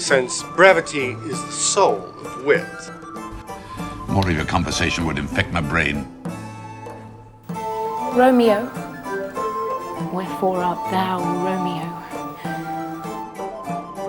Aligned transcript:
since 0.00 0.42
brevity 0.56 1.10
is 1.28 1.44
the 1.44 1.52
soul 1.52 1.98
of 2.24 2.44
wit. 2.44 2.64
More 4.08 4.26
of 4.28 4.34
your 4.34 4.46
conversation 4.46 5.04
would 5.04 5.18
infect 5.18 5.52
my 5.52 5.60
brain. 5.60 6.08
Romeo, 8.14 8.64
wherefore 10.12 10.64
art 10.64 10.90
thou 10.90 11.20
Romeo? 11.44 11.86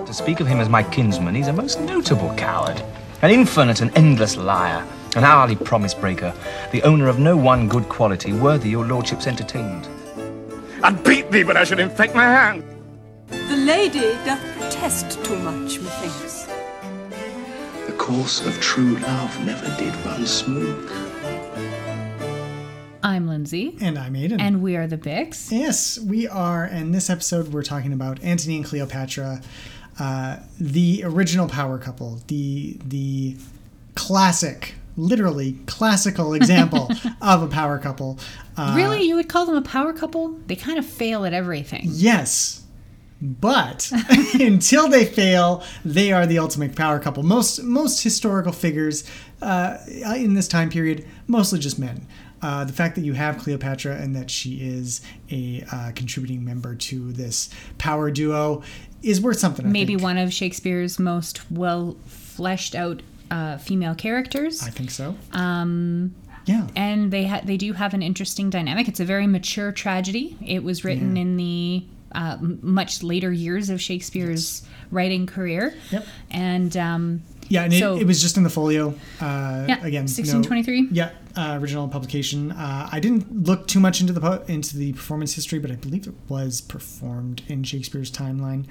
To 0.04 0.14
speak 0.14 0.40
of 0.40 0.46
him 0.46 0.60
as 0.60 0.68
my 0.68 0.82
kinsman, 0.82 1.34
he's 1.34 1.48
a 1.48 1.52
most 1.52 1.78
notable 1.80 2.34
coward, 2.36 2.82
an 3.20 3.30
infinite 3.30 3.82
and 3.82 3.96
endless 3.96 4.36
liar, 4.36 4.86
an 5.14 5.24
hourly 5.24 5.56
promise 5.56 5.92
breaker, 5.92 6.34
the 6.72 6.82
owner 6.84 7.08
of 7.08 7.18
no 7.18 7.36
one 7.36 7.68
good 7.68 7.88
quality 7.90 8.32
worthy 8.32 8.70
your 8.70 8.86
lordship's 8.86 9.26
entertainment. 9.26 9.88
I'd 10.82 11.04
beat 11.04 11.30
thee, 11.30 11.42
but 11.42 11.58
I 11.58 11.64
should 11.64 11.80
infect 11.80 12.14
my 12.14 12.24
hand. 12.24 12.64
The 13.28 13.56
lady 13.56 14.14
doth 14.24 14.51
protest 14.82 15.24
too 15.24 15.38
much, 15.38 15.78
methinks. 15.78 16.44
The 17.86 17.92
course 17.92 18.44
of 18.44 18.60
true 18.60 18.96
love 18.96 19.46
never 19.46 19.68
did 19.76 19.94
run 20.04 20.26
smooth. 20.26 20.90
I'm 23.00 23.28
Lindsay. 23.28 23.76
And 23.80 23.96
I'm 23.96 24.16
Aidan. 24.16 24.40
And 24.40 24.60
we 24.60 24.74
are 24.74 24.88
the 24.88 24.98
Bix. 24.98 25.52
Yes, 25.52 26.00
we 26.00 26.26
are. 26.26 26.64
And 26.64 26.92
this 26.92 27.08
episode, 27.08 27.52
we're 27.52 27.62
talking 27.62 27.92
about 27.92 28.20
Antony 28.24 28.56
and 28.56 28.64
Cleopatra, 28.64 29.40
uh, 30.00 30.38
the 30.58 31.02
original 31.04 31.48
power 31.48 31.78
couple, 31.78 32.20
the 32.26 32.76
the 32.84 33.36
classic, 33.94 34.74
literally 34.96 35.58
classical 35.66 36.34
example 36.40 36.90
of 37.20 37.44
a 37.44 37.46
power 37.46 37.78
couple. 37.78 38.18
Uh, 38.56 38.72
really, 38.74 39.02
you 39.02 39.14
would 39.14 39.28
call 39.28 39.46
them 39.46 39.54
a 39.54 39.62
power 39.62 39.92
couple? 39.92 40.40
They 40.48 40.56
kind 40.56 40.80
of 40.80 40.84
fail 40.84 41.24
at 41.24 41.32
everything. 41.32 41.82
Yes, 41.84 42.61
but 43.22 43.90
until 44.34 44.88
they 44.88 45.04
fail, 45.06 45.62
they 45.84 46.12
are 46.12 46.26
the 46.26 46.38
ultimate 46.38 46.74
power 46.74 46.98
couple. 46.98 47.22
Most 47.22 47.62
most 47.62 48.02
historical 48.02 48.52
figures 48.52 49.04
uh, 49.40 49.78
in 50.16 50.34
this 50.34 50.48
time 50.48 50.68
period, 50.68 51.06
mostly 51.28 51.58
just 51.60 51.78
men. 51.78 52.06
Uh, 52.42 52.64
the 52.64 52.72
fact 52.72 52.96
that 52.96 53.02
you 53.02 53.12
have 53.12 53.38
Cleopatra 53.38 53.94
and 53.96 54.16
that 54.16 54.28
she 54.28 54.54
is 54.56 55.00
a 55.30 55.64
uh, 55.72 55.92
contributing 55.94 56.44
member 56.44 56.74
to 56.74 57.12
this 57.12 57.48
power 57.78 58.10
duo 58.10 58.64
is 59.04 59.20
worth 59.20 59.38
something. 59.38 59.64
I 59.64 59.68
Maybe 59.68 59.92
think. 59.94 60.02
one 60.02 60.18
of 60.18 60.32
Shakespeare's 60.32 60.98
most 60.98 61.48
well 61.52 61.96
fleshed 62.06 62.74
out 62.74 63.00
uh, 63.30 63.58
female 63.58 63.94
characters. 63.94 64.62
I 64.64 64.70
think 64.70 64.90
so. 64.90 65.16
Um, 65.30 66.14
yeah, 66.46 66.66
and 66.74 67.12
they 67.12 67.26
ha- 67.26 67.42
they 67.44 67.56
do 67.56 67.72
have 67.74 67.94
an 67.94 68.02
interesting 68.02 68.50
dynamic. 68.50 68.88
It's 68.88 68.98
a 68.98 69.04
very 69.04 69.28
mature 69.28 69.70
tragedy. 69.70 70.36
It 70.44 70.64
was 70.64 70.82
written 70.84 71.14
Yeah. 71.14 71.22
in 71.22 71.36
the 71.36 71.84
uh, 72.14 72.36
much 72.40 73.02
later 73.02 73.32
years 73.32 73.70
of 73.70 73.80
Shakespeare's 73.80 74.62
writing 74.90 75.26
career. 75.26 75.74
Yep. 75.90 76.06
And 76.30 76.76
um, 76.76 77.22
Yeah, 77.48 77.64
and 77.64 77.72
so- 77.74 77.96
it, 77.96 78.02
it 78.02 78.06
was 78.06 78.20
just 78.22 78.36
in 78.36 78.42
the 78.42 78.50
folio. 78.50 78.90
Uh, 79.20 79.64
Yeah, 79.68 79.78
again, 79.84 80.04
no- 80.04 80.12
1623. 80.12 80.88
yeah, 80.92 81.10
uh, 81.36 81.58
original 81.60 81.88
publication. 81.88 82.52
Uh, 82.52 82.88
I 82.92 83.00
didn't 83.00 83.44
look 83.46 83.66
too 83.66 83.80
much 83.80 84.00
into 84.00 84.12
the 84.12 84.20
po- 84.20 84.42
into 84.48 84.76
the 84.76 84.92
performance 84.92 85.32
history, 85.34 85.58
but 85.58 85.70
I 85.70 85.76
believe 85.76 86.06
it 86.06 86.14
was 86.28 86.60
performed 86.60 87.42
in 87.48 87.62
Shakespeare's 87.64 88.10
timeline, 88.10 88.66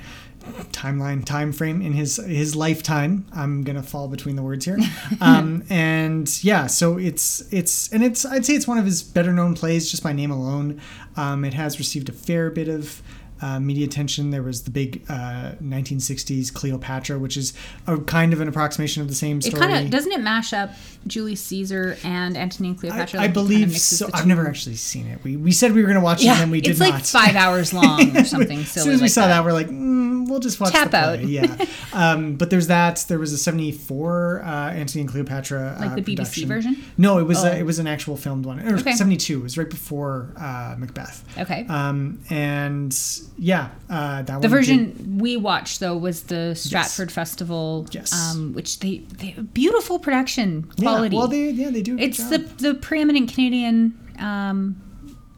timeline 0.72 1.24
time 1.26 1.52
frame 1.52 1.82
in 1.82 1.94
his 1.94 2.18
his 2.18 2.56
lifetime. 2.56 3.26
I'm 3.34 3.64
gonna 3.64 3.84
fall 3.84 4.08
between 4.08 4.36
the 4.36 4.44
words 4.44 4.66
here, 4.66 4.78
um, 5.22 5.64
and 5.70 6.44
yeah, 6.44 6.68
so 6.68 6.98
it's 6.98 7.42
it's 7.52 7.92
and 7.92 8.04
it's 8.04 8.26
I'd 8.26 8.46
say 8.46 8.54
it's 8.56 8.68
one 8.68 8.78
of 8.78 8.86
his 8.86 9.02
better 9.04 9.32
known 9.34 9.56
plays 9.56 9.90
just 9.90 10.04
by 10.04 10.14
name 10.14 10.32
alone. 10.32 10.80
Um, 11.16 11.44
it 11.46 11.54
has 11.54 11.80
received 11.80 12.10
a 12.10 12.14
fair 12.14 12.50
bit 12.50 12.68
of 12.68 13.02
uh, 13.42 13.60
media 13.60 13.86
attention. 13.86 14.30
There 14.32 14.44
was 14.44 14.64
the 14.64 14.72
big 14.72 15.04
uh, 15.10 15.54
1960s 15.64 16.54
Cleopatra, 16.54 17.18
which 17.20 17.38
is 17.38 17.54
a 17.88 17.98
kind 17.98 18.34
of 18.34 18.42
an 18.42 18.48
approximation 18.48 19.02
of 19.02 19.08
the 19.08 19.16
same 19.16 19.38
it 19.40 19.44
story. 19.46 19.62
kind 19.62 19.86
of 19.86 19.92
doesn't 19.92 20.12
it 20.12 20.20
mash 20.22 20.54
up 20.54 20.72
Julius 21.08 21.42
Caesar 21.44 21.98
and 22.04 22.38
Antony 22.38 22.70
and 22.70 22.80
Cleopatra? 22.80 23.20
I 23.20 23.24
Like, 23.24 23.32
it 23.32 23.34
kinda 23.34 23.34
believe 23.34 23.78
so. 23.78 24.10
I've 24.14 24.28
never 24.28 24.48
actually 24.48 24.76
seen 24.76 25.08
it. 25.08 25.24
We, 25.24 25.38
we 25.38 25.52
said 25.52 25.74
we 25.74 25.82
were 25.82 25.88
going 25.88 26.00
to 26.00 26.04
watch 26.04 26.22
it 26.24 26.28
and 26.28 26.40
then 26.40 26.52
we 26.52 26.62
did 26.62 26.78
not. 26.80 27.00
it's 27.00 27.14
like 27.14 27.26
five 27.26 27.36
hours 27.36 27.74
long 27.74 28.16
or 28.18 28.24
something 28.26 28.60
as 28.60 28.72
soon 28.72 28.94
as 28.94 29.00
we 29.00 29.06
like 29.06 29.12
saw 29.12 29.22
that, 29.22 29.30
that. 29.30 29.46
we're 29.46 29.54
like, 29.54 29.68
mm, 29.68 30.28
we'll 30.30 30.40
just 30.40 30.60
watch 30.60 30.72
Tap 30.72 30.92
the 30.92 30.98
out. 30.98 31.24
Yeah. 31.24 31.66
um, 31.94 32.36
but 32.36 32.50
there's 32.50 32.68
that. 32.68 33.04
There 33.08 33.20
was 33.20 33.34
a 33.34 33.38
74 33.38 34.42
uh, 34.44 34.72
Antony 34.72 35.02
and 35.02 35.10
Cleopatra 35.10 35.78
Like 35.80 35.92
uh, 35.92 35.96
the 35.96 36.02
BBC 36.02 36.16
production. 36.16 36.48
version? 36.48 36.84
No, 36.98 37.18
it 37.18 37.24
was 37.24 37.44
Oh. 37.44 37.48
a, 37.48 37.56
it 37.56 37.64
was 37.66 37.80
an 37.80 37.88
actual 37.88 38.18
filmed 38.18 38.46
one. 38.46 38.60
Or 38.60 38.76
Okay. 38.78 38.94
72. 38.94 39.40
It 39.40 39.44
was 39.44 39.58
right 39.58 39.70
before 39.70 40.32
uh, 40.38 40.76
Macbeth. 40.78 41.24
Okay. 41.40 41.66
Um, 41.68 42.20
and 42.30 42.94
yeah, 43.38 43.70
uh, 43.90 44.22
that 44.24 44.26
The 44.26 44.32
one 44.34 44.42
did- 44.42 44.50
version 44.52 45.18
we 45.20 45.38
watched 45.38 45.80
though 45.80 45.98
was 45.98 46.24
the 46.24 46.54
Stratford 46.56 47.12
Festival, 47.12 47.88
Yes. 47.92 48.12
um, 48.14 48.54
which 48.54 48.80
they, 48.80 49.00
they 49.18 49.32
beautiful 49.54 50.00
production 50.00 50.64
quality. 50.80 51.16
Yeah, 51.16 51.20
well, 51.20 51.28
they 51.28 51.50
yeah 51.50 51.70
they 51.70 51.82
do. 51.82 51.98
it's 51.98 52.24
the 52.30 52.38
the 52.40 52.74
preeminent 52.76 53.34
Canadian 53.34 53.98
um, 54.20 54.82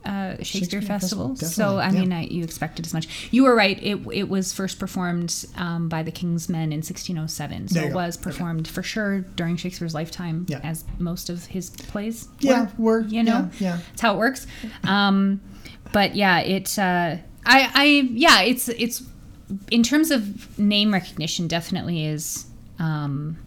uh, 0.06 0.32
Shakespeare, 0.36 0.46
Shakespeare 0.46 0.82
Festival. 0.82 1.30
Festival, 1.38 1.54
so 1.74 1.78
I 1.80 1.86
definitely, 1.86 2.08
mean. 2.10 2.18
I, 2.18 2.24
you 2.26 2.44
expected 2.44 2.86
as 2.86 2.94
much. 2.94 3.30
You 3.32 3.44
were 3.44 3.56
right. 3.56 3.82
It 3.82 3.96
it 4.12 4.28
was 4.28 4.52
first 4.52 4.78
performed 4.78 5.46
um, 5.56 5.88
by 5.88 6.04
the 6.04 6.12
King's 6.12 6.50
Men 6.50 6.74
in 6.74 6.80
1607. 6.80 7.70
So 7.70 7.80
it 7.80 7.94
was 7.94 8.18
performed 8.18 8.68
for 8.68 8.84
sure 8.84 9.20
during 9.22 9.56
Shakespeare's 9.56 9.94
lifetime, 9.94 10.46
Yeah. 10.50 10.60
as 10.62 10.84
most 11.00 11.30
of 11.30 11.46
his 11.46 11.70
plays. 11.70 12.28
Yeah, 12.42 12.68
were, 12.78 13.00
you 13.02 13.24
know, 13.24 13.50
yeah, 13.60 13.76
yeah. 13.76 13.78
that's 13.92 14.02
how 14.02 14.16
it 14.16 14.18
works. 14.18 14.46
Um, 14.84 15.40
but 15.94 16.16
yeah, 16.16 16.40
it. 16.40 16.78
Uh, 16.78 17.18
I 17.46 17.70
I 17.74 17.84
yeah, 18.12 18.42
it's 18.42 18.70
it's 18.70 19.04
in 19.72 19.84
terms 19.84 20.12
of 20.12 20.58
name 20.58 20.94
recognition, 20.94 21.48
definitely 21.48 22.06
is 22.06 22.46
um, 22.80 23.38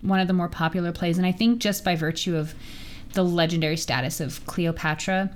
one 0.00 0.20
of 0.20 0.26
the 0.28 0.32
more 0.32 0.48
popular 0.48 0.92
plays, 0.92 1.18
and 1.18 1.26
I 1.26 1.32
think 1.32 1.60
just 1.60 1.84
by 1.84 1.96
virtue 1.96 2.36
of 2.36 2.54
the 3.12 3.24
legendary 3.24 3.76
status 3.76 4.20
of 4.20 4.44
Cleopatra 4.46 5.30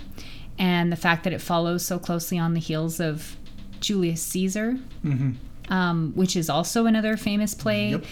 and 0.59 0.91
the 0.91 0.97
fact 0.97 1.25
that 1.25 1.33
it 1.33 1.41
follows 1.41 1.87
so 1.87 1.99
closely 1.99 2.39
on 2.39 2.55
the 2.55 2.61
heels 2.61 2.99
of 3.01 3.37
Julius 3.81 4.21
Caesar, 4.23 4.77
um, 5.69 6.13
which 6.17 6.35
is 6.35 6.51
also 6.51 6.87
another 6.87 7.17
famous 7.17 7.55
play 7.55 7.91
Yep. 7.91 8.05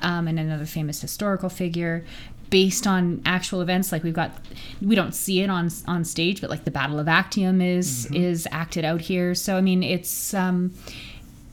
um, 0.00 0.28
and 0.28 0.38
another 0.40 0.64
famous 0.64 1.00
historical 1.02 1.50
figure 1.50 2.04
based 2.52 2.86
on 2.86 3.22
actual 3.24 3.62
events 3.62 3.90
like 3.90 4.04
we've 4.04 4.12
got 4.12 4.30
we 4.82 4.94
don't 4.94 5.14
see 5.14 5.40
it 5.40 5.48
on 5.48 5.70
on 5.88 6.04
stage 6.04 6.40
but 6.42 6.50
like 6.50 6.64
the 6.64 6.70
battle 6.70 7.00
of 7.00 7.08
actium 7.08 7.62
is 7.62 8.06
is 8.12 8.46
acted 8.52 8.84
out 8.84 9.00
here 9.00 9.34
so 9.34 9.56
i 9.56 9.60
mean 9.60 9.82
it's 9.82 10.34
um 10.34 10.70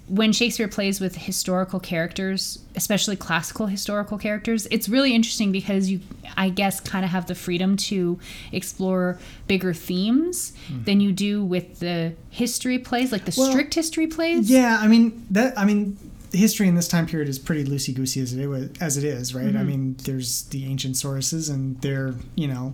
when 0.10 0.34
Shakespeare 0.34 0.68
plays 0.68 1.00
with 1.00 1.16
historical 1.16 1.80
characters, 1.80 2.60
especially 2.76 3.16
classical 3.16 3.68
historical 3.68 4.18
characters, 4.18 4.68
it's 4.72 4.90
really 4.90 5.14
interesting 5.14 5.52
because 5.52 5.90
you, 5.90 6.00
I 6.36 6.50
guess, 6.50 6.80
kind 6.80 7.06
of 7.06 7.12
have 7.12 7.28
the 7.28 7.36
freedom 7.36 7.78
to 7.78 8.20
explore 8.52 9.20
bigger 9.48 9.72
themes 9.72 10.54
than 10.86 11.00
you 11.00 11.12
do 11.12 11.46
with 11.46 11.80
the 11.80 12.14
history 12.32 12.80
plays, 12.80 13.12
like 13.12 13.26
the 13.26 13.36
Well, 13.38 13.52
strict 13.52 13.76
history 13.76 14.08
plays. 14.08 14.50
Yeah, 14.50 14.80
I 14.82 14.88
mean 14.88 15.28
that. 15.30 15.58
I 15.58 15.64
mean, 15.64 15.96
history 16.32 16.68
in 16.68 16.76
this 16.76 16.88
time 16.88 17.06
period 17.06 17.30
is 17.30 17.40
pretty 17.40 17.66
loosey 17.66 17.94
goosey 17.96 18.22
as 18.22 18.34
it 18.34 18.48
was, 18.48 18.70
as 18.80 18.98
it 18.98 19.04
is, 19.04 19.34
right? 19.34 19.46
Mm-hmm. 19.48 19.58
I 19.58 19.64
mean, 19.64 19.96
there's 20.04 20.44
the 20.44 20.66
ancient 20.66 20.98
sources, 20.98 21.50
and 21.50 21.80
they're 21.82 22.16
you 22.36 22.48
know 22.48 22.74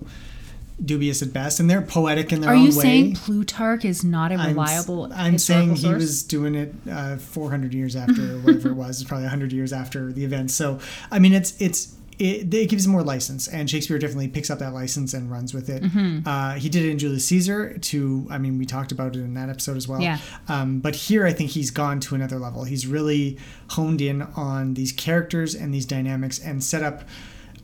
dubious 0.84 1.22
at 1.22 1.32
best, 1.32 1.60
and 1.60 1.70
they're 1.70 1.82
poetic 1.82 2.34
in 2.34 2.42
their 2.42 2.52
Are 2.52 2.54
own 2.54 2.60
way. 2.60 2.66
Are 2.66 2.68
you 2.68 2.72
saying 2.72 3.16
Plutarch 3.16 3.86
is 3.86 4.04
not 4.04 4.32
a 4.32 4.36
I'm 4.36 4.50
reliable 4.50 5.12
I'm, 5.14 5.34
historical 5.34 5.38
saying 5.38 5.76
he 5.76 5.82
source? 5.82 6.02
was 6.02 6.24
doing 6.24 6.56
it 6.56 6.74
uh, 6.90 7.18
400 7.18 7.74
years 7.74 7.96
after, 7.96 8.36
or 8.36 8.40
whatever 8.40 8.70
it 8.70 8.76
was. 8.76 9.04
Probably 9.04 9.24
100 9.24 9.54
years 9.54 9.72
after 9.72 10.12
the 10.12 10.26
event. 10.26 10.52
So, 10.52 10.80
I 11.12 11.20
mean, 11.20 11.34
it's 11.34 11.60
it's 11.62 11.96
it, 12.20 12.54
it 12.54 12.70
gives 12.70 12.88
more 12.88 13.04
license, 13.04 13.48
and 13.48 13.70
Shakespeare 13.70 13.98
definitely 14.00 14.28
picks 14.28 14.50
up 14.50 14.60
that 14.60 14.74
license 14.74 15.14
and 15.14 15.30
runs 15.32 15.54
with 15.54 15.70
it. 15.70 15.84
Mm-hmm. 15.84 16.28
Uh, 16.28 16.54
he 16.56 16.70
did 16.70 16.86
it 16.86 16.90
in 16.92 16.98
Julius 17.00 17.26
Caesar. 17.28 17.78
To 17.78 18.28
I 18.30 18.38
mean, 18.38 18.58
we 18.58 18.66
talked 18.66 18.92
about 18.92 19.16
it 19.16 19.20
in 19.20 19.34
that 19.36 19.50
episode 19.50 19.78
as 19.78 19.88
well. 19.88 20.02
Yeah. 20.02 20.20
Um, 20.48 20.80
but 20.80 20.96
here, 20.96 21.26
I 21.26 21.34
think 21.34 21.52
he's 21.52 21.72
gone 21.72 22.00
to 22.02 22.16
another 22.16 22.38
level. 22.40 22.64
He's 22.64 22.88
really 22.88 23.38
honed 23.70 24.02
in 24.02 24.22
on 24.22 24.74
these 24.76 24.92
characters 24.92 25.56
and 25.56 25.74
these 25.74 25.86
dynamics, 25.86 26.40
and 26.40 26.64
set 26.64 26.84
up 26.84 27.04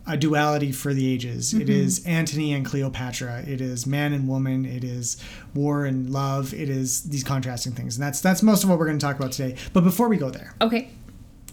a 0.08 0.18
duality 0.18 0.72
for 0.72 0.96
the 0.96 1.14
ages. 1.14 1.54
It 1.54 1.70
is 1.70 2.04
Antony 2.08 2.54
and 2.54 2.66
Cleopatra. 2.66 3.44
It 3.48 3.62
is 3.62 3.86
man 3.86 4.14
and 4.14 4.28
woman. 4.28 4.66
It 4.66 4.84
is 4.84 5.18
war 5.54 5.86
and 5.86 6.10
love. 6.10 6.56
It 6.56 6.70
is 6.70 7.04
these 7.04 7.24
contrasting 7.24 7.74
things, 7.74 7.98
and 7.98 8.04
that's 8.04 8.20
that's 8.20 8.42
most 8.42 8.64
of 8.64 8.70
what 8.72 8.80
we're 8.80 8.88
going 8.88 8.98
to 8.98 9.06
talk 9.06 9.18
about 9.20 9.32
today. 9.32 9.56
But 9.74 9.84
before 9.84 10.10
we 10.10 10.18
go 10.18 10.32
there, 10.32 10.56
Okay. 10.60 10.90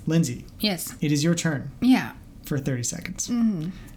Lindsay, 0.06 0.46
Yes. 0.60 0.94
it 1.02 1.12
is 1.12 1.22
your 1.22 1.34
turn 1.34 1.70
Yeah. 1.82 2.12
For 2.48 2.58
30 2.58 2.82
seconds. 2.82 3.30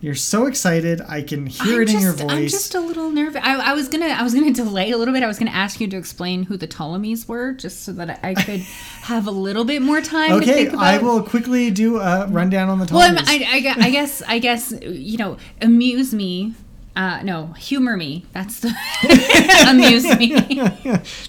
You're 0.02 0.16
so 0.16 0.46
excited. 0.46 1.02
I 1.02 1.22
can 1.22 1.48
hear 1.48 1.76
I'm 1.78 1.82
it 1.84 1.94
in 1.94 2.02
your 2.02 2.12
voice. 2.14 2.30
I'm 2.30 2.48
just 2.48 2.76
a 2.76 2.80
little 2.82 3.10
nervous. 3.10 3.42
I, 3.44 3.72
I 3.72 3.74
was 3.74 3.88
gonna, 3.88 4.08
I 4.08 4.22
was 4.24 4.34
gonna 4.34 4.52
delay 4.64 4.92
a 4.92 4.98
little 4.98 5.14
bit. 5.14 5.24
I 5.24 5.28
was 5.28 5.40
gonna 5.40 5.52
ask 5.52 5.80
you 5.80 5.88
to 5.88 5.98
explain 5.98 6.44
who 6.44 6.58
the 6.58 6.68
Ptolemies 6.68 7.28
were, 7.28 7.54
just 7.54 7.84
so 7.84 7.94
that 7.94 8.20
I 8.24 8.34
could 8.34 8.60
have 9.04 9.26
a 9.28 9.32
little 9.32 9.64
bit 9.64 9.82
more 9.82 10.02
time 10.02 10.30
to 10.32 10.36
okay, 10.38 10.54
think 10.54 10.70
about. 10.74 10.84
I 10.84 10.98
will 10.98 11.24
quickly 11.24 11.72
do 11.72 12.00
a 12.00 12.28
rundown 12.28 12.70
on 12.70 12.80
the 12.80 12.88
Well, 12.92 13.02
I'm, 13.02 13.16
Ptolemies. 13.16 13.48
I, 13.48 13.86
I, 13.86 13.90
guess, 13.90 14.22
I 14.28 14.40
guess, 14.40 14.74
you 14.82 15.18
know, 15.18 15.38
amuse 15.62 16.14
me. 16.14 16.54
Uh, 16.94 17.22
no, 17.24 17.48
humor 17.54 17.96
me. 17.96 18.26
That's 18.34 18.60
the 18.60 18.68
amuse 19.70 20.04
me. 20.18 20.36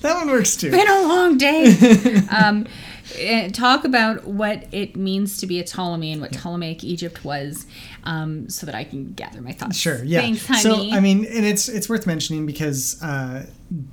that 0.01 0.15
one 0.17 0.29
works 0.29 0.57
too. 0.57 0.73
been 0.73 0.89
a 0.89 1.03
long 1.03 1.39
day. 1.39 1.77
um, 2.31 2.67
talk 3.53 3.85
about 3.85 4.25
what 4.25 4.67
it 4.73 4.97
means 4.97 5.39
to 5.39 5.47
be 5.47 5.61
a 5.61 5.65
Ptolemy 5.65 6.13
and 6.13 6.21
what 6.21 6.33
Ptolemaic 6.33 6.85
Egypt 6.85 7.25
was, 7.25 7.67
um, 8.05 8.49
so 8.49 8.67
that 8.67 8.75
I 8.75 8.85
can 8.85 9.13
gather 9.13 9.41
my 9.41 9.53
thoughts. 9.53 9.77
Sure. 9.77 10.03
Yeah. 10.05 10.21
Thanks, 10.21 10.63
so. 10.63 10.91
I 10.91 11.01
mean, 11.01 11.25
and 11.25 11.45
it's 11.45 11.69
it's 11.69 11.89
worth 11.89 12.07
mentioning 12.07 12.47
because 12.47 13.03
uh, 13.03 13.47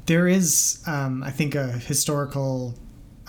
there 0.05 0.27
is, 0.27 0.83
um, 0.87 1.23
I 1.23 1.31
think, 1.31 1.55
a 1.55 1.67
historical 1.67 2.75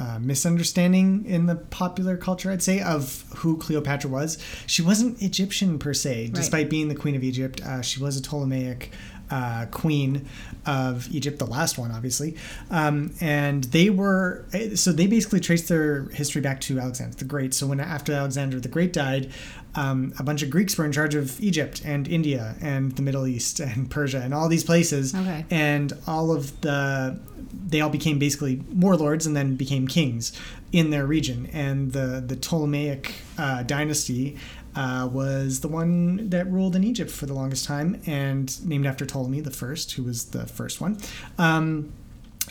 uh, 0.01 0.19
misunderstanding 0.19 1.27
in 1.27 1.45
the 1.45 1.57
popular 1.57 2.17
culture, 2.17 2.51
I'd 2.51 2.63
say, 2.63 2.81
of 2.81 3.25
who 3.37 3.59
Cleopatra 3.59 4.11
was. 4.11 4.39
She 4.67 4.81
wasn't 4.81 5.21
Egyptian 5.23 5.79
per 5.79 5.93
se, 5.93 6.31
despite 6.33 6.71
being 6.71 6.89
the 6.89 6.95
queen 6.95 7.15
of 7.15 7.23
Egypt. 7.23 7.63
Uh, 7.63 7.83
she 7.83 8.01
was 8.01 8.17
a 8.17 8.23
Ptolemaic 8.23 8.93
uh, 9.31 9.67
queen 9.71 10.27
of 10.67 11.09
Egypt, 11.13 11.39
the 11.39 11.47
last 11.47 11.79
one, 11.79 11.91
obviously. 11.91 12.37
Um, 12.71 13.15
and 13.21 13.65
they 13.65 13.91
were, 13.91 14.45
eh, 14.53 14.75
so 14.75 14.93
they 14.93 15.07
basically 15.07 15.41
traced 15.41 15.69
their 15.69 16.05
history 16.11 16.41
back 16.41 16.61
to 16.63 16.79
Alexander 16.79 17.17
the 17.17 17.25
Great. 17.25 17.55
So 17.55 17.67
when 17.67 17.81
after 17.81 18.13
Alexander 18.13 18.61
the 18.61 18.69
Great 18.69 18.93
died, 18.93 19.31
um, 19.75 20.13
a 20.19 20.23
bunch 20.23 20.43
of 20.43 20.51
Greeks 20.51 20.77
were 20.77 20.85
in 20.85 20.93
charge 20.93 21.15
of 21.15 21.41
Egypt 21.41 21.83
and 21.85 22.09
India 22.09 22.57
and 22.61 22.93
the 22.97 23.03
Middle 23.03 23.27
East 23.27 23.61
and 23.61 23.91
Persia 23.91 24.21
and 24.21 24.35
all 24.35 24.49
these 24.49 24.65
places. 24.65 25.15
Okay. 25.15 25.45
And 25.51 25.93
all 26.07 26.33
of 26.33 26.61
the, 26.61 27.19
they 27.67 27.81
all 27.81 27.91
became 27.91 28.19
basically 28.19 28.63
warlords 28.73 29.27
and 29.27 29.37
then 29.37 29.57
became 29.57 29.87
kings 29.87 30.33
in 30.73 30.91
their 30.91 31.07
region. 31.07 31.49
And 31.53 31.93
the, 31.93 32.23
the 32.25 32.37
Ptolemaic 32.37 33.15
uh, 33.39 33.63
dynasty 33.63 34.37
uh, 34.77 35.09
was 35.13 35.61
the 35.61 35.69
one 35.69 36.31
that 36.31 36.47
ruled 36.51 36.77
in 36.77 36.85
Egypt 36.85 37.11
for 37.11 37.27
the 37.27 37.35
longest 37.35 37.65
time 37.65 38.01
and 38.07 38.65
named 38.67 38.87
after 38.87 39.05
Ptolemy 39.07 39.41
the 39.41 39.51
First, 39.51 39.93
who 39.93 40.03
was 40.05 40.27
the 40.27 40.47
first 40.47 40.81
one. 40.81 40.99
Um, 41.39 41.93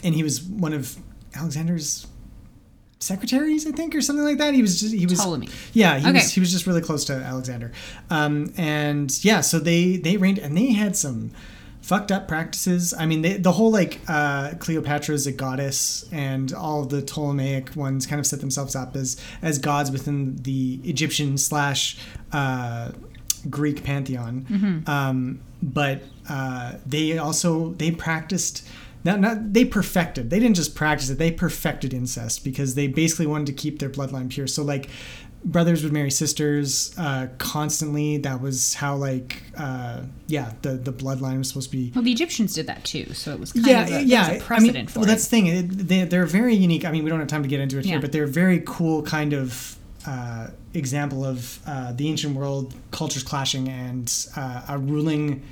and 0.04 0.14
he 0.16 0.24
was 0.24 0.42
one 0.42 0.74
of 0.74 0.98
Alexander's 1.36 2.08
secretaries, 3.00 3.66
I 3.66 3.72
think, 3.72 3.96
or 3.96 4.02
something 4.02 4.26
like 4.26 4.38
that. 4.40 4.54
He 4.54 4.62
was 4.62 4.80
just 4.80 4.94
he 4.94 5.06
was 5.06 5.20
Ptolemy. 5.20 5.50
Yeah, 5.74 5.98
he 6.00 6.06
Okay. 6.08 6.14
was 6.20 6.32
he 6.34 6.40
was 6.40 6.52
just 6.52 6.68
really 6.68 6.82
close 6.82 7.06
to 7.06 7.14
Alexander. 7.14 7.72
Um, 8.10 8.54
and 8.58 9.24
yeah, 9.24 9.42
so 9.42 9.60
they 9.60 9.98
they 9.98 10.18
reigned 10.18 10.40
and 10.40 10.58
they 10.58 10.74
had 10.74 10.96
some 10.98 11.32
fucked 11.90 12.12
up 12.12 12.28
practices. 12.28 12.94
I 12.94 13.08
mean, 13.08 13.24
they, 13.24 13.38
the 13.38 13.52
whole 13.54 13.72
like 13.72 14.00
uh, 14.08 14.54
Cleopatra's 14.60 15.26
a 15.26 15.32
goddess, 15.32 16.08
and 16.12 16.54
all 16.54 16.86
the 16.86 17.02
Ptolemaic 17.02 17.76
ones 17.76 18.06
kind 18.06 18.20
of 18.20 18.28
set 18.28 18.42
themselves 18.42 18.76
up 18.76 18.96
as 18.96 19.20
as 19.42 19.58
gods 19.58 19.90
within 19.90 20.36
the 20.44 20.80
Egyptian 20.84 21.36
slash 21.40 21.98
uh, 22.32 22.92
Greek 23.50 23.84
pantheon. 23.84 24.46
Um, 24.88 25.40
but 25.64 26.04
uh, 26.30 26.74
they 26.86 27.18
also 27.18 27.74
they 27.74 27.92
practiced. 27.92 28.68
Not, 29.06 29.22
not 29.22 29.54
they 29.54 29.64
perfected. 29.64 30.30
They 30.30 30.40
didn't 30.40 30.58
just 30.58 30.76
practice 30.76 31.10
it. 31.10 31.18
They 31.18 31.32
perfected 31.32 31.94
incest 31.94 32.44
because 32.44 32.76
they 32.76 32.88
basically 32.88 33.28
wanted 33.28 33.48
to 33.48 33.54
keep 33.54 33.80
their 33.80 33.90
bloodline 33.90 34.30
pure. 34.30 34.46
So 34.46 34.62
like 34.62 34.90
brothers 35.44 35.84
would 35.84 35.94
marry 35.94 36.12
sisters 36.12 36.94
uh, 36.98 37.28
constantly. 37.38 38.18
That 38.18 38.42
was 38.42 38.74
how 38.74 38.96
like 38.96 39.42
uh, 39.58 40.02
yeah 40.28 40.54
the 40.62 40.72
the 40.72 40.94
bloodline 40.94 41.38
was 41.38 41.48
supposed 41.50 41.72
to 41.72 41.78
be 41.78 41.92
well, 41.96 42.04
the 42.04 42.12
Egyptians 42.12 42.54
did 42.54 42.68
that 42.68 42.84
too, 42.84 43.14
so 43.14 43.34
it 43.34 43.40
was 43.40 43.54
kind 43.54 43.68
yeah, 43.68 43.82
of 43.84 43.92
a, 43.92 44.04
yeah. 44.04 44.32
a 44.32 44.36
I 44.36 44.40
precedent 44.40 44.76
mean, 44.76 44.88
for 44.88 45.00
well, 45.00 45.08
it. 45.08 45.12
that's 45.12 45.26
the 45.26 45.30
thing. 45.30 45.48
It, 45.48 45.88
they, 45.88 46.04
they're 46.06 46.26
very 46.26 46.56
unique. 46.56 46.86
I 46.86 46.92
mean, 46.92 47.04
we 47.04 47.10
don't 47.10 47.20
have 47.20 47.28
time 47.30 47.44
to 47.44 47.50
get 47.50 47.60
into 47.60 47.78
it 47.80 47.86
Yeah. 47.86 47.94
here, 47.94 48.02
but 48.02 48.12
they're 48.12 48.24
a 48.26 48.28
very 48.28 48.62
cool 48.66 49.02
kind 49.04 49.34
of 49.34 49.76
uh, 50.06 50.48
example 50.74 51.26
of 51.26 51.60
uh, 51.68 51.92
the 51.94 52.08
ancient 52.10 52.36
world 52.36 52.74
cultures 52.92 53.24
clashing 53.24 53.68
and 53.70 54.28
uh, 54.36 54.64
a 54.70 54.78
ruling. 54.78 55.44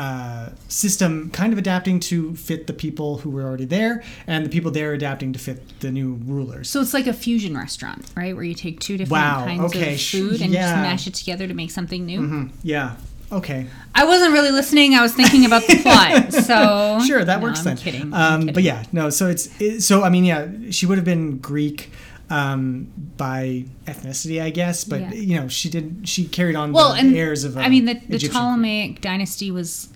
Uh, 0.00 0.48
system 0.68 1.28
kind 1.30 1.52
of 1.52 1.58
adapting 1.58 2.00
to 2.00 2.34
fit 2.34 2.66
the 2.66 2.72
people 2.72 3.18
who 3.18 3.28
were 3.28 3.42
already 3.42 3.66
there, 3.66 4.02
and 4.26 4.46
the 4.46 4.48
people 4.48 4.70
there 4.70 4.94
adapting 4.94 5.30
to 5.34 5.38
fit 5.38 5.58
the 5.80 5.90
new 5.90 6.14
rulers. 6.24 6.70
So 6.70 6.80
it's 6.80 6.94
like 6.94 7.06
a 7.06 7.12
fusion 7.12 7.54
restaurant, 7.54 8.06
right? 8.16 8.34
Where 8.34 8.44
you 8.44 8.54
take 8.54 8.80
two 8.80 8.96
different 8.96 9.22
Wow, 9.22 9.44
kinds 9.44 9.62
okay, 9.74 9.94
of 9.94 10.00
food 10.00 10.40
and 10.40 10.52
yeah. 10.54 10.62
Just 10.62 10.74
mash 10.76 11.06
it 11.06 11.14
together 11.14 11.46
to 11.46 11.52
make 11.52 11.70
something 11.70 12.06
new. 12.06 12.20
Mm-hmm. 12.22 12.46
yeah. 12.62 12.96
Okay. 13.30 13.66
I 13.94 14.06
wasn't 14.06 14.32
really 14.32 14.50
listening. 14.50 14.94
I 14.94 15.02
was 15.02 15.12
thinking 15.14 15.44
about 15.44 15.66
the 15.66 15.76
plot. 15.82 16.32
So 16.50 16.98
Sure, 17.06 17.22
that 17.24 17.38
No, 17.40 17.42
works 17.46 17.60
I'm 17.60 17.64
then. 17.66 17.76
Kidding. 17.76 18.14
I'm 18.14 18.14
Um, 18.14 18.40
kidding. 18.40 18.54
but 18.54 18.62
yeah, 18.62 18.84
no. 18.92 19.10
So 19.10 19.28
it's 19.28 19.48
it, 19.60 19.82
so 19.82 20.02
I 20.02 20.08
mean, 20.08 20.24
yeah, 20.24 20.48
she 20.70 20.86
would 20.86 20.96
have 20.98 21.04
been 21.04 21.38
Greek 21.38 21.90
um, 22.30 22.88
by 23.16 23.64
ethnicity, 23.86 24.40
I 24.40 24.50
guess. 24.50 24.84
But 24.84 25.00
Yeah. 25.00 25.12
you 25.14 25.36
know, 25.40 25.48
she 25.48 25.68
did. 25.68 26.08
She 26.08 26.24
carried 26.26 26.56
on 26.56 26.72
well, 26.72 26.92
the 26.94 27.00
and 27.00 27.14
heirs 27.14 27.44
of. 27.44 27.56
I 27.58 27.68
mean, 27.68 27.84
the, 27.84 27.94
the 27.94 28.16
Egyptian- 28.16 28.30
Ptolemaic 28.32 29.00
dynasty 29.00 29.50
was 29.50 29.88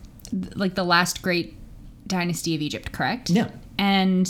like 0.55 0.75
the 0.75 0.85
last 0.85 1.23
great 1.23 1.55
dynasty 2.07 2.55
of 2.55 2.61
Egypt, 2.61 2.93
correct? 2.93 3.31
Yeah. 3.31 3.49
And 3.79 4.29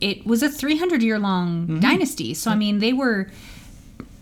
it 0.00 0.26
was 0.26 0.42
a 0.42 0.48
300 0.50 1.02
year 1.02 1.18
long 1.18 1.62
Mm-hmm. 1.62 1.80
dynasty. 1.80 2.34
So, 2.34 2.50
I 2.50 2.54
mean, 2.56 2.78
they 2.80 2.92
were 2.92 3.30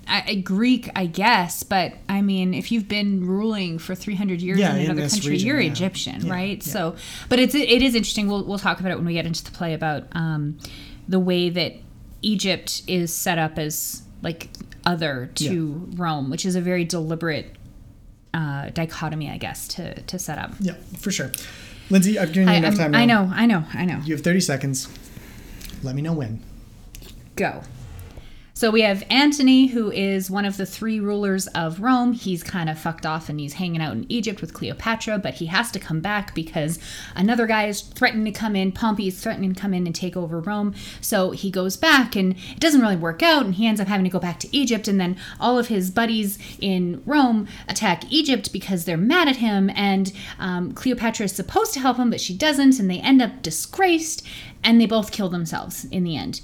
a 0.09 0.37
Greek, 0.37 0.91
I 0.95 1.07
guess, 1.07 1.63
but 1.63 1.95
I 2.09 2.21
mean, 2.23 2.53
if 2.55 2.71
you've 2.71 2.89
been 2.89 3.27
ruling 3.27 3.79
for 3.79 3.95
300 3.95 4.43
years 4.43 4.59
Yeah, 4.59 4.73
in 4.75 4.81
in 4.81 4.85
another 4.87 5.03
this 5.03 5.13
country, 5.15 5.31
region, 5.33 5.47
you're 5.47 5.61
yeah. 5.61 5.71
Egyptian, 5.71 6.27
Yeah, 6.27 6.33
right? 6.33 6.67
yeah. 6.67 6.73
So, 6.73 6.97
but 7.31 7.39
it's 7.39 7.55
it 7.55 7.83
is 7.83 7.95
interesting. 7.95 8.27
We'll 8.29 8.45
we'll 8.45 8.59
talk 8.59 8.79
about 8.81 8.93
it 8.93 8.97
when 8.97 9.07
we 9.07 9.15
get 9.15 9.25
into 9.27 9.43
the 9.45 9.53
play 9.53 9.73
about 9.75 10.05
um, 10.13 10.59
the 11.09 11.21
way 11.21 11.49
that 11.51 11.77
Egypt 12.23 12.83
is 12.87 13.13
set 13.15 13.39
up 13.39 13.59
as 13.59 14.03
like 14.23 14.49
other 14.85 15.31
to 15.35 15.89
Rome, 15.95 16.31
which 16.31 16.47
is 16.47 16.55
a 16.57 16.61
very 16.61 16.85
deliberate 16.85 17.55
uh, 18.35 18.71
dichotomy, 18.71 19.29
I 19.31 19.37
guess, 19.37 19.69
to 19.69 20.01
to 20.03 20.19
set 20.19 20.39
up. 20.39 20.53
Yeah, 20.61 20.75
for 20.99 21.11
sure. 21.11 21.31
Lindsay, 21.91 22.19
I've 22.19 22.33
given 22.33 22.49
you 22.49 22.55
I, 22.55 22.57
enough 22.59 22.79
I'm- 22.81 22.93
time. 22.93 22.95
I 22.95 23.05
know, 23.05 23.31
I 23.35 23.47
know, 23.47 23.65
I 23.75 23.85
know. 23.85 24.01
You 24.05 24.15
have 24.15 24.25
thirty 24.25 24.41
seconds. 24.41 24.89
Let 25.83 25.95
me 25.95 26.03
know 26.03 26.13
when. 26.13 26.41
Go. 27.37 27.63
So 28.55 28.71
we 28.71 28.83
have 28.83 29.03
Antony, 29.09 29.69
who 29.69 29.91
is 29.91 30.31
one 30.31 30.45
of 30.45 30.59
the 30.59 30.67
three 30.67 31.01
rulers 31.01 31.47
of 31.49 31.81
Rome. 31.81 32.13
He's 32.13 32.43
kind 32.43 32.69
of 32.69 32.79
fucked 32.79 33.07
off 33.07 33.31
and 33.31 33.41
he's 33.41 33.55
hanging 33.55 33.81
out 33.81 33.95
in 33.95 34.07
Egypt 34.11 34.43
with 34.43 34.53
Cleopatra, 34.53 35.19
but 35.19 35.35
he 35.35 35.47
has 35.47 35.71
to 35.73 35.79
come 35.79 36.01
back 36.01 36.35
because 36.35 36.79
another 37.17 37.47
guy 37.47 37.67
is 37.67 37.81
threatening 37.81 38.31
to 38.31 38.39
come 38.39 38.55
in. 38.55 38.71
Pompey 38.71 39.09
is 39.09 39.19
threatening 39.19 39.55
to 39.55 39.61
come 39.61 39.73
in 39.73 39.87
and 39.87 39.95
take 39.95 40.19
over 40.19 40.39
Rome. 40.39 40.75
So 41.01 41.31
he 41.31 41.51
goes 41.51 41.79
back 41.79 42.15
and 42.15 42.33
it 42.33 42.61
doesn't 42.61 42.83
really 42.83 42.95
work 42.95 43.23
out, 43.23 43.47
and 43.47 43.55
he 43.55 43.67
ends 43.67 43.81
up 43.81 43.89
having 43.89 44.05
to 44.05 44.11
go 44.11 44.21
back 44.21 44.39
to 44.41 44.57
Egypt. 44.57 44.87
And 44.87 45.01
then 45.01 45.17
all 45.41 45.59
of 45.59 45.69
his 45.69 45.91
buddies 45.91 46.39
in 46.61 47.03
Rome 47.07 47.49
attack 47.69 48.05
Egypt 48.13 48.53
because 48.53 48.85
they're 48.85 48.99
mad 48.99 49.29
at 49.29 49.37
him. 49.37 49.71
And 49.71 50.13
um, 50.39 50.73
Cleopatra 50.73 51.25
is 51.25 51.33
supposed 51.33 51.73
to 51.73 51.81
help 51.81 51.97
him, 51.97 52.11
but 52.11 52.21
she 52.21 52.37
doesn't, 52.37 52.79
and 52.79 52.91
they 52.91 53.01
end 53.01 53.23
up 53.23 53.41
disgraced, 53.43 54.27
and 54.63 54.79
they 54.79 54.87
both 54.87 55.11
kill 55.11 55.31
themselves 55.31 55.87
in 55.87 56.05
the 56.05 56.17
end 56.17 56.43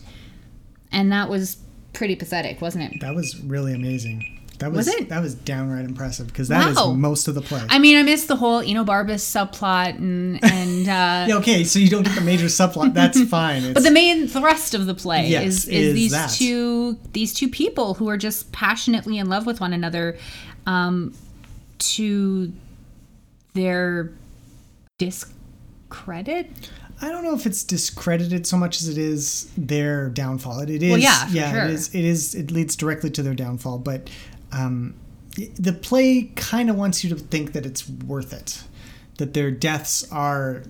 and 0.91 1.13
that 1.13 1.29
was 1.29 1.59
pretty 1.99 2.17
pathetic, 2.17 2.61
wasn't 2.63 2.85
it? 2.95 3.01
That 3.01 3.15
was 3.15 3.39
really 3.43 3.75
amazing. 3.75 4.35
That 4.61 4.73
was, 4.73 4.87
Was 4.87 4.89
it? 4.89 5.09
that 5.11 5.23
was 5.23 5.35
downright 5.37 5.85
impressive 5.85 6.27
because 6.27 6.49
that 6.49 6.69
is 6.71 6.77
Wow. 6.77 6.93
most 6.95 7.29
of 7.29 7.37
the 7.37 7.43
play. 7.43 7.63
I 7.69 7.79
mean, 7.79 7.97
I 7.97 8.03
missed 8.03 8.27
the 8.27 8.35
whole 8.35 8.61
Enobarbus 8.61 9.21
subplot 9.23 9.99
and 9.99 10.43
and 10.43 10.89
uh, 10.89 11.27
yeah, 11.29 11.37
okay, 11.37 11.63
so 11.63 11.79
you 11.79 11.89
don't 11.89 12.03
get 12.03 12.17
the 12.17 12.23
major 12.23 12.47
subplot. 12.47 12.93
That's 12.93 13.23
fine. 13.29 13.63
It's, 13.63 13.75
but 13.75 13.85
the 13.85 13.93
main 13.93 14.27
thrust 14.27 14.75
of 14.75 14.87
the 14.87 14.95
play 14.95 15.29
Yes, 15.29 15.45
is, 15.47 15.69
is, 15.69 15.75
is 15.89 15.95
these 15.95 16.11
that. 16.11 16.31
two 16.31 16.99
these 17.13 17.33
two 17.35 17.49
people 17.49 17.95
who 17.95 18.09
are 18.09 18.17
just 18.17 18.51
passionately 18.51 19.19
in 19.19 19.29
love 19.29 19.47
with 19.47 19.61
one 19.61 19.73
another, 19.73 20.19
um, 20.67 21.15
to 21.79 22.53
their 23.55 24.11
discredit. 24.99 26.51
I 27.01 27.11
don't 27.11 27.23
know 27.25 27.35
if 27.35 27.47
it's 27.47 27.63
discredited 27.65 28.47
so 28.47 28.57
much 28.57 28.81
as 28.83 28.89
it 28.89 28.99
is 28.99 29.51
their 29.57 30.09
downfall. 30.11 30.61
It, 30.61 30.71
it 30.71 30.83
is, 30.83 30.91
Well, 30.91 30.99
yeah, 31.01 31.29
yeah, 31.31 31.53
sure. 31.53 31.65
it 31.65 31.71
is. 31.71 31.95
It 31.95 32.05
is. 32.05 32.35
It 32.35 32.51
leads 32.51 32.75
directly 32.77 33.11
to 33.11 33.23
their 33.23 33.35
downfall. 33.35 33.79
But 33.79 34.11
um, 34.53 34.95
the 35.59 35.73
play 35.73 36.31
kind 36.37 36.69
of 36.71 36.77
wants 36.77 37.05
you 37.05 37.11
to 37.11 37.17
think 37.17 37.53
that 37.53 37.65
it's 37.67 37.89
worth 37.89 38.33
it, 38.33 38.63
that 39.19 39.35
their 39.35 39.51
deaths 39.51 40.11
are 40.11 40.63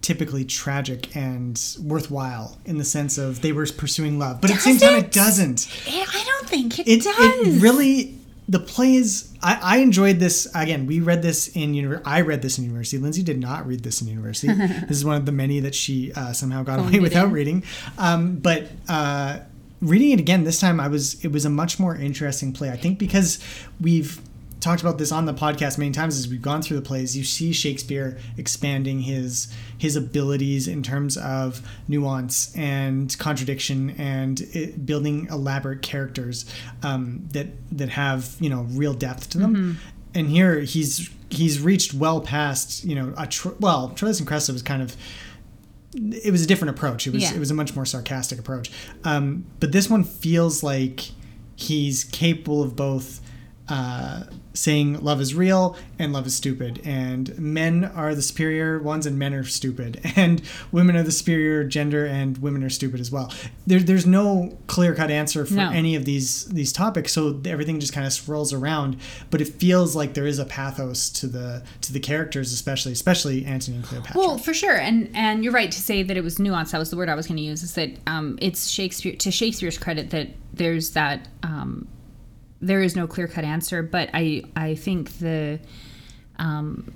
typically 0.00 0.44
tragic 0.44 1.16
and 1.16 1.60
worthwhile 1.82 2.58
in 2.66 2.76
the 2.78 2.84
sense 2.84 3.16
of 3.16 3.40
they 3.40 3.52
were 3.52 3.66
pursuing 3.66 4.18
love. 4.18 4.40
But 4.40 4.50
at 4.50 4.56
the 4.56 4.60
same 4.62 4.78
time, 4.78 4.96
it 4.98 5.10
doesn't. 5.12 5.66
Eh, 5.88 6.04
I 6.06 6.24
don't 6.26 6.48
think 6.48 6.78
it, 6.78 6.86
It, 6.86 7.02
does. 7.02 7.16
it 7.56 7.62
really 7.62 8.14
the 8.48 8.58
play 8.58 8.94
is 8.94 9.32
I, 9.42 9.58
I 9.62 9.76
enjoyed 9.78 10.18
this 10.20 10.46
again 10.54 10.86
we 10.86 11.00
read 11.00 11.22
this 11.22 11.48
in 11.48 11.72
univer- 11.72 12.02
i 12.04 12.20
read 12.20 12.42
this 12.42 12.58
in 12.58 12.64
university 12.64 12.98
lindsay 12.98 13.22
did 13.22 13.40
not 13.40 13.66
read 13.66 13.82
this 13.82 14.02
in 14.02 14.08
university. 14.08 14.48
This 14.88 14.98
is 14.98 15.04
one 15.04 15.16
of 15.16 15.24
the 15.24 15.32
many 15.32 15.60
that 15.60 15.74
she 15.74 16.12
uh, 16.12 16.32
somehow 16.32 16.62
got 16.62 16.78
Phoned 16.78 16.90
away 16.90 17.00
without 17.00 17.26
in. 17.28 17.32
reading. 17.32 17.64
Um, 17.98 18.36
but 18.36 18.68
uh, 18.88 19.38
reading 19.80 20.10
it 20.12 20.20
again 20.20 20.44
this 20.44 20.60
time 20.60 20.78
i 20.80 20.88
was 20.88 21.22
it 21.24 21.32
was 21.32 21.44
a 21.44 21.50
much 21.50 21.78
more 21.78 21.94
interesting 21.96 22.52
play. 22.52 22.70
I 22.70 22.76
think 22.76 22.98
because 22.98 23.38
we've 23.80 24.20
talked 24.64 24.80
about 24.80 24.96
this 24.98 25.12
on 25.12 25.26
the 25.26 25.34
podcast 25.34 25.76
many 25.78 25.90
times 25.92 26.18
as 26.18 26.26
we've 26.26 26.40
gone 26.42 26.62
through 26.62 26.76
the 26.76 26.82
plays 26.82 27.16
you 27.16 27.22
see 27.22 27.52
shakespeare 27.52 28.18
expanding 28.38 29.00
his 29.00 29.52
his 29.76 29.94
abilities 29.94 30.66
in 30.66 30.82
terms 30.82 31.16
of 31.18 31.60
nuance 31.86 32.54
and 32.56 33.16
contradiction 33.18 33.90
and 33.98 34.40
it, 34.52 34.84
building 34.86 35.26
elaborate 35.30 35.82
characters 35.82 36.46
um, 36.82 37.28
that 37.32 37.48
that 37.70 37.90
have 37.90 38.34
you 38.40 38.48
know 38.48 38.62
real 38.70 38.94
depth 38.94 39.28
to 39.30 39.38
them 39.38 39.78
and 40.14 40.28
here 40.28 40.60
he's 40.60 41.10
he's 41.30 41.60
reached 41.60 41.92
well 41.92 42.20
past 42.20 42.84
you 42.84 42.94
know 42.94 43.12
a 43.18 43.26
tr- 43.26 43.48
well 43.60 43.90
Troilus 43.90 44.18
and 44.18 44.26
Cressida 44.26 44.54
was 44.54 44.62
kind 44.62 44.82
of 44.82 44.96
it 45.96 46.32
was 46.32 46.42
a 46.42 46.46
different 46.46 46.70
approach. 46.76 47.06
It 47.06 47.12
was 47.12 47.22
Yeah. 47.22 47.34
it 47.34 47.38
was 47.38 47.52
a 47.52 47.54
much 47.54 47.76
more 47.76 47.84
sarcastic 47.86 48.38
approach. 48.40 48.72
Um, 49.04 49.44
but 49.60 49.70
this 49.70 49.88
one 49.88 50.02
feels 50.02 50.60
like 50.64 51.10
he's 51.54 52.02
capable 52.02 52.64
of 52.64 52.74
both 52.74 53.20
uh, 53.68 54.24
saying 54.52 55.00
love 55.02 55.20
is 55.20 55.34
real 55.34 55.76
and 55.98 56.12
love 56.12 56.26
is 56.26 56.34
stupid, 56.36 56.80
and 56.84 57.36
men 57.38 57.84
are 57.84 58.14
the 58.14 58.20
superior 58.22 58.78
ones 58.78 59.06
and 59.06 59.18
men 59.18 59.32
are 59.32 59.44
stupid, 59.44 60.00
and 60.16 60.42
women 60.70 60.96
are 60.96 61.02
the 61.02 61.10
superior 61.12 61.64
gender 61.64 62.04
and 62.04 62.38
women 62.38 62.62
are 62.62 62.68
stupid 62.70 63.00
as 63.00 63.10
well. 63.10 63.32
There, 63.66 63.80
there's 63.80 64.06
no 64.06 64.58
clear 64.66 64.94
cut 64.94 65.10
answer 65.10 65.46
for 65.46 65.54
No. 65.54 65.70
any 65.70 65.94
of 65.94 66.04
these 66.04 66.44
these 66.46 66.72
topics, 66.72 67.12
so 67.12 67.40
everything 67.46 67.80
just 67.80 67.92
kind 67.94 68.06
of 68.06 68.12
swirls 68.12 68.52
around. 68.52 68.98
But 69.30 69.40
it 69.40 69.48
feels 69.48 69.96
like 69.96 70.12
there 70.14 70.26
is 70.26 70.38
a 70.38 70.44
pathos 70.44 71.08
to 71.10 71.26
the 71.26 71.62
to 71.80 71.92
the 71.92 72.00
characters, 72.00 72.52
especially 72.52 72.92
especially 72.92 73.44
Antony 73.46 73.76
and 73.78 73.84
Cleopatra. 73.84 74.20
Well, 74.20 74.36
for 74.38 74.52
sure, 74.52 74.76
and 74.76 75.08
and 75.14 75.42
you're 75.42 75.52
right 75.54 75.72
to 75.72 75.80
say 75.80 76.02
that 76.02 76.16
it 76.16 76.22
was 76.22 76.36
nuanced. 76.36 76.72
That 76.72 76.78
was 76.78 76.90
the 76.90 76.96
word 76.96 77.08
I 77.08 77.14
was 77.14 77.26
going 77.26 77.38
to 77.38 77.42
use. 77.42 77.62
Is 77.62 77.74
that 77.74 77.90
um, 78.06 78.38
it's 78.42 78.68
Shakespeare 78.68 79.16
to 79.16 79.30
Shakespeare's 79.30 79.78
credit 79.78 80.10
that 80.10 80.28
there's 80.52 80.90
that 80.90 81.26
um, 81.42 81.88
there 82.66 82.82
is 82.82 82.96
no 82.96 83.06
clear 83.06 83.28
cut 83.28 83.44
answer, 83.44 83.82
but 83.82 84.10
I 84.14 84.42
I 84.56 84.74
think 84.74 85.18
the 85.18 85.60
um, 86.38 86.92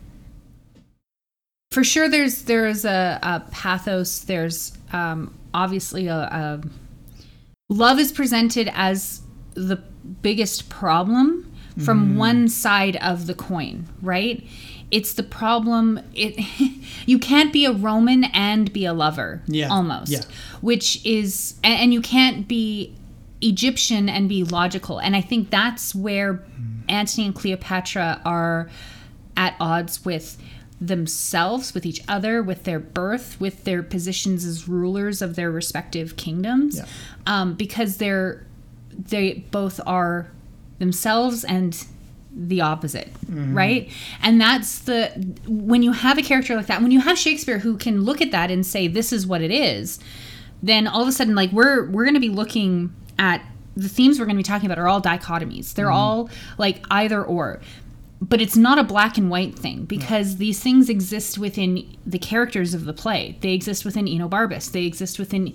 for 1.71 1.85
sure 1.85 2.09
there's 2.09 2.43
there 2.43 2.67
is 2.67 2.85
a, 2.85 3.19
a 3.23 3.41
pathos. 3.51 4.21
There's 4.21 4.73
um, 4.93 5.35
obviously 5.53 6.07
a, 6.09 6.17
a 6.17 6.61
love 7.69 7.99
is 7.99 8.13
presented 8.13 8.71
as 8.75 9.21
the 9.55 9.77
biggest 10.23 10.69
problem 10.69 11.45
from 11.85 12.17
one 12.17 12.49
side 12.49 12.97
of 12.97 13.29
the 13.29 13.35
coin, 13.35 13.87
right? 14.03 14.45
It's 14.91 15.13
the 15.15 15.23
problem. 15.23 16.01
It 16.13 16.45
you 17.07 17.19
can't 17.21 17.53
be 17.53 17.67
a 17.67 17.73
Roman 17.73 18.25
and 18.25 18.73
be 18.73 18.85
a 18.85 18.93
lover, 18.93 19.43
Yeah, 19.47 19.69
almost, 19.69 20.11
yeah. 20.11 20.23
which 20.61 21.05
is, 21.07 21.55
and 21.63 21.93
you 21.95 22.01
can't 22.01 22.49
be 22.49 22.95
Egyptian 23.40 24.09
and 24.09 24.28
be 24.28 24.42
logical. 24.45 24.99
And 24.99 25.14
I 25.14 25.21
think 25.21 25.50
that's 25.50 25.95
where 25.95 26.42
Antony 26.88 27.26
and 27.26 27.35
Cleopatra 27.35 28.21
are 28.25 28.68
at 29.37 29.54
odds 29.61 30.04
with 30.04 30.37
themselves, 30.80 31.75
with 31.75 31.85
each 31.87 32.00
other, 32.09 32.42
with 32.42 32.64
their 32.64 32.78
birth, 32.78 33.37
with 33.40 33.64
their 33.64 33.83
positions 33.83 34.45
as 34.45 34.68
rulers 34.68 35.21
of 35.23 35.35
their 35.37 35.50
respective 35.50 36.16
kingdoms, 36.16 36.76
Yeah. 36.76 36.85
um, 37.26 37.54
because 37.54 37.97
they're 37.99 38.45
they 38.97 39.45
both 39.52 39.80
are 39.87 40.28
themselves 40.80 41.45
and 41.45 41.85
the 42.35 42.61
opposite, 42.61 43.09
right? 43.28 43.88
And 44.23 44.40
that's 44.40 44.80
the 44.80 45.09
when 45.47 45.83
you 45.85 45.92
have 45.92 46.18
a 46.18 46.23
character 46.23 46.57
like 46.57 46.66
that, 46.66 46.83
when 46.83 46.90
you 46.90 47.00
have 47.00 47.16
Shakespeare 47.18 47.59
who 47.61 47.76
can 47.76 48.02
look 48.02 48.21
at 48.21 48.30
that 48.33 48.50
and 48.50 48.64
say 48.66 48.88
this 48.88 49.12
is 49.12 49.26
what 49.26 49.40
it 49.40 49.50
is, 49.52 49.99
then 50.62 50.87
all 50.88 51.02
of 51.02 51.09
a 51.09 51.12
sudden 51.12 51.35
like 51.37 51.52
we're 51.52 51.88
we're 51.90 52.04
going 52.04 52.14
to 52.14 52.21
be 52.21 52.28
looking 52.28 52.92
at 53.19 53.43
the 53.77 53.89
themes 53.89 54.19
we're 54.19 54.27
going 54.27 54.37
to 54.37 54.41
be 54.41 54.47
talking 54.47 54.67
about 54.67 54.79
are 54.79 54.89
all 54.89 55.01
dichotomies. 55.01 55.75
They're 55.75 55.91
all 55.91 56.31
like 56.59 56.85
either 56.91 57.23
or. 57.25 57.61
But 58.21 58.41
it's 58.41 58.57
not 58.57 58.79
a 58.79 58.83
black 58.83 59.17
and 59.17 59.31
white 59.31 59.57
thing 59.57 59.85
because 59.85 60.39
these 60.39 60.61
things 60.61 60.89
exist 60.89 61.39
within 61.39 61.97
the 62.05 62.19
characters 62.19 62.75
of 62.75 62.85
the 62.85 62.93
play. 62.93 63.39
They 63.41 63.53
exist 63.53 63.85
within 63.85 64.07
Enobarbus. 64.07 64.73
They 64.73 64.85
exist 64.87 65.21
within, 65.21 65.55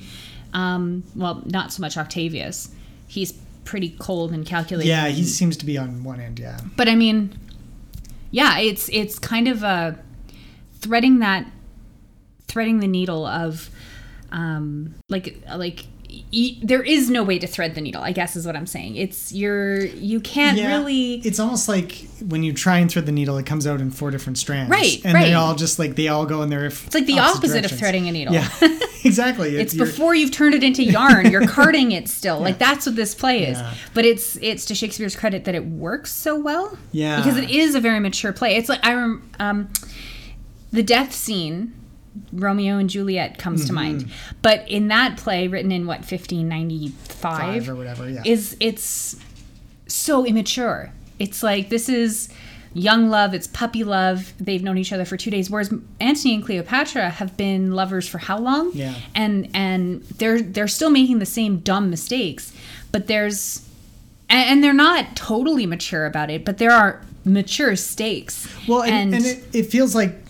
um, 0.53 1.03
well, 1.13 1.43
not 1.46 1.74
so 1.74 1.82
much 1.82 1.98
Octavius. 1.98 2.70
He's 3.05 3.34
pretty 3.65 3.89
cold 4.00 4.32
and 4.32 4.46
calculating. 4.46 4.89
yeah, 4.89 5.08
he 5.08 5.24
seems 5.24 5.58
to 5.58 5.65
be 5.65 5.77
on 5.77 6.05
one 6.05 6.22
end. 6.22 6.39
Yeah. 6.39 6.60
But 6.77 6.88
I 6.88 6.96
mean, 6.96 7.38
yeah, 8.32 8.60
it's 8.60 8.89
it's 8.93 9.20
kind 9.20 9.50
of 9.50 9.63
a 9.63 10.00
threading 10.79 11.20
that 11.20 11.46
threading 12.48 12.79
the 12.79 12.88
needle 12.88 13.25
of 13.25 13.70
um 14.32 14.96
like 15.10 15.41
like 15.55 15.86
y- 16.34 16.58
there 16.62 16.82
is 16.84 17.10
no 17.10 17.24
way 17.24 17.39
to 17.39 17.48
thread 17.48 17.75
the 17.75 17.82
needle 17.82 18.01
i 18.01 18.12
guess 18.12 18.36
is 18.36 18.46
what 18.46 18.55
i'm 18.55 18.65
saying 18.67 18.96
it's 18.96 19.32
you're 19.34 19.79
you 19.86 20.20
can't 20.20 20.58
Yeah, 20.58 20.67
really 20.77 21.15
It's 21.15 21.39
almost 21.39 21.67
like 21.67 22.08
when 22.27 22.43
you 22.43 22.53
try 22.53 22.77
and 22.77 22.89
thread 22.91 23.05
the 23.05 23.12
needle, 23.12 23.38
it 23.38 23.46
comes 23.46 23.67
out 23.67 23.82
in 23.82 23.91
four 23.91 24.10
different 24.10 24.38
strands. 24.38 24.70
Right, 24.72 25.01
And 25.03 25.13
right. 25.13 25.24
they 25.25 25.34
all 25.34 25.55
just 25.55 25.77
like 25.77 25.96
they 25.96 26.08
all 26.08 26.25
go 26.25 26.41
in 26.41 26.50
their. 26.50 26.65
it's 26.65 26.93
like 26.96 27.05
the 27.05 27.20
opposite 27.20 27.65
of 27.70 27.77
threading 27.77 28.08
a 28.08 28.12
needle 28.13 28.34
Yeah, 28.34 28.48
exactly. 29.03 29.58
it's 29.58 29.74
you're- 29.74 29.89
before 29.89 30.15
you've 30.15 30.32
turned 30.32 30.55
it 30.55 30.63
into 30.63 30.84
yarn 30.84 31.29
you're 31.32 31.46
carding 31.60 31.91
it 31.91 32.08
still 32.08 32.39
like 32.39 32.58
that's 32.60 32.86
what 32.86 32.96
this 32.96 33.13
play 33.13 33.46
is 33.46 33.58
Yeah. 33.58 33.74
but 33.93 34.05
it's 34.05 34.38
it's 34.41 34.65
to 34.65 34.75
shakespeare's 34.75 35.15
credit 35.15 35.43
that 35.46 35.55
it 35.55 35.65
works 35.65 36.12
so 36.13 36.39
well 36.39 36.77
Yeah. 36.93 37.17
because 37.17 37.38
it 37.38 37.50
is 37.50 37.75
a 37.75 37.82
very 37.82 38.00
mature 38.00 38.32
play 38.34 38.55
it's 38.55 38.70
like 38.70 38.79
i 38.86 38.93
rem- 38.93 39.29
um 39.39 39.70
the 40.72 40.84
death 40.84 41.13
scene 41.13 41.74
romeo 42.32 42.77
and 42.77 42.89
juliet 42.89 43.38
comes 43.38 43.62
Mm-hmm. 43.62 43.67
to 43.67 43.74
mind. 43.74 44.12
But 44.41 44.67
in 44.70 44.88
that 44.89 45.17
play 45.17 45.48
written 45.48 45.72
in 45.72 45.86
what 45.88 46.00
1595 46.00 46.93
Five 47.20 47.70
or 47.70 47.75
whatever, 47.75 48.10
yeah. 48.10 48.22
is 48.25 48.58
it's 48.60 49.15
so 49.88 50.25
immature. 50.25 50.91
It's 51.20 51.41
like 51.43 51.70
this 51.70 51.88
is 51.89 52.29
young 52.74 53.08
love 53.10 53.34
it's 53.34 53.48
puppy 53.48 53.84
love. 53.84 54.34
They've 54.39 54.62
known 54.63 54.77
each 54.77 54.91
other 54.91 55.05
for 55.05 55.15
two 55.15 55.29
days. 55.32 55.50
Whereas 55.50 55.74
antony 56.00 56.36
and 56.36 56.43
cleopatra 56.43 57.10
have 57.12 57.38
been 57.38 57.72
lovers 57.74 58.08
for 58.08 58.17
how 58.17 58.39
long? 58.39 58.72
Yeah. 58.74 58.96
and 59.15 59.50
and 59.53 60.01
they're 60.03 60.41
they're 60.41 60.67
still 60.67 60.89
making 60.89 61.20
the 61.20 61.25
same 61.25 61.60
dumb 61.60 61.89
mistakes 61.89 62.51
but 62.91 63.08
there's 63.08 63.67
and, 64.29 64.50
and 64.50 64.63
they're 64.63 64.74
not 64.74 65.15
totally 65.15 65.65
mature 65.65 66.05
about 66.05 66.29
it 66.29 66.43
but 66.43 66.58
there 66.58 66.72
are 66.72 67.01
mature 67.25 67.75
stakes. 67.77 68.48
Well, 68.67 68.84
and, 68.84 69.15
and, 69.15 69.25
it, 69.25 69.43
it 69.53 69.63
feels 69.67 69.96
like 69.96 70.22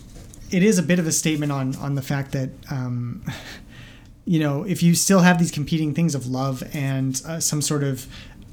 it 0.56 0.62
is 0.62 0.78
a 0.78 0.82
bit 0.82 0.98
of 0.98 1.06
a 1.06 1.12
statement 1.12 1.50
on 1.52 1.74
on 1.76 1.94
the 1.94 2.02
fact 2.02 2.32
that 2.32 2.50
um, 2.70 3.22
you 4.24 4.38
know 4.38 4.62
if 4.64 4.82
you 4.82 4.94
still 4.94 5.20
have 5.20 5.38
these 5.38 5.50
competing 5.50 5.94
things 5.94 6.14
of 6.14 6.26
love 6.26 6.62
and 6.72 7.20
uh, 7.26 7.40
some 7.40 7.60
sort 7.60 7.82
of 7.82 8.06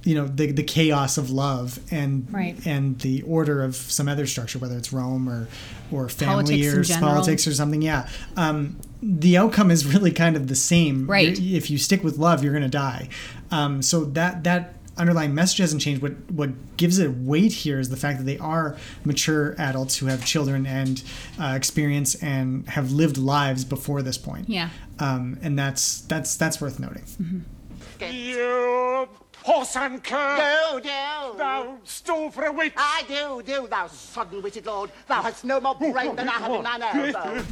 you 0.03 0.15
know 0.15 0.27
the 0.27 0.51
the 0.51 0.63
chaos 0.63 1.17
of 1.17 1.29
love 1.29 1.79
and 1.91 2.25
Right. 2.33 2.55
and 2.65 2.99
the 2.99 3.21
order 3.21 3.63
of 3.63 3.75
some 3.75 4.07
other 4.09 4.25
structure 4.25 4.57
whether 4.59 4.75
it's 4.75 4.91
Rome 4.91 5.29
or 5.29 5.47
or 5.91 6.09
family 6.09 6.43
Politics 6.63 6.89
or 6.97 6.99
politics 6.99 7.47
or 7.47 7.53
something 7.53 7.81
yeah 7.83 8.07
um, 8.35 8.77
the 9.03 9.37
outcome 9.37 9.69
is 9.71 9.85
really 9.93 10.11
kind 10.11 10.35
of 10.35 10.47
the 10.47 10.55
same 10.55 11.05
Right. 11.07 11.37
If 11.39 11.69
you 11.69 11.77
stick 11.77 12.03
with 12.03 12.17
love 12.17 12.43
you're 12.43 12.53
gonna 12.53 12.67
die 12.67 13.09
um, 13.51 13.81
so 13.83 14.05
that 14.05 14.43
that 14.43 14.73
underlying 14.97 15.33
message 15.33 15.57
hasn't 15.59 15.81
changed 15.81 16.01
what 16.01 16.11
what 16.31 16.49
gives 16.77 16.99
it 16.99 17.09
weight 17.11 17.51
here 17.53 17.79
is 17.79 17.89
the 17.89 17.97
fact 17.97 18.17
that 18.19 18.25
they 18.25 18.37
are 18.39 18.75
mature 19.05 19.55
adults 19.57 19.97
who 19.97 20.07
have 20.07 20.23
children 20.25 20.65
and 20.65 21.01
uh, 21.39 21.53
experience 21.55 22.15
and 22.15 22.67
have 22.69 22.91
lived 22.91 23.17
lives 23.17 23.63
before 23.65 24.01
this 24.01 24.17
point 24.17 24.49
yeah 24.49 24.69
um, 24.99 25.37
and 25.41 25.57
that's 25.57 26.01
that's 26.01 26.35
that's 26.35 26.59
worth 26.61 26.79
noting 26.79 27.45
You 27.99 29.07
horse 29.43 29.75
and 29.75 30.03
cur! 30.03 30.37
No, 30.37 30.79
no. 30.83 31.35
Thou 31.37 31.77
stole 31.83 32.29
for 32.31 32.45
a 32.45 32.51
witch! 32.51 32.73
I 32.77 33.03
do, 33.07 33.41
do, 33.43 33.67
thou 33.67 33.87
sudden-witted 33.87 34.65
lord. 34.65 34.91
Thou 35.07 35.21
hast 35.21 35.43
no 35.45 35.59
more 35.59 35.75
brain 35.75 36.15
than 36.15 36.29
I 36.29 36.33
have 36.33 36.51
in 36.51 36.63
mine 36.63 36.81
elbow. 36.81 37.43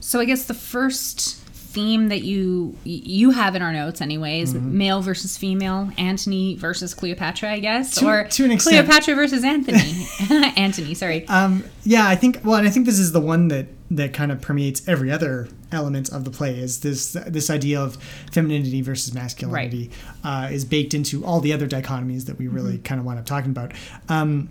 so 0.00 0.20
i 0.20 0.24
guess 0.24 0.44
the 0.44 0.54
first 0.54 1.40
theme 1.74 2.08
that 2.08 2.22
you 2.22 2.76
you 2.84 3.30
have 3.32 3.54
in 3.56 3.62
our 3.62 3.72
notes 3.72 4.00
anyways 4.00 4.54
Mm-hmm. 4.54 4.78
male 4.78 5.02
versus 5.02 5.36
female 5.36 5.90
antony 5.98 6.54
versus 6.54 6.94
cleopatra 6.94 7.50
i 7.52 7.58
guess 7.58 7.96
To- 7.96 8.06
or 8.06 8.24
to 8.28 8.44
an 8.44 8.52
extent. 8.52 8.86
cleopatra 8.86 9.14
versus 9.16 9.42
anthony 9.54 10.06
antony 10.56 10.94
sorry. 10.94 11.26
Um, 11.28 11.64
yeah 11.84 12.06
i 12.08 12.14
think 12.16 12.40
well 12.44 12.56
and 12.56 12.66
i 12.66 12.70
think 12.70 12.86
this 12.86 12.98
is 12.98 13.10
the 13.12 13.20
one 13.20 13.48
that 13.48 13.66
that 13.90 14.12
kind 14.14 14.30
of 14.32 14.40
permeates 14.40 14.86
every 14.88 15.10
other 15.10 15.48
element 15.72 16.08
of 16.10 16.24
the 16.24 16.30
play 16.30 16.58
is 16.58 16.80
this 16.80 17.12
this 17.26 17.50
idea 17.50 17.80
of 17.80 17.96
femininity 18.32 18.80
versus 18.80 19.12
masculinity 19.12 19.90
uh, 20.24 20.48
is 20.50 20.64
baked 20.64 20.94
into 20.94 21.24
all 21.24 21.40
the 21.40 21.52
other 21.52 21.66
dichotomies 21.68 22.26
that 22.26 22.38
we 22.38 22.46
really 22.48 22.78
kind 22.78 22.98
of 23.00 23.04
wind 23.04 23.18
up 23.18 23.26
talking 23.26 23.50
about. 23.50 23.72
Um, 24.08 24.48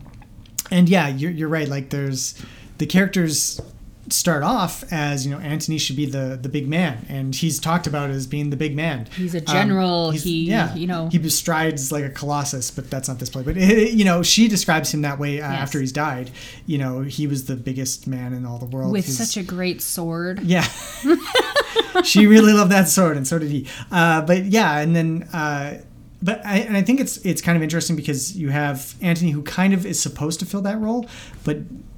and 0.72 0.88
yeah 0.89 1.08
you're, 1.08 1.32
you're 1.32 1.50
right 1.50 1.68
like 1.68 1.89
there's 1.89 2.36
the 2.77 2.86
characters 2.86 3.60
start 4.10 4.43
off 4.43 4.83
as 4.91 5.25
you 5.25 5.31
know 5.31 5.39
Antony 5.39 5.77
should 5.77 5.95
be 5.95 6.05
the 6.05 6.38
the 6.41 6.50
big 6.50 6.67
man 6.67 7.05
and 7.10 7.33
he's 7.33 7.57
talked 7.60 7.88
about 7.88 8.10
as 8.10 8.27
being 8.27 8.50
the 8.50 8.57
big 8.57 8.75
man 8.75 9.07
He's 9.15 9.33
a 9.33 9.39
general, 9.41 10.12
he's- 10.12 10.24
he- 10.24 10.79
you 10.81 10.88
know. 10.88 11.07
he 11.10 11.17
bestrides 11.17 11.91
like 11.91 12.03
a 12.03 12.10
colossus 12.10 12.69
but 12.69 12.89
that's 12.89 13.07
not 13.07 13.19
this 13.19 13.29
play 13.29 13.43
but 13.43 13.55
you 13.55 14.03
know 14.03 14.22
she 14.22 14.48
describes 14.50 14.93
him 14.93 15.03
that 15.03 15.19
way 15.19 15.39
uh, 15.41 15.50
Yes. 15.50 15.62
after 15.62 15.79
he's 15.79 15.93
died 15.93 16.31
you 16.65 16.77
know 16.77 17.01
he 17.01 17.27
was 17.27 17.45
the 17.45 17.55
biggest 17.55 18.05
man 18.05 18.33
in 18.33 18.45
all 18.45 18.57
the 18.57 18.65
world 18.65 18.91
with 18.91 19.05
He's- 19.05 19.17
such 19.17 19.38
a 19.38 19.43
great 19.45 19.81
sword 19.81 20.41
yeah. 20.43 20.67
she 22.03 22.27
really 22.27 22.53
loved 22.53 22.72
that 22.72 22.88
sword, 22.89 23.17
and 23.17 23.27
so 23.27 23.39
did 23.39 23.50
he. 23.50 23.67
Uh, 23.91 24.22
but 24.22 24.45
yeah, 24.45 24.79
and 24.79 24.95
then. 24.95 25.24
Uh, 25.33 25.79
but 26.22 26.45
I, 26.45 26.60
and 26.60 26.77
I 26.77 26.81
think 26.81 27.00
it's 27.01 27.17
it's 27.17 27.41
kind 27.41 27.55
of 27.57 27.63
interesting 27.63 27.95
because 27.95 28.38
you 28.38 28.50
have 28.50 28.95
Antony 29.01 29.31
who 29.31 29.41
kind 29.43 29.74
of 29.74 29.86
is 29.86 30.00
supposed 30.01 30.39
to 30.39 30.45
fill 30.45 30.62
that 30.62 30.79
role, 30.79 31.05
but 31.43 31.57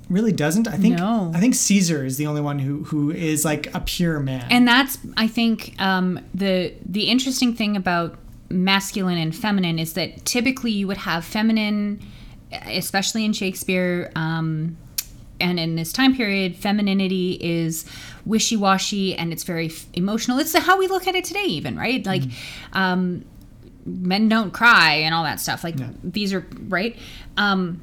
really 0.10 0.32
doesn't. 0.32 0.68
I 0.68 0.78
think 0.78 0.98
No. 0.98 1.32
I 1.34 1.40
think 1.40 1.56
Caesar 1.56 2.06
is 2.06 2.18
the 2.18 2.28
only 2.28 2.42
one 2.42 2.60
who 2.60 2.84
who 2.86 3.12
is 3.12 3.44
like 3.46 3.74
a 3.74 3.80
pure 3.80 4.20
man. 4.20 4.46
and 4.50 4.68
that's 4.68 4.98
i 5.18 5.28
think 5.28 5.76
um, 5.80 6.20
the 6.34 6.74
the 6.86 7.06
interesting 7.10 7.54
thing 7.54 7.76
about 7.76 8.18
masculine 8.50 9.18
and 9.18 9.36
feminine 9.36 9.80
is 9.80 9.94
that 9.94 10.24
typically 10.26 10.72
you 10.72 10.86
would 10.88 10.98
have 10.98 11.26
feminine 11.26 12.00
especially 12.68 13.26
in 13.26 13.34
shakespeare 13.34 14.12
um, 14.16 14.78
and 15.42 15.60
in 15.60 15.76
this 15.76 15.92
time 15.92 16.16
period, 16.16 16.56
femininity 16.56 17.38
is 17.42 17.86
wishy 18.26 18.56
washy 18.56 19.16
and 19.16 19.34
it's 19.34 19.44
very 19.44 19.66
f- 19.68 19.86
emotional. 19.94 20.40
It's 20.40 20.58
how 20.58 20.78
we 20.78 20.88
look 20.88 21.08
at 21.08 21.16
it 21.16 21.26
today, 21.26 21.44
even 21.44 21.76
right? 21.78 22.06
Like, 22.06 22.24
um, 22.72 23.26
men 23.86 24.30
don't 24.30 24.52
cry 24.52 24.94
and 24.94 25.14
all 25.14 25.24
that 25.26 25.40
stuff. 25.42 25.64
Like 25.64 25.76
these 26.04 26.34
are 26.34 26.46
right. 26.70 26.96
Um, 27.36 27.82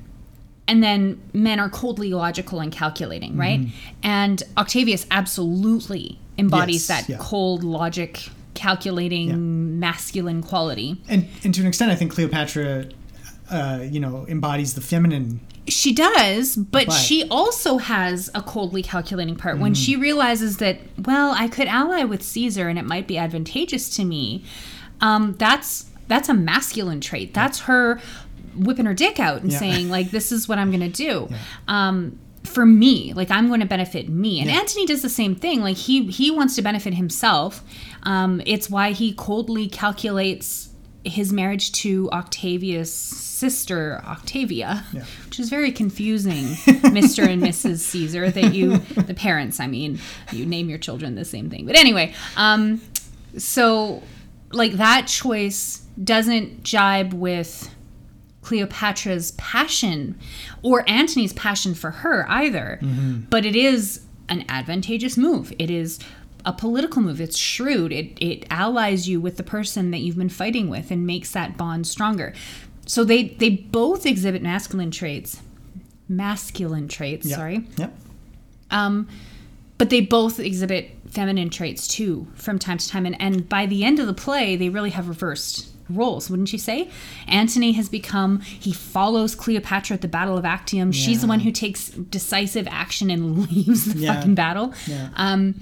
and 0.73 0.83
then 0.83 1.21
men 1.35 1.61
are 1.61 1.69
coldly 1.69 2.11
logical 2.15 2.59
and 2.61 2.73
calculating, 2.73 3.37
right? 3.37 3.61
And 4.03 4.43
Octavius 4.57 5.07
absolutely 5.11 6.19
embodies 6.39 6.89
Yes, 6.89 7.07
that 7.07 7.09
yeah. 7.13 7.19
cold 7.21 7.63
logic, 7.63 8.29
calculating, 8.55 9.79
masculine 9.79 10.43
quality. 10.43 10.97
And 11.09 11.29
and 11.45 11.55
to 11.55 11.61
an 11.61 11.67
extent, 11.67 11.93
I 11.93 11.95
think 11.95 12.13
Cleopatra, 12.13 12.87
uh, 13.51 13.81
you 13.95 14.01
know, 14.01 14.25
embodies 14.29 14.73
the 14.75 14.81
feminine. 14.81 15.41
She 15.69 15.93
does, 15.95 16.57
but, 16.57 16.87
But- 16.87 16.93
she 16.93 17.29
also 17.29 17.79
has 17.79 18.31
a 18.35 18.43
coldly 18.43 18.83
calculating 18.83 19.37
part 19.37 19.55
Mm-hmm. 19.55 19.63
when 19.63 19.75
she 19.75 19.95
realizes 19.95 20.57
that, 20.57 20.81
well, 21.07 21.35
I 21.39 21.47
could 21.49 21.69
ally 21.69 22.03
with 22.03 22.23
Caesar 22.23 22.69
and 22.69 22.79
it 22.79 22.85
might 22.85 23.07
be 23.07 23.17
advantageous 23.19 23.89
to 23.97 24.05
me. 24.05 24.43
Um, 25.01 25.35
that's 25.39 25.87
that's 26.09 26.29
a 26.29 26.35
masculine 26.35 27.01
trait. 27.01 27.33
That's 27.33 27.61
her 27.61 28.01
whipping 28.57 28.87
her 28.87 28.95
dick 28.95 29.19
out 29.21 29.43
and 29.43 29.51
Yeah. 29.53 29.59
saying 29.59 29.89
like, 29.91 30.11
"This 30.11 30.33
is 30.33 30.49
what 30.49 30.59
I'm 30.59 30.71
going 30.71 30.81
to 30.81 30.89
do." 30.89 31.29
Um, 31.69 32.19
for 32.45 32.67
me, 32.67 33.13
like 33.15 33.31
I'm 33.31 33.49
going 33.49 33.61
to 33.61 33.67
benefit 33.67 34.09
me, 34.09 34.41
and 34.41 34.51
Antony 34.51 34.85
does 34.87 35.03
the 35.03 35.09
same 35.09 35.35
thing. 35.35 35.61
Like 35.63 35.77
he 35.77 36.07
he 36.07 36.31
wants 36.31 36.55
to 36.57 36.63
benefit 36.63 36.95
himself. 36.95 37.63
Um, 38.03 38.43
it's 38.47 38.69
why 38.69 38.93
he 38.93 39.13
coldly 39.13 39.69
calculates 39.69 40.69
his 41.05 41.33
marriage 41.33 41.73
to 41.73 42.09
Octavia's 42.13 42.93
sister 42.93 44.01
Octavia, 44.07 44.85
which 45.25 45.41
is 45.41 45.49
very 45.51 45.73
confusing, 45.73 46.45
Mr. 46.95 47.27
and 47.27 47.43
Mrs. 47.43 47.79
Caesar. 47.79 48.31
That 48.31 48.55
you, 48.55 48.79
the 48.79 49.15
parents, 49.15 49.59
I 49.61 49.67
mean, 49.69 49.99
you 50.33 50.45
name 50.47 50.69
your 50.69 50.79
children 50.79 51.15
the 51.17 51.25
same 51.25 51.49
thing. 51.51 51.67
But 51.67 51.77
anyway, 51.77 52.15
um, 52.37 52.81
so 53.39 54.03
like 54.53 54.73
that 54.73 55.07
choice 55.07 55.79
doesn't 56.03 56.63
jibe 56.63 57.13
with 57.15 57.69
Cleopatra's 58.43 59.31
passion 59.33 60.19
or 60.63 60.85
Antony's 60.89 61.33
passion 61.33 61.75
for 61.75 61.91
her 61.91 62.27
either. 62.29 62.81
But 63.31 63.45
it 63.47 63.57
is 63.57 64.03
an 64.29 64.45
advantageous 64.49 65.17
move. 65.17 65.53
It 65.59 65.71
is 65.71 65.99
a 66.45 66.53
political 66.53 67.01
move. 67.03 67.21
It's 67.21 67.39
shrewd. 67.39 67.93
It 67.93 68.19
it 68.21 68.45
allies 68.51 69.09
you 69.09 69.21
with 69.21 69.37
the 69.37 69.43
person 69.45 69.91
that 69.93 69.99
you've 69.99 70.17
been 70.19 70.29
fighting 70.29 70.69
with 70.69 70.91
and 70.91 71.07
makes 71.07 71.31
that 71.33 71.57
bond 71.57 71.87
stronger. 71.87 72.35
So 72.87 73.05
they 73.05 73.29
they 73.29 73.51
both 73.51 74.05
exhibit 74.07 74.43
masculine 74.43 74.91
traits. 74.91 75.41
Masculine 76.09 76.89
traits, 76.89 77.27
Yeah. 77.27 77.37
sorry. 77.37 77.65
Yep. 77.77 77.95
Um, 78.71 79.09
but 79.79 79.91
they 79.91 80.01
both 80.01 80.39
exhibit 80.41 80.91
feminine 81.09 81.51
traits 81.51 81.87
too 81.87 82.27
from 82.35 82.59
time 82.59 82.79
to 82.79 82.89
time. 82.89 83.07
And, 83.07 83.21
and 83.21 83.49
by 83.49 83.67
the 83.67 83.85
end 83.85 83.99
of 83.99 84.07
the 84.07 84.15
play, 84.15 84.57
they 84.57 84.69
really 84.69 84.91
have 84.91 85.09
reversed 85.09 85.69
roles, 85.89 86.31
wouldn't 86.31 86.53
you 86.53 86.59
say? 86.59 86.89
Antony 87.29 87.73
has 87.73 87.89
become, 87.89 88.41
he 88.41 88.73
follows 88.73 89.35
Cleopatra 89.35 89.95
at 89.95 90.01
the 90.03 90.09
Battle 90.09 90.37
of 90.39 90.45
Actium. 90.45 90.93
She's 90.93 91.21
the 91.21 91.27
one 91.27 91.41
who 91.41 91.51
takes 91.53 91.89
decisive 91.91 92.67
action 92.71 93.11
and 93.11 93.39
leaves 93.51 93.93
the 93.93 93.99
Yeah. 94.01 94.15
fucking 94.15 94.35
battle. 94.35 94.73
Yeah. 94.87 95.09
Um, 95.17 95.61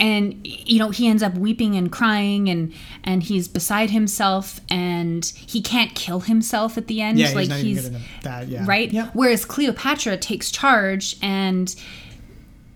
and 0.00 0.44
you 0.44 0.78
know 0.80 0.90
he 0.90 1.06
ends 1.06 1.22
up 1.22 1.34
weeping 1.34 1.76
and 1.76 1.92
crying 1.92 2.48
and 2.48 2.72
and 3.04 3.22
he's 3.22 3.46
beside 3.46 3.90
himself 3.90 4.58
and 4.68 5.24
he 5.46 5.60
can't 5.60 5.94
kill 5.94 6.20
himself 6.20 6.76
at 6.76 6.88
the 6.88 7.00
end 7.00 7.18
Yeah, 7.18 7.26
he's 7.26 7.34
like 7.36 7.52
he's 7.52 7.88
good 7.88 8.00
that. 8.22 8.48
Yeah. 8.48 8.64
right? 8.66 8.90
Yep. 8.90 9.10
Whereas 9.12 9.44
Cleopatra 9.44 10.16
takes 10.16 10.50
charge 10.50 11.16
and 11.22 11.72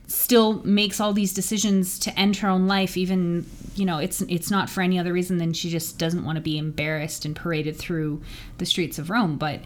still 0.07 0.63
makes 0.65 1.01
all 1.01 1.13
these 1.13 1.35
decisions 1.35 1.99
to 1.99 2.17
end 2.19 2.37
her 2.37 2.49
own 2.49 2.67
life 2.69 2.97
even 2.97 3.45
you 3.75 3.85
know 3.85 3.99
it's 3.99 4.21
it's 4.23 4.51
not 4.51 4.71
for 4.71 4.81
any 4.81 4.99
other 4.99 5.13
reason 5.13 5.39
than 5.39 5.53
she 5.53 5.69
just 5.69 5.99
doesn't 5.99 6.25
want 6.25 6.37
to 6.37 6.43
be 6.43 6.57
embarrassed 6.57 7.25
and 7.25 7.35
paraded 7.35 7.77
through 7.77 8.21
the 8.59 8.67
streets 8.67 8.99
of 8.99 9.11
Rome 9.11 9.37
but 9.37 9.61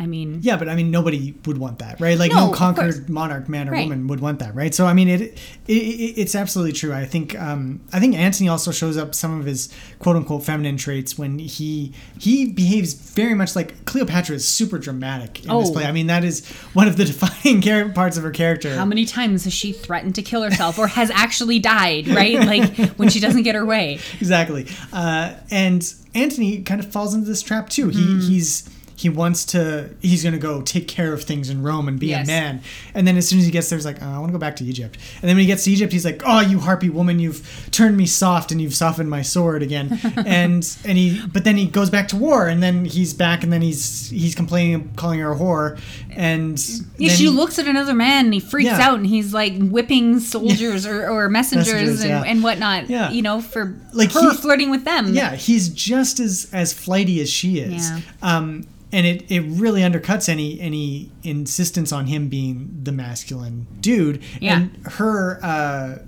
I 0.00 0.06
mean 0.06 0.38
Yeah, 0.42 0.56
but 0.56 0.68
I 0.68 0.74
mean, 0.76 0.90
nobody 0.90 1.34
would 1.44 1.58
want 1.58 1.80
that, 1.80 2.00
right? 2.00 2.16
Like 2.18 2.30
No, 2.30 2.46
no, 2.46 2.52
conquered 2.52 3.08
monarch, 3.10 3.48
man 3.48 3.68
or 3.68 3.72
Right. 3.72 3.82
woman, 3.88 4.06
would 4.06 4.20
want 4.20 4.38
that, 4.38 4.54
right? 4.54 4.72
So 4.74 4.86
I 4.86 4.92
mean, 4.92 5.08
it, 5.08 5.20
it, 5.20 5.32
it 5.66 5.72
it's 6.18 6.34
absolutely 6.34 6.72
true. 6.72 6.92
I 6.92 7.04
think 7.04 7.38
um, 7.40 7.80
I 7.92 7.98
think 8.00 8.14
Antony 8.16 8.48
also 8.48 8.70
shows 8.70 8.96
up 8.96 9.14
some 9.14 9.38
of 9.40 9.46
his 9.46 9.68
quote 9.98 10.16
unquote 10.16 10.44
feminine 10.44 10.76
traits 10.76 11.18
when 11.18 11.38
he 11.40 11.92
he 12.18 12.46
behaves 12.46 12.94
very 12.94 13.34
much 13.34 13.56
like 13.56 13.84
Cleopatra 13.86 14.36
is 14.36 14.46
super 14.46 14.78
dramatic 14.78 15.44
in 15.44 15.58
this 15.58 15.68
Oh. 15.68 15.72
play. 15.72 15.84
I 15.84 15.92
mean, 15.92 16.06
that 16.06 16.24
is 16.24 16.46
one 16.74 16.86
of 16.88 16.96
the 16.96 17.04
defining 17.12 17.92
parts 17.92 18.16
of 18.16 18.22
her 18.22 18.30
character. 18.30 18.76
how 18.76 18.84
many 18.84 19.04
times 19.04 19.44
has 19.44 19.52
she 19.52 19.72
threatened 19.72 20.14
to 20.14 20.22
kill 20.22 20.42
herself 20.42 20.78
or 20.78 20.86
has 20.86 21.10
actually 21.10 21.58
died 21.58 22.06
right 22.08 22.38
like 22.46 22.76
when 22.98 23.08
she 23.08 23.18
doesn't 23.20 23.42
get 23.42 23.54
her 23.54 23.66
way 23.66 23.98
exactly. 24.20 24.66
Uh, 24.92 25.34
and 25.50 25.92
Antony 26.14 26.62
kind 26.62 26.80
of 26.80 26.90
falls 26.92 27.14
into 27.14 27.26
this 27.26 27.42
trap 27.42 27.68
too. 27.68 27.88
Mm-hmm. 27.88 28.20
He 28.20 28.26
he's 28.34 28.68
he 28.98 29.08
wants 29.08 29.44
to 29.44 29.88
he's 30.00 30.24
going 30.24 30.32
to 30.32 30.40
go 30.40 30.60
take 30.60 30.88
care 30.88 31.12
of 31.12 31.22
things 31.22 31.48
in 31.50 31.62
Rome 31.62 31.86
and 31.86 32.00
be 32.00 32.08
Yes. 32.08 32.26
a 32.26 32.26
man. 32.26 32.62
And 32.94 33.06
then 33.06 33.16
as 33.16 33.28
soon 33.28 33.38
as 33.38 33.44
he 33.44 33.52
gets 33.52 33.68
there, 33.70 33.76
he's 33.78 33.86
like, 33.86 34.02
oh, 34.02 34.06
I 34.06 34.18
want 34.18 34.28
to 34.28 34.32
go 34.32 34.38
back 34.40 34.56
to 34.56 34.64
Egypt. 34.64 34.98
And 35.22 35.28
then 35.28 35.36
when 35.36 35.42
he 35.42 35.46
gets 35.46 35.62
to 35.64 35.70
Egypt, 35.70 35.92
he's 35.92 36.04
like, 36.04 36.20
Oh, 36.26 36.40
you 36.40 36.58
harpy 36.58 36.90
woman, 36.90 37.20
you've 37.20 37.68
turned 37.70 37.96
me 37.96 38.06
soft 38.06 38.50
and 38.50 38.60
you've 38.60 38.74
softened 38.74 39.08
my 39.08 39.22
sword 39.22 39.62
again. 39.62 40.00
and 40.26 40.76
and 40.84 40.98
he 40.98 41.24
but 41.32 41.44
then 41.44 41.56
he 41.56 41.66
goes 41.66 41.90
back 41.90 42.08
to 42.08 42.16
war 42.16 42.48
and 42.48 42.60
then 42.60 42.84
he's 42.84 43.14
back 43.14 43.44
and 43.44 43.52
then 43.52 43.62
he's 43.62 44.10
he's 44.10 44.34
complaining, 44.34 44.90
calling 44.96 45.20
her 45.20 45.30
a 45.32 45.36
whore. 45.36 45.78
And 46.10 46.58
Yeah, 46.98 47.12
she 47.12 47.24
he- 47.24 47.28
looks 47.28 47.60
at 47.60 47.68
another 47.68 47.94
man 47.94 48.24
and 48.24 48.34
he 48.34 48.40
freaks 48.40 48.66
Yeah. 48.70 48.80
out 48.88 48.96
and 48.98 49.06
he's 49.06 49.32
like 49.32 49.52
whipping 49.58 50.18
soldiers 50.18 50.86
or, 50.86 51.08
or 51.08 51.28
messengers, 51.28 51.68
Messengers, 51.72 52.00
and, 52.00 52.10
yeah. 52.10 52.22
and 52.26 52.42
whatnot. 52.42 52.90
Yeah. 52.90 53.10
You 53.10 53.22
know, 53.22 53.40
for 53.40 53.76
Like 53.92 54.10
her 54.12 54.32
he- 54.32 54.36
flirting 54.38 54.70
with 54.70 54.84
them. 54.84 55.14
Yeah, 55.14 55.36
he's 55.36 55.68
just 55.68 56.18
as 56.18 56.48
as 56.52 56.72
flighty 56.72 57.20
as 57.20 57.30
she 57.30 57.60
is. 57.60 57.88
Yeah. 57.90 58.00
Um, 58.22 58.66
and 58.92 59.06
it, 59.06 59.30
it 59.30 59.40
really 59.40 59.82
undercuts 59.82 60.28
any 60.28 60.60
any 60.60 61.10
insistence 61.22 61.92
on 61.92 62.06
him 62.06 62.28
being 62.28 62.80
the 62.82 62.92
masculine 62.92 63.66
dude. 63.80 64.22
Yeah. 64.40 64.56
And 64.60 64.86
her 64.86 65.38
uh, 65.42 65.98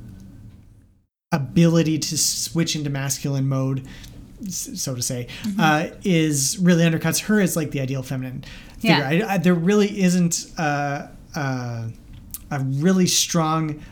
ability 1.33 1.99
to 1.99 2.19
switch 2.19 2.75
into 2.75 2.91
masculine 2.91 3.49
mode, 3.49 3.87
so 4.49 4.95
to 4.95 5.03
say, 5.03 5.29
Mm-hmm. 5.43 5.61
uh, 5.61 5.87
is 6.03 6.59
really 6.59 6.83
undercuts 6.85 7.21
her 7.27 7.41
as 7.41 7.57
like 7.57 7.71
the 7.71 7.81
ideal 7.81 8.03
feminine 8.03 8.45
figure. 8.79 8.97
Yeah. 8.97 9.27
I, 9.29 9.35
I, 9.35 9.39
there 9.39 9.55
really 9.55 10.01
isn't 10.01 10.47
uh, 10.59 11.09
uh, 11.37 11.89
a 12.51 12.61
really 12.61 13.07
strong, 13.07 13.83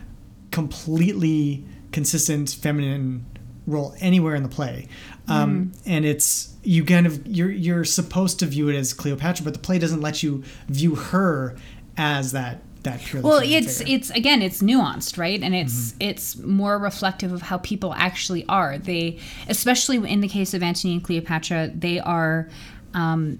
completely 0.51 1.63
consistent 1.91 2.49
feminine 2.49 3.25
role 3.67 3.93
anywhere 3.99 4.35
in 4.35 4.43
the 4.43 4.49
play. 4.49 4.87
Um, 5.27 5.73
and 5.85 6.05
it's 6.05 6.55
you 6.63 6.83
kind 6.83 7.05
of 7.05 7.25
you're 7.25 7.51
you're 7.51 7.85
supposed 7.85 8.39
to 8.39 8.45
view 8.45 8.69
it 8.69 8.75
as 8.75 8.93
Cleopatra, 8.93 9.43
but 9.43 9.53
the 9.53 9.59
play 9.59 9.79
doesn't 9.79 10.01
let 10.01 10.21
you 10.23 10.43
view 10.67 10.95
her 10.95 11.55
as 11.97 12.31
that 12.33 12.61
that 12.83 12.99
purely. 13.01 13.27
Well, 13.27 13.41
it's 13.43 13.79
figure. 13.79 13.95
it's 13.95 14.09
again, 14.11 14.41
it's 14.41 14.61
nuanced, 14.61 15.17
right? 15.17 15.41
And 15.41 15.53
it's 15.55 15.91
Mm-hmm. 15.91 15.97
it's 16.09 16.37
more 16.37 16.77
reflective 16.79 17.31
of 17.33 17.41
how 17.43 17.57
people 17.59 17.93
actually 17.95 18.45
are. 18.47 18.77
They, 18.77 19.19
especially 19.47 19.97
in 20.09 20.21
the 20.21 20.27
case 20.27 20.53
of 20.53 20.63
Antony 20.63 20.93
and 20.93 21.03
Cleopatra, 21.03 21.71
they 21.75 21.99
are. 21.99 22.49
Um, 22.93 23.39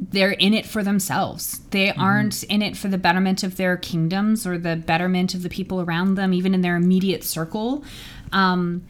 they're 0.00 0.30
in 0.30 0.54
it 0.54 0.64
for 0.64 0.84
themselves. 0.84 1.58
They 1.70 1.88
Mm-hmm. 1.88 2.00
aren't 2.00 2.42
in 2.44 2.62
it 2.62 2.76
for 2.76 2.86
the 2.86 2.98
betterment 2.98 3.42
of 3.42 3.56
their 3.56 3.76
kingdoms 3.76 4.46
or 4.46 4.56
the 4.56 4.76
betterment 4.76 5.34
of 5.34 5.42
the 5.42 5.48
people 5.48 5.80
around 5.80 6.14
them, 6.14 6.32
even 6.32 6.54
in 6.54 6.60
their 6.60 6.76
immediate 6.76 7.24
circle. 7.24 7.82
Um, 8.30 8.84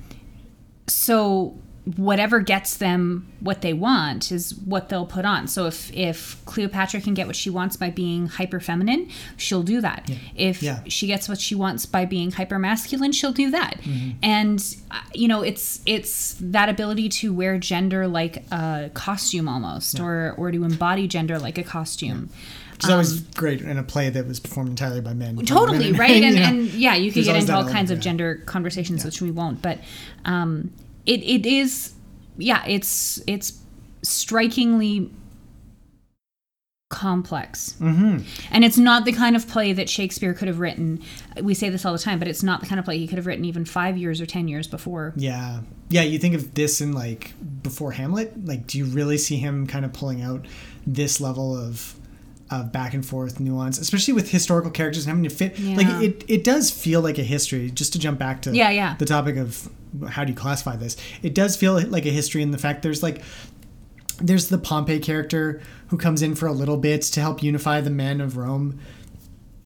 so 0.87 1.57
whatever 1.97 2.41
gets 2.41 2.77
them 2.77 3.27
what 3.41 3.63
they 3.63 3.73
want 3.73 4.31
is 4.31 4.55
what 4.65 4.89
they'll 4.89 5.07
put 5.07 5.25
on. 5.25 5.47
So 5.49 5.67
if 5.67 5.91
if 5.95 6.37
Cleopatra 6.45 7.01
can 7.01 7.15
get 7.15 7.27
what 7.27 7.37
she 7.37 7.51
wants 7.51 7.77
by 7.77 7.89
being 7.91 8.27
hyper 8.27 8.61
feminine, 8.61 9.09
she'll 9.37 9.63
do 9.63 9.81
that. 9.81 10.11
If 10.35 10.63
Yeah. 10.63 10.81
she 10.89 11.07
gets 11.07 11.29
what 11.29 11.41
she 11.41 11.55
wants 11.55 11.87
by 11.87 12.05
being 12.05 12.33
hyper 12.33 12.59
masculine, 12.59 13.13
she'll 13.13 13.33
do 13.33 13.51
that. 13.53 13.81
Mm-hmm. 13.81 14.11
And 14.23 14.77
uh, 14.91 14.97
you 15.15 15.29
know, 15.29 15.43
it's 15.43 15.81
it's 15.87 16.37
that 16.41 16.69
ability 16.69 17.09
to 17.11 17.33
wear 17.33 17.59
gender 17.59 18.07
like 18.07 18.45
a 18.53 18.91
costume 18.93 19.49
almost 19.49 19.99
or 19.99 20.35
or 20.37 20.51
to 20.53 20.65
embody 20.65 21.09
gender 21.09 21.39
like 21.39 21.57
a 21.59 21.63
costume. 21.65 22.29
which 22.75 22.85
is 22.85 22.91
always 22.91 23.21
great 23.21 23.61
in 23.61 23.79
a 23.79 23.83
play 23.83 24.11
that 24.11 24.27
was 24.27 24.41
performed 24.41 24.71
entirely 24.71 25.01
by 25.01 25.15
men. 25.15 25.39
um, 25.39 25.45
Totally, 25.47 25.93
Women, 25.93 26.01
right? 26.01 26.17
you 26.17 26.25
And, 26.27 26.37
know. 26.37 26.43
and 26.43 26.65
yeah, 26.75 26.95
you 26.97 27.11
could 27.13 27.25
get 27.25 27.37
into 27.37 27.55
all 27.55 27.65
kinds 27.69 27.91
of 27.91 27.99
yeah. 27.99 28.03
gender 28.03 28.43
conversations, 28.47 29.05
which 29.05 29.23
we 29.23 29.31
won't. 29.31 29.63
But 29.63 29.79
um, 30.25 30.71
it 31.09 31.23
it 31.23 31.47
is, 31.47 31.95
yeah, 32.37 32.65
it's 32.67 33.21
it's 33.27 33.59
strikingly 34.03 35.11
complex, 36.91 37.77
mm-hmm. 37.81 38.19
and 38.51 38.65
it's 38.65 38.77
not 38.77 39.07
the 39.07 39.13
kind 39.13 39.35
of 39.35 39.49
play 39.49 39.73
that 39.73 39.89
Shakespeare 39.89 40.35
could 40.35 40.49
have 40.49 40.61
written. 40.61 41.03
We 41.43 41.55
say 41.55 41.71
this 41.71 41.87
all 41.87 41.95
the 41.95 41.99
time, 41.99 42.19
but 42.19 42.29
it's 42.29 42.43
not 42.43 42.61
the 42.61 42.67
kind 42.67 42.79
of 42.79 42.85
play 42.85 42.99
he 42.99 43.09
could 43.09 43.17
have 43.17 43.27
written 43.27 43.47
even 43.47 43.65
five 43.65 43.97
years 43.97 44.21
or 44.21 44.27
ten 44.27 44.49
years 44.49 44.69
before. 44.69 45.15
Yeah. 45.17 45.61
Yeah, 45.89 46.03
you 46.03 46.19
think 46.19 46.35
of 46.35 46.53
this 46.53 46.83
in 46.83 46.93
like 46.93 47.33
before 47.63 47.93
Hamlet? 47.93 48.45
Like 48.47 48.67
do 48.67 48.77
you 48.77 48.85
really 48.85 49.17
see 49.17 49.37
him 49.37 49.67
kind 49.67 49.87
of 49.87 49.95
pulling 49.95 50.21
out 50.21 50.45
this 50.87 51.21
level 51.21 51.57
of 51.57 51.95
of 52.51 52.73
back 52.73 52.95
and 52.95 53.05
forth 53.05 53.41
nuance, 53.41 53.79
especially 53.79 54.15
with 54.15 54.31
historical 54.31 54.71
characters 54.71 55.07
and 55.07 55.11
having 55.17 55.29
to 55.29 55.35
fit. 55.35 55.59
Like 55.77 55.87
it, 56.03 56.25
it 56.29 56.45
does 56.45 56.71
feel 56.71 57.01
like 57.01 57.19
a 57.19 57.23
history. 57.23 57.71
Just 57.71 57.93
to 57.93 57.99
jump 57.99 58.19
back 58.19 58.43
to 58.43 58.55
Yeah, 58.55 58.71
yeah. 58.71 58.95
the 58.99 59.05
topic 59.05 59.37
of 59.37 59.69
how 60.09 60.25
do 60.25 60.33
you 60.33 60.37
classify 60.39 60.77
this? 60.77 60.97
It 61.23 61.35
does 61.35 61.57
feel 61.57 61.81
like 61.89 62.07
a 62.07 62.11
history 62.11 62.43
in 62.43 62.51
the 62.51 62.59
fact 62.59 62.83
there's 62.83 63.03
like 63.03 63.23
there's 64.21 64.49
the 64.49 64.59
Pompey 64.59 64.99
character 64.99 65.61
who 65.89 65.97
comes 65.97 66.23
in 66.23 66.35
for 66.35 66.47
a 66.47 66.53
little 66.53 66.77
bit 66.77 67.03
to 67.03 67.21
help 67.21 67.43
unify 67.43 67.81
the 67.81 67.91
men 67.91 68.21
of 68.21 68.37
Rome. 68.37 68.79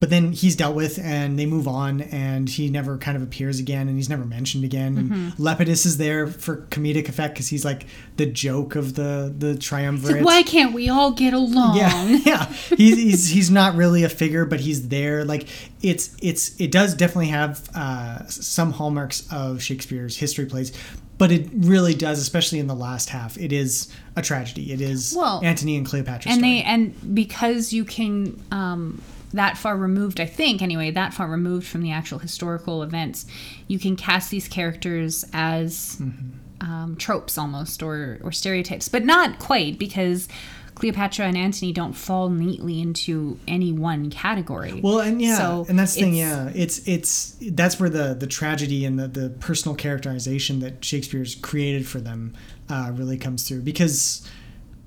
But 0.03 0.11
then 0.11 0.33
he's 0.33 0.57
dealt 0.57 0.75
with 0.75 0.99
and 0.99 1.39
they 1.39 1.47
move 1.47 1.69
on 1.69 2.01
and 2.01 2.49
he 2.49 2.69
never 2.69 2.99
kind 2.99 3.17
of 3.17 3.23
appears 3.23 3.61
again 3.61 3.87
and 3.87 3.97
he's 3.97 4.09
never 4.09 4.25
mentioned 4.25 4.65
again. 4.65 4.99
And 4.99 5.11
Mhm. 5.13 5.37
Lepidus 5.39 5.87
is 5.87 5.97
there 5.97 6.27
for 6.27 6.67
comedic 6.73 7.09
effect 7.09 7.35
because 7.35 7.47
he's 7.47 7.65
like 7.65 7.87
the 8.17 8.27
joke 8.27 8.75
of 8.75 8.95
the 8.95 9.33
the 9.39 9.55
triumvirate. 9.57 10.25
Why 10.25 10.43
can't 10.43 10.73
we 10.73 10.89
all 10.89 11.13
get 11.13 11.35
along? 11.35 11.77
Yeah, 11.77 12.05
yeah. 12.25 12.47
He's, 12.77 12.97
he's 12.97 13.29
he's 13.29 13.51
not 13.53 13.77
really 13.77 14.03
a 14.03 14.09
figure, 14.09 14.45
but 14.45 14.59
he's 14.59 14.89
there. 14.89 15.25
Like 15.25 15.47
it's 15.83 16.17
it's 16.21 16.61
it 16.61 16.73
does 16.73 16.95
definitely 16.95 17.29
have 17.29 17.69
uh, 17.73 18.27
some 18.27 18.73
hallmarks 18.73 19.23
of 19.31 19.63
Shakespeare's 19.63 20.17
history 20.17 20.47
plays, 20.47 20.73
but 21.17 21.31
it 21.31 21.49
really 21.55 21.95
does, 21.95 22.19
especially 22.19 22.59
in 22.59 22.67
the 22.67 22.75
last 22.75 23.09
half. 23.11 23.39
It 23.39 23.53
is 23.53 23.87
a 24.17 24.23
tragedy. 24.23 24.73
It 24.73 24.81
is 24.81 25.15
Well, 25.17 25.41
Antony 25.45 25.77
and 25.77 25.87
Cleopatra. 25.87 26.33
and 26.33 26.41
story. 26.41 26.55
they 26.55 26.63
and 26.65 27.15
because 27.15 27.73
you 27.73 27.85
can 27.85 28.43
um, 28.51 29.01
that 29.33 29.57
far 29.59 29.77
removed 29.77 30.21
i 30.21 30.27
think 30.27 30.63
anyway 30.63 30.91
that 30.91 31.13
far 31.15 31.29
removed 31.29 31.67
from 31.67 31.83
the 31.83 31.91
actual 31.91 32.19
historical 32.19 32.83
events 32.83 33.27
you 33.69 33.79
can 33.79 33.97
cast 33.97 34.31
these 34.31 34.49
characters 34.49 35.25
as 35.33 35.97
Mm-hmm. 36.01 36.71
um, 36.73 36.97
tropes 36.97 37.37
almost 37.39 37.83
or 37.83 38.19
or 38.23 38.31
stereotypes 38.33 38.89
but 38.89 39.05
not 39.05 39.39
quite 39.39 39.79
because 39.79 40.29
cleopatra 40.75 41.27
and 41.27 41.37
antony 41.37 41.73
don't 41.73 41.93
fall 41.93 42.31
neatly 42.31 42.81
into 42.81 43.39
any 43.47 43.73
one 43.73 44.11
category 44.11 44.81
Well, 44.83 45.01
and 45.01 45.21
yeah, 45.21 45.37
so 45.37 45.67
and 45.69 45.79
that's 45.79 45.95
the 45.95 46.01
thing. 46.03 46.15
Yeah, 46.15 46.51
it's 46.55 46.87
it's 46.89 47.37
that's 47.53 47.79
where 47.79 47.91
the 47.91 48.15
the 48.15 48.27
tragedy 48.27 48.85
and 48.87 48.99
the 48.99 49.07
the 49.09 49.31
personal 49.31 49.77
characterization 49.77 50.61
that 50.61 50.83
Shakespeare's 50.85 51.35
created 51.35 51.87
for 51.87 52.01
them 52.01 52.35
uh, 52.71 52.91
really 52.95 53.19
comes 53.19 53.47
through 53.47 53.63
because. 53.63 54.27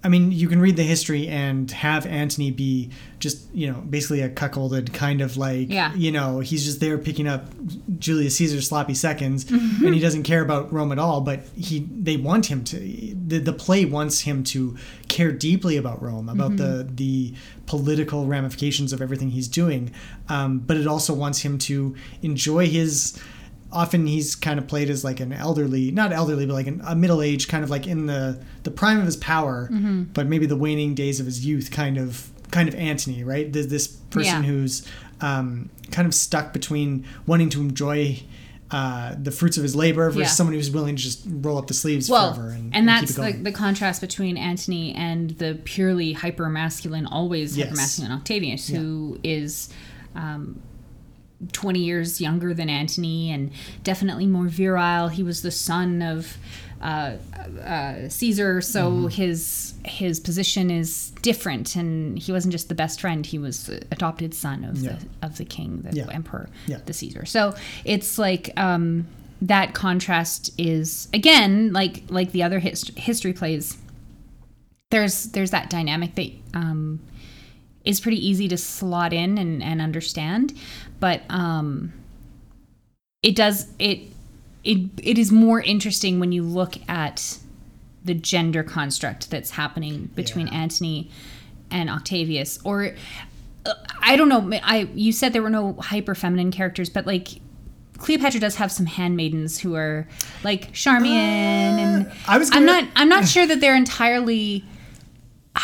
I 0.06 0.08
mean, 0.08 0.32
you 0.32 0.48
can 0.48 0.60
read 0.62 0.76
the 0.78 0.84
history 0.84 1.28
and 1.28 1.70
have 1.72 2.06
Antony 2.06 2.52
be 2.52 2.92
just, 3.20 3.48
you 3.56 3.66
know, 3.72 3.82
basically 3.90 4.22
a 4.22 4.30
cuckolded 4.30 4.94
kind 4.94 5.20
of 5.22 5.36
like, 5.36 5.72
Yeah. 5.72 5.96
you 5.96 6.12
know, 6.12 6.42
he's 6.42 6.64
just 6.64 6.80
there 6.80 6.98
picking 7.00 7.28
up 7.28 7.48
Julius 7.98 8.36
Caesar's 8.36 8.68
sloppy 8.68 8.94
seconds, 8.94 9.46
Mhm. 9.46 9.84
and 9.86 9.96
he 9.96 10.00
doesn't 10.00 10.22
care 10.22 10.42
about 10.44 10.72
Rome 10.72 10.92
at 10.92 11.00
all. 11.00 11.22
But 11.22 11.48
he, 11.58 11.88
they 11.92 12.18
want 12.18 12.46
him 12.46 12.64
to. 12.66 12.78
The, 13.28 13.40
the 13.40 13.54
play 13.54 13.86
wants 13.86 14.22
him 14.22 14.44
to 14.44 14.76
care 15.08 15.32
deeply 15.32 15.76
about 15.78 16.04
Rome, 16.04 16.30
about 16.30 16.52
Mhm. 16.52 16.58
the 16.58 16.88
the 16.96 17.34
political 17.66 18.28
ramifications 18.28 18.94
of 18.94 19.02
everything 19.02 19.32
he's 19.32 19.48
doing. 19.48 19.90
Um, 20.30 20.60
but 20.60 20.78
it 20.78 20.86
also 20.86 21.14
wants 21.16 21.40
him 21.40 21.58
to 21.70 21.96
enjoy 22.22 22.68
his. 22.70 23.18
Often 23.76 24.08
he's 24.08 24.36
kind 24.36 24.58
of 24.58 24.68
played 24.68 24.90
as 24.90 25.04
like 25.04 25.20
an 25.20 25.34
elderly, 25.34 25.92
not 25.92 26.12
elderly, 26.14 26.46
but 26.46 26.54
like 26.54 26.68
an, 26.68 26.82
a 26.86 26.96
middle 26.96 27.22
age, 27.22 27.48
kind 27.48 27.64
of 27.64 27.70
like 27.70 27.86
in 27.88 28.06
the 28.08 28.40
the 28.64 28.72
prime 28.72 29.00
of 29.00 29.06
his 29.06 29.18
power, 29.18 29.70
Mhm. 29.72 30.08
but 30.14 30.26
maybe 30.28 30.46
the 30.46 30.56
waning 30.56 30.96
days 30.96 31.20
of 31.20 31.26
his 31.26 31.46
youth, 31.46 31.70
kind 31.72 31.98
of 31.98 32.30
kind 32.52 32.70
of 32.70 32.76
Antony, 32.76 33.24
right? 33.24 33.52
There's 33.52 33.68
this 33.68 33.88
person 33.88 34.44
Yeah. 34.44 34.50
who's 34.50 34.84
um, 35.22 35.70
kind 35.92 36.06
of 36.08 36.14
stuck 36.14 36.52
between 36.54 37.06
wanting 37.28 37.50
to 37.50 37.62
enjoy. 37.62 38.22
Uh, 38.72 39.14
the 39.22 39.30
fruits 39.32 39.58
of 39.58 39.64
his 39.64 39.76
labor 39.76 40.10
versus 40.10 40.22
Yeah. 40.22 40.28
someone 40.28 40.56
who's 40.56 40.72
willing 40.72 40.96
to 40.96 41.02
just 41.02 41.22
roll 41.28 41.60
up 41.60 41.68
the 41.68 41.74
sleeves 41.76 42.10
well, 42.10 42.34
forever 42.34 42.50
and, 42.50 42.64
and, 42.66 42.76
and 42.76 42.88
that's 42.90 43.14
the, 43.14 43.32
the 43.34 43.52
contrast 43.52 44.02
between 44.02 44.38
Antony 44.38 44.92
and 44.96 45.30
the 45.38 45.60
purely 45.66 46.14
hyper 46.14 46.50
masculine, 46.50 47.06
always 47.06 47.56
Yes. 47.56 47.68
hyper 47.68 47.78
masculine 47.78 48.12
Octavius, 48.12 48.68
who 48.68 49.20
is 49.24 49.70
um, 50.16 50.60
20 51.52 51.80
years 51.80 52.20
younger 52.22 52.54
than 52.54 52.70
Antony 52.70 53.32
and 53.32 53.52
definitely 53.84 54.26
more 54.28 54.48
virile. 54.48 55.08
He 55.10 55.24
was 55.24 55.42
the 55.42 55.52
son 55.52 56.02
of 56.02 56.38
uh, 56.82 57.16
uh, 57.64 58.10
Caesar, 58.10 58.62
so 58.62 58.92
Mm-hmm. 58.92 59.08
his 59.08 59.74
his 59.86 60.20
position 60.20 60.70
is 60.70 61.12
different, 61.22 61.76
and 61.76 62.20
he 62.20 62.32
wasn't 62.32 62.52
just 62.52 62.68
the 62.70 62.76
best 62.76 63.00
friend; 63.02 63.26
he 63.26 63.40
was 63.40 63.66
the 63.68 63.78
adopted 63.92 64.34
son 64.34 64.64
of 64.66 64.78
Yeah. 64.78 64.98
the 65.22 65.26
of 65.26 65.38
the 65.38 65.46
king, 65.46 65.82
the 65.82 65.96
Yeah. 65.96 66.08
emperor, 66.12 66.50
Yeah. 66.68 66.80
the 66.86 66.94
Caesar. 66.94 67.26
So 67.26 67.56
it's 67.86 68.18
like 68.18 68.52
um, 68.60 69.08
that 69.42 69.74
contrast 69.74 70.52
is 70.58 71.08
again 71.14 71.72
like 71.74 72.04
like 72.10 72.32
the 72.34 72.44
other 72.44 72.60
hist- 72.60 72.98
history 73.00 73.34
plays. 73.34 73.78
There's 74.92 75.26
there's 75.32 75.52
that 75.52 75.70
dynamic 75.70 76.16
that 76.16 76.32
um, 76.54 77.00
is 77.86 78.00
pretty 78.00 78.26
easy 78.26 78.48
to 78.48 78.58
slot 78.58 79.14
in 79.14 79.38
and, 79.38 79.62
and 79.64 79.82
understand, 79.82 80.54
but 81.00 81.22
um, 81.30 81.94
it 83.22 83.36
does 83.36 83.68
it 83.80 84.00
it 84.64 84.90
it 85.02 85.18
is 85.18 85.32
more 85.32 85.62
interesting 85.62 86.20
when 86.20 86.32
you 86.32 86.44
look 86.44 86.76
at 86.90 87.38
the 88.04 88.14
gender 88.14 88.64
construct 88.64 89.32
that's 89.32 89.52
happening 89.52 90.10
between 90.16 90.48
Antony 90.50 91.10
and 91.72 91.90
Octavius 91.90 92.60
or 92.64 92.94
uh, 93.66 93.74
I 94.02 94.16
don't 94.16 94.30
know 94.30 94.60
I 94.64 94.90
you 94.94 95.12
said 95.12 95.34
there 95.34 95.42
were 95.42 95.50
no 95.50 95.74
hyper 95.74 96.14
feminine 96.14 96.52
characters 96.52 96.90
but 96.90 97.08
like 97.08 97.30
Cleopatra 97.98 98.40
does 98.40 98.56
have 98.56 98.72
some 98.72 98.86
handmaidens 98.86 99.60
who 99.60 99.76
are 99.76 100.08
like 100.44 100.72
Charmian 100.74 101.14
and 101.16 102.12
I 102.28 102.38
was 102.38 102.50
I'm 102.52 102.66
not 102.66 102.88
I'm 102.96 103.10
not 103.10 103.28
sure 103.28 103.48
that 103.48 103.60
they're 103.60 103.76
entirely 103.76 104.64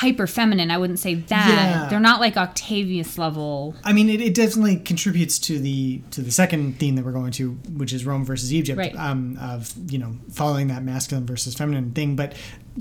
hyper 0.02 0.26
feminine 0.28 0.72
I 0.72 0.78
wouldn't 0.80 1.00
say 1.00 1.14
that 1.16 1.48
Yeah. 1.50 1.88
they're 1.90 2.00
not 2.00 2.20
like 2.20 2.36
Octavius 2.38 3.18
level 3.18 3.76
I 3.84 3.94
mean, 3.94 4.10
it, 4.10 4.20
it 4.20 4.34
definitely 4.34 4.78
contributes 4.78 5.38
to 5.48 5.60
the 5.60 6.02
to 6.12 6.22
the 6.22 6.32
second 6.32 6.80
theme 6.80 6.96
that 6.96 7.06
we're 7.06 7.12
going 7.22 7.32
to, 7.34 7.52
which 7.76 7.94
is 7.94 8.06
Rome 8.06 8.26
versus 8.26 8.52
Egypt, 8.54 8.78
Right. 8.80 8.96
um, 8.96 9.38
of 9.40 9.74
you 9.92 10.00
know 10.00 10.16
following 10.32 10.68
that 10.68 10.84
masculine 10.84 11.26
versus 11.26 11.54
feminine 11.56 11.92
thing. 11.92 12.16
But 12.16 12.34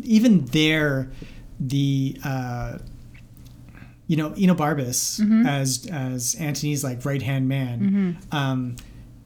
even 0.02 0.46
there, 0.46 1.10
the 1.58 2.16
uh, 2.24 2.78
you 4.06 4.16
know 4.16 4.30
Enobarbus 4.30 5.20
Mhm. 5.20 5.46
as 5.46 5.86
as 5.92 6.34
Antony's 6.36 6.82
like 6.82 7.04
right 7.04 7.22
hand 7.22 7.48
man. 7.48 8.16
Mhm. 8.32 8.34
Um, 8.34 8.76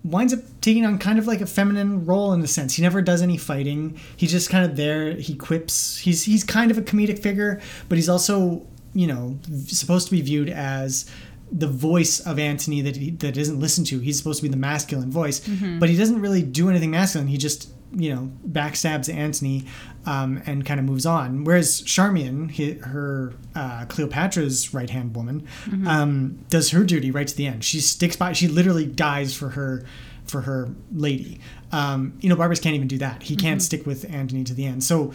winds 0.05 0.33
up 0.35 0.41
taking 0.61 0.85
on 0.85 0.99
kind 0.99 1.19
of 1.19 1.27
like 1.27 1.41
a 1.41 1.47
feminine 1.47 2.05
role 2.05 2.33
in 2.35 2.43
a 2.43 2.47
sense. 2.47 2.75
He 2.75 2.83
never 2.83 3.01
does 3.03 3.23
any 3.23 3.39
fighting. 3.39 3.99
He's 4.17 4.31
just 4.31 4.51
kind 4.51 4.65
of 4.65 4.77
there. 4.77 5.13
He 5.13 5.35
quips. 5.35 5.97
He's 5.99 6.25
he's 6.25 6.45
kind 6.45 6.71
of 6.71 6.79
a 6.79 6.83
comedic 6.83 7.19
figure, 7.21 7.61
but 7.89 7.97
he's 7.97 8.09
also 8.09 8.67
you 8.95 9.07
know 9.07 9.39
supposed 9.67 10.07
to 10.09 10.13
be 10.13 10.21
viewed 10.21 10.51
as 10.51 11.11
the 11.53 11.67
voice 11.69 12.21
of 12.21 12.39
Antony 12.39 12.81
that 12.81 12.97
he, 12.97 13.11
that 13.11 13.37
isn't 13.37 13.61
listened 13.61 13.87
to. 13.89 13.99
He's 14.01 14.19
supposed 14.19 14.39
to 14.41 14.43
be 14.43 14.49
the 14.49 14.57
masculine 14.57 15.11
voice, 15.11 15.41
Mhm. 15.41 15.79
but 15.81 15.89
he 15.89 15.97
doesn't 15.97 16.21
really 16.21 16.43
do 16.43 16.69
anything 16.69 16.91
masculine. 16.91 17.29
He 17.29 17.37
just 17.37 17.69
you 17.95 18.15
know 18.15 18.31
backstabs 18.49 19.13
Antony 19.13 19.65
um, 20.07 20.43
and 20.47 20.65
kind 20.67 20.79
of 20.81 20.87
moves 20.87 21.07
on. 21.07 21.45
Whereas 21.45 21.81
Charmian, 21.83 22.51
he, 22.51 22.73
her 22.73 23.33
uh, 23.55 23.85
Cleopatra's 23.89 24.75
right 24.75 24.91
hand 24.91 25.15
woman, 25.17 25.47
Mhm. 25.67 25.87
um, 25.87 26.39
does 26.51 26.71
her 26.71 26.85
duty 26.85 27.11
right 27.11 27.27
to 27.27 27.37
the 27.37 27.47
end. 27.47 27.65
She 27.65 27.81
sticks 27.81 28.17
by. 28.17 28.33
She 28.33 28.49
literally 28.49 28.87
dies 28.87 29.35
for 29.35 29.51
her 29.51 29.85
for 30.27 30.43
her 30.43 30.69
lady. 30.95 31.39
Um, 31.73 32.15
Enobarbus 32.23 32.63
can't 32.63 32.75
even 32.75 32.89
do 32.89 32.99
that. 32.99 33.23
He 33.25 33.37
can't 33.37 33.61
Mhm. 33.61 33.65
stick 33.65 33.87
with 33.87 34.05
Antony 34.11 34.43
to 34.45 34.55
the 34.55 34.65
end. 34.67 34.83
So, 34.83 35.13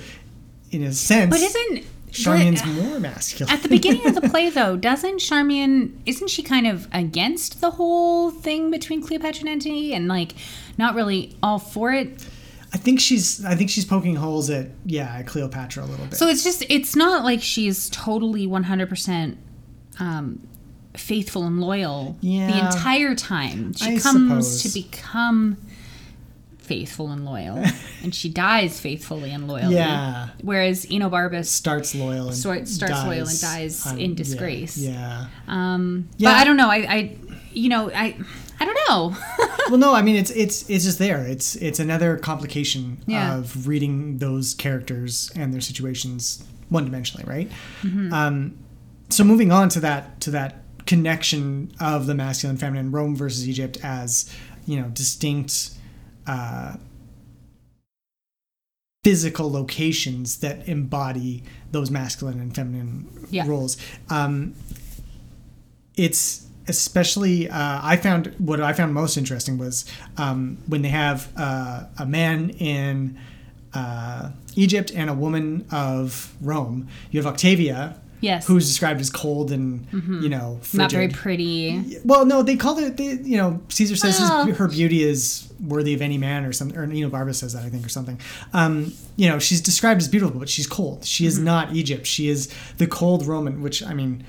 in 0.72 0.84
a 0.84 0.94
sense, 0.94 1.30
But 1.32 1.40
isn't 1.42 1.86
Charmian's 2.12 2.64
more 2.66 3.00
masculine 3.00 3.54
At 3.54 3.62
the 3.64 3.70
beginning 3.70 4.06
of 4.08 4.16
the 4.16 4.22
play, 4.30 4.50
though, 4.50 4.76
doesn't 4.78 5.20
Charmian 5.20 5.94
isn't 6.06 6.30
she 6.30 6.42
kind 6.44 6.68
of 6.68 6.88
against 6.92 7.60
the 7.62 7.72
whole 7.72 8.30
thing 8.32 8.70
between 8.72 9.02
Cleopatra 9.02 9.42
and 9.42 9.50
Antony, 9.50 9.94
and 9.94 10.08
like 10.08 10.34
not 10.78 10.94
really 10.96 11.36
all 11.42 11.60
for 11.60 11.92
it? 11.94 12.24
I 12.74 12.78
think 12.78 13.00
she's. 13.00 13.44
I 13.44 13.56
think 13.56 13.70
she's 13.70 13.86
poking 13.86 14.16
holes 14.16 14.50
at 14.50 14.68
yeah, 14.86 15.16
at 15.18 15.28
Cleopatra 15.28 15.84
a 15.84 15.88
little 15.88 16.06
bit. 16.06 16.16
So 16.16 16.28
it's 16.28 16.44
just 16.44 16.64
it's 16.70 16.96
not 16.96 17.24
like 17.24 17.42
she's 17.42 17.90
totally 17.90 18.46
one 18.46 18.64
hundred 18.64 18.90
percent 18.90 19.38
um, 20.00 20.48
faithful 20.96 21.44
and 21.44 21.60
loyal 21.60 22.16
the 22.22 22.60
entire 22.60 23.16
time. 23.16 23.74
She 23.74 23.96
I 23.96 24.00
comes 24.00 24.48
suppose. 24.48 24.64
to 24.64 24.70
become 24.82 25.58
faithful 26.60 27.10
and 27.10 27.26
loyal, 27.26 27.64
and 28.04 28.14
she 28.14 28.30
dies 28.30 28.80
faithfully 28.80 29.32
and 29.32 29.48
loyally. 29.48 29.74
Yeah. 29.74 30.30
Whereas 30.42 30.86
Enobarbus 30.86 31.46
starts 31.48 31.96
loyal 31.96 32.28
and 32.28 32.36
Sort- 32.38 32.68
starts 32.68 33.04
loyal 33.04 33.28
and 33.28 33.42
dies 33.42 33.88
on- 33.88 33.98
in 34.00 34.12
yeah, 34.12 34.16
disgrace. 34.16 34.78
Yeah. 34.78 35.26
Um, 35.48 36.08
Yeah. 36.18 36.30
But 36.30 36.38
I 36.38 36.44
don't 36.44 36.58
know. 36.58 36.70
I, 36.70 36.76
I, 36.78 37.18
you 37.52 37.70
know, 37.70 37.90
I, 37.90 38.16
I 38.60 38.66
don't 38.66 38.78
know. 38.90 39.18
well, 39.70 39.78
no, 39.78 39.94
I 39.94 40.02
mean 40.02 40.16
it's 40.16 40.32
it's 40.32 40.70
it's 40.70 40.84
just 40.86 41.00
there. 41.00 41.20
It's 41.26 41.56
it's 41.56 41.80
another 41.80 42.18
complication 42.18 42.98
Yeah. 43.08 43.38
of 43.38 43.68
reading 43.68 44.18
those 44.18 44.54
characters 44.54 45.32
and 45.36 45.54
their 45.54 45.62
situations 45.62 46.44
one 46.70 46.90
dimensionally, 46.90 47.26
right? 47.28 47.50
Mhm. 47.82 48.12
Um, 48.12 48.58
so 49.10 49.24
moving 49.24 49.52
on 49.52 49.70
to 49.70 49.80
that 49.80 50.20
to 50.22 50.32
that 50.32 50.64
connection 50.86 51.72
of 51.80 52.06
the 52.08 52.16
masculine 52.16 52.54
and 52.56 52.60
feminine, 52.60 52.92
Rome 52.92 53.16
versus 53.16 53.48
Egypt 53.48 53.78
as 53.84 54.30
you 54.66 54.80
know 54.80 54.90
distinct 54.90 55.72
uh, 56.28 56.76
physical 59.04 59.50
locations 59.52 60.40
that 60.40 60.68
embody 60.68 61.44
those 61.72 61.90
masculine 61.90 62.40
and 62.40 62.54
feminine 62.54 63.08
Yeah. 63.32 63.48
roles. 63.48 63.78
Um, 64.10 64.54
it's 65.96 66.46
especially 66.70 67.50
uh, 67.50 67.80
I 67.84 67.98
found 67.98 68.34
what 68.38 68.62
I 68.62 68.74
found 68.74 68.94
most 68.94 69.18
interesting 69.18 69.58
was 69.58 69.86
um, 70.18 70.58
when 70.68 70.82
they 70.82 70.90
have 70.90 71.28
uh, 71.36 71.84
a 71.98 72.06
man 72.06 72.52
in 72.52 73.18
uh, 73.74 74.32
Egypt 74.56 74.92
and 74.96 75.10
a 75.10 75.14
woman 75.14 75.66
of 75.72 76.34
Rome. 76.42 76.88
You 77.12 77.20
have 77.20 77.28
Octavia. 77.28 78.00
Yes. 78.22 78.48
Who's 78.48 78.68
described 78.68 79.00
as 79.00 79.10
cold 79.10 79.50
and 79.50 79.88
you 80.22 80.28
know 80.28 80.60
Not 80.74 80.92
very 80.92 81.08
pretty. 81.08 81.98
Well, 82.04 82.26
no, 82.26 82.44
they 82.44 82.58
called 82.58 82.80
it. 82.80 82.98
They, 82.98 83.14
you 83.14 83.38
know, 83.38 83.62
Caesar 83.70 83.96
says 83.96 84.20
Well- 84.20 84.46
his, 84.46 84.58
her 84.58 84.68
beauty 84.68 85.04
is 85.04 85.48
worthy 85.66 85.94
of 85.94 86.02
any 86.02 86.18
man, 86.18 86.44
or 86.44 86.52
something. 86.52 86.78
Or 86.78 86.86
Enobarbus 86.86 87.36
says 87.36 87.54
that 87.54 87.64
I 87.64 87.70
think, 87.70 87.86
or 87.86 87.90
something. 87.90 88.20
Um, 88.52 88.92
you 89.16 89.30
know, 89.30 89.40
she's 89.40 89.62
described 89.62 90.02
as 90.02 90.10
beautiful, 90.10 90.38
but 90.38 90.50
she's 90.50 90.68
cold. 90.68 91.06
She 91.06 91.26
is 91.26 91.40
not 91.40 91.74
Egypt. 91.74 92.06
She 92.06 92.28
is 92.28 92.54
the 92.78 92.88
cold 92.88 93.26
Roman. 93.26 93.62
Which 93.62 93.82
I 93.84 93.94
mean, 93.94 94.26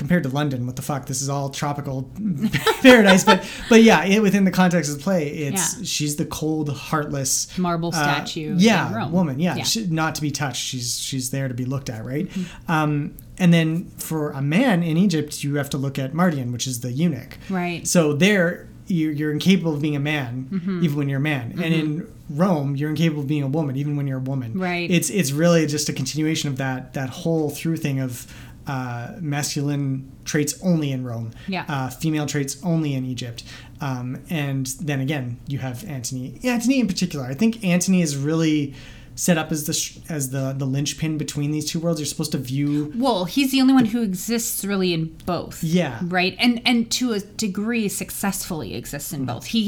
compared 0.00 0.22
to 0.24 0.30
London, 0.30 0.66
what 0.66 0.76
the 0.76 0.82
fuck? 0.82 1.04
This 1.06 1.20
is 1.20 1.28
all 1.28 1.50
tropical 1.50 2.10
paradise. 2.82 3.22
But 3.22 3.46
but 3.68 3.82
yeah, 3.82 4.04
it, 4.04 4.20
within 4.22 4.44
the 4.44 4.50
context 4.50 4.90
of 4.90 4.96
the 4.96 5.02
play, 5.04 5.28
it's 5.28 5.76
Yeah. 5.78 5.84
she's 5.84 6.16
the 6.16 6.24
cold, 6.24 6.70
heartless 6.70 7.56
Marble 7.58 7.90
uh, 7.90 8.02
statue. 8.02 8.54
yeah, 8.58 8.88
in 8.88 8.94
Rome. 8.94 9.12
woman. 9.12 9.38
Yeah, 9.38 9.56
Yeah. 9.56 9.64
She, 9.64 9.86
not 9.86 10.14
to 10.16 10.22
be 10.22 10.30
touched. 10.30 10.62
She's 10.62 10.98
she's 10.98 11.30
there 11.30 11.48
to 11.48 11.54
be 11.54 11.64
looked 11.66 11.90
at, 11.90 12.04
right? 12.04 12.26
Mm-hmm. 12.28 12.72
Um, 12.72 13.14
and 13.38 13.52
then 13.52 13.90
for 13.98 14.30
a 14.32 14.42
man 14.42 14.82
in 14.82 14.96
Egypt, 14.96 15.44
you 15.44 15.54
have 15.56 15.70
to 15.70 15.78
look 15.78 15.98
at 15.98 16.12
Mardian, 16.14 16.50
which 16.52 16.66
is 16.66 16.80
the 16.80 16.92
eunuch. 16.92 17.38
Right. 17.48 17.86
So 17.86 18.12
there, 18.14 18.68
you're, 18.86 19.12
you're 19.12 19.32
incapable 19.32 19.74
of 19.74 19.80
being 19.82 19.96
a 19.96 20.00
man, 20.00 20.48
Mm-hmm. 20.50 20.84
even 20.84 20.96
when 20.98 21.08
you're 21.08 21.18
a 21.20 21.22
man. 21.22 21.52
And 21.62 21.72
in 21.74 22.12
Rome, 22.28 22.76
you're 22.76 22.90
incapable 22.90 23.22
of 23.22 23.28
being 23.28 23.42
a 23.42 23.48
woman, 23.48 23.76
even 23.76 23.96
when 23.96 24.06
you're 24.06 24.18
a 24.18 24.22
woman. 24.32 24.58
Right. 24.58 24.90
It's 24.90 25.10
it's 25.10 25.30
really 25.32 25.66
just 25.66 25.88
a 25.88 25.92
continuation 25.92 26.48
of 26.48 26.56
that 26.58 26.94
that 26.94 27.10
whole 27.10 27.50
through 27.50 27.76
thing 27.78 27.98
of 28.00 28.26
uh, 28.72 29.16
masculine 29.20 29.90
traits 30.24 30.52
only 30.62 30.88
in 30.92 31.00
Rome, 31.10 31.28
Yeah. 31.48 31.64
uh, 31.68 31.88
female 32.02 32.26
traits 32.26 32.54
only 32.62 32.90
in 32.94 33.04
Egypt. 33.14 33.42
Um, 33.80 34.06
and 34.30 34.66
then 34.88 35.00
again, 35.00 35.26
you 35.52 35.58
have 35.58 35.78
Antony. 35.96 36.38
Antony 36.44 36.78
in 36.80 36.86
particular, 36.86 37.24
I 37.24 37.34
think 37.34 37.52
Antony 37.64 38.00
is 38.02 38.12
really 38.16 38.74
set 39.16 39.36
up 39.36 39.50
as 39.52 39.64
the 39.66 39.72
sh- 39.74 39.98
as 40.08 40.30
the 40.30 40.54
the 40.56 40.64
linchpin 40.76 41.18
between 41.18 41.50
these 41.50 41.66
two 41.70 41.78
worlds. 41.80 41.98
You're 42.00 42.06
supposed 42.14 42.32
to 42.32 42.38
view 42.38 42.92
Well, 42.96 43.24
he's 43.34 43.50
the 43.52 43.60
only 43.60 43.74
one 43.74 43.86
who 43.86 44.00
exists 44.02 44.64
really 44.64 44.90
in 44.94 45.04
both. 45.26 45.62
Yeah. 45.64 45.98
Right? 46.02 46.34
And 46.38 46.60
and 46.64 46.90
to 46.92 47.12
a 47.12 47.20
degree 47.20 47.88
successfully 47.88 48.74
exists 48.74 49.12
Mm-hmm. 49.12 49.20
in 49.22 49.26
both. 49.34 49.44
He 49.46 49.62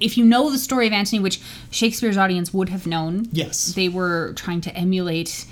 if 0.00 0.16
you 0.18 0.24
know 0.24 0.50
the 0.50 0.58
story 0.58 0.86
of 0.86 0.92
Antony, 0.92 1.20
which 1.20 1.40
Shakespeare's 1.70 2.16
audience 2.16 2.48
would 2.54 2.68
have 2.70 2.86
known. 2.86 3.12
Yes. 3.32 3.74
They 3.74 3.88
were 3.88 4.32
trying 4.34 4.60
to 4.62 4.70
emulate 4.74 5.44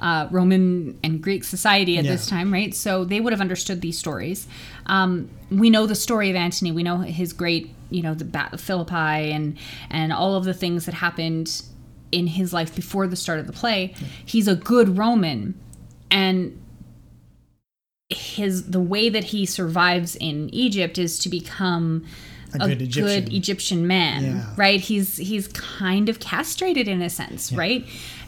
uh, 0.00 0.28
Roman 0.30 0.98
and 1.02 1.20
Greek 1.22 1.44
society 1.44 1.98
at 1.98 2.04
Yeah. 2.04 2.12
this 2.12 2.26
time, 2.26 2.52
right? 2.52 2.74
So 2.74 3.04
they 3.04 3.20
would 3.20 3.32
have 3.32 3.40
understood 3.40 3.80
these 3.80 3.98
stories. 3.98 4.46
Um, 4.86 5.28
we 5.50 5.70
know 5.70 5.86
the 5.86 5.94
story 5.94 6.30
of 6.30 6.36
Antony. 6.36 6.70
We 6.72 6.82
know 6.82 6.98
his 6.98 7.32
great, 7.32 7.70
you 7.90 8.02
know, 8.02 8.14
the 8.14 8.24
of 8.52 8.60
Philippi 8.60 8.94
and 9.32 9.56
and 9.90 10.12
all 10.12 10.36
of 10.36 10.44
the 10.44 10.54
things 10.54 10.84
that 10.86 10.94
happened 10.94 11.62
in 12.12 12.26
his 12.26 12.52
life 12.52 12.74
before 12.74 13.06
the 13.06 13.16
start 13.16 13.38
of 13.38 13.46
the 13.46 13.52
play. 13.52 13.94
He's 14.24 14.48
a 14.48 14.54
good 14.54 14.96
Roman, 14.96 15.54
and 16.10 16.58
his 18.10 18.70
the 18.70 18.80
way 18.80 19.08
that 19.08 19.24
he 19.24 19.44
survives 19.44 20.16
in 20.16 20.48
Egypt 20.52 20.96
is 20.96 21.18
to 21.18 21.28
become 21.28 22.04
A 22.54 22.58
good 22.60 22.80
Egyptian. 22.80 23.30
Egyptian 23.34 23.86
man, 23.86 24.24
Yeah. 24.24 24.46
right? 24.56 24.80
He's 24.80 25.18
he's 25.18 25.48
kind 25.48 26.08
of 26.08 26.18
castrated 26.18 26.88
in 26.88 27.02
a 27.02 27.10
sense, 27.10 27.52
right? 27.52 27.84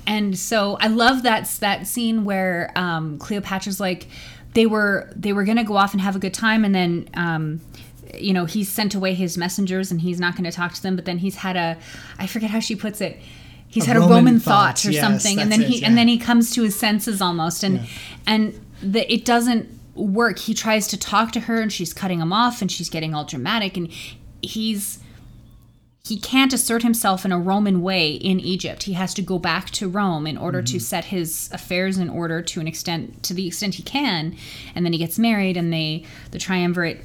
And 0.07 0.39
so 0.39 0.77
I 0.81 0.89
love 0.89 1.23
that 1.23 1.47
that 1.61 1.87
scene 1.87 2.25
where 2.25 2.73
um, 2.77 3.19
Cleopatra's 3.19 3.81
like 3.81 4.07
they 4.55 4.67
were 4.67 5.13
they 5.15 5.33
were 5.33 5.45
gonna 5.45 5.65
go 5.65 5.77
off 5.77 5.93
and 5.93 6.01
have 6.01 6.17
a 6.17 6.21
good 6.21 6.35
time, 6.35 6.65
and 6.65 6.75
then. 6.75 7.09
Um, 7.15 7.61
you 8.19 8.33
know 8.33 8.45
he's 8.45 8.69
sent 8.69 8.93
away 8.97 9.15
his 9.15 9.39
messengers 9.39 9.93
and 9.93 10.01
he's 10.01 10.19
not 10.19 10.35
going 10.35 10.43
to 10.43 10.51
talk 10.51 10.73
to 10.73 10.83
them 10.83 10.97
but 10.97 11.05
then 11.05 11.19
he's 11.19 11.37
had 11.37 11.55
a 11.55 11.79
i 12.19 12.27
forget 12.27 12.51
how 12.51 12.59
she 12.59 12.75
puts 12.75 13.01
it 13.01 13.17
he's 13.69 13.85
A 13.85 13.87
had 13.87 13.97
a 13.97 14.01
Roman 14.01 14.17
roman 14.17 14.41
thought, 14.41 14.81
thought, 14.81 14.87
or 14.87 14.91
yes, 14.91 15.01
something 15.01 15.39
and 15.39 15.53
then 15.53 15.61
he 15.61 15.77
it, 15.77 15.85
and 15.85 15.97
then 15.97 16.09
he 16.09 16.19
comes 16.19 16.53
to 16.57 16.65
his 16.65 16.75
senses 16.75 17.23
almost 17.23 17.63
and 17.63 17.87
and 18.27 18.61
the, 18.83 19.13
it 19.13 19.25
doesn't 19.25 19.81
work. 19.95 20.39
He 20.39 20.55
tries 20.55 20.87
to 20.89 20.97
talk 20.97 21.33
to 21.33 21.41
her 21.41 21.61
and 21.61 21.73
she's 21.73 21.93
cutting 21.93 22.21
him 22.21 22.33
off 22.33 22.61
and 22.61 22.71
she's 22.71 22.89
getting 22.89 23.15
all 23.15 23.25
dramatic 23.25 23.77
and 23.77 23.89
he's 24.43 24.99
he 26.11 26.19
can't 26.21 26.53
assert 26.53 26.83
himself 26.83 27.25
in 27.25 27.33
a 27.33 27.39
roman 27.39 27.81
way 27.81 28.13
in 28.13 28.39
egypt 28.39 28.83
he 28.83 28.93
has 28.93 29.15
to 29.15 29.23
go 29.23 29.39
back 29.39 29.71
to 29.71 29.89
rome 29.89 30.27
in 30.27 30.37
order 30.37 30.59
Mm-hmm. 30.61 30.77
to 30.77 30.81
set 30.81 31.05
his 31.07 31.49
affairs 31.53 31.97
in 31.97 32.11
order 32.11 32.43
to 32.43 32.61
an 32.61 32.69
extent 32.69 33.23
to 33.23 33.33
the 33.33 33.47
extent 33.47 33.77
he 33.77 33.83
can 33.83 34.37
and 34.75 34.85
then 34.85 34.93
he 34.93 34.99
gets 34.99 35.19
married 35.19 35.57
and 35.57 35.73
they 35.73 36.05
the 36.33 36.39
triumvirate 36.39 37.01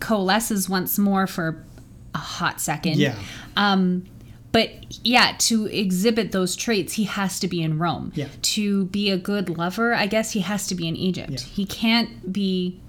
coalesces 0.00 0.68
once 0.68 0.98
more 0.98 1.26
for 1.28 1.64
a 2.14 2.18
hot 2.18 2.60
second 2.60 2.98
Yeah. 2.98 3.16
um, 3.56 4.06
but 4.52 4.70
yeah, 5.04 5.34
to 5.40 5.66
exhibit 5.66 6.32
those 6.32 6.56
traits, 6.56 6.94
he 6.94 7.04
has 7.04 7.38
to 7.40 7.46
be 7.48 7.60
in 7.62 7.78
Rome. 7.78 8.10
Yeah. 8.14 8.28
To 8.40 8.86
be 8.86 9.10
a 9.10 9.18
good 9.18 9.50
lover, 9.50 9.92
I 9.92 10.06
guess 10.06 10.30
he 10.30 10.40
has 10.40 10.66
to 10.68 10.74
be 10.74 10.88
in 10.88 10.96
Egypt. 10.96 11.30
Yeah. 11.30 11.38
He 11.40 11.66
can't 11.66 12.32
be 12.32 12.80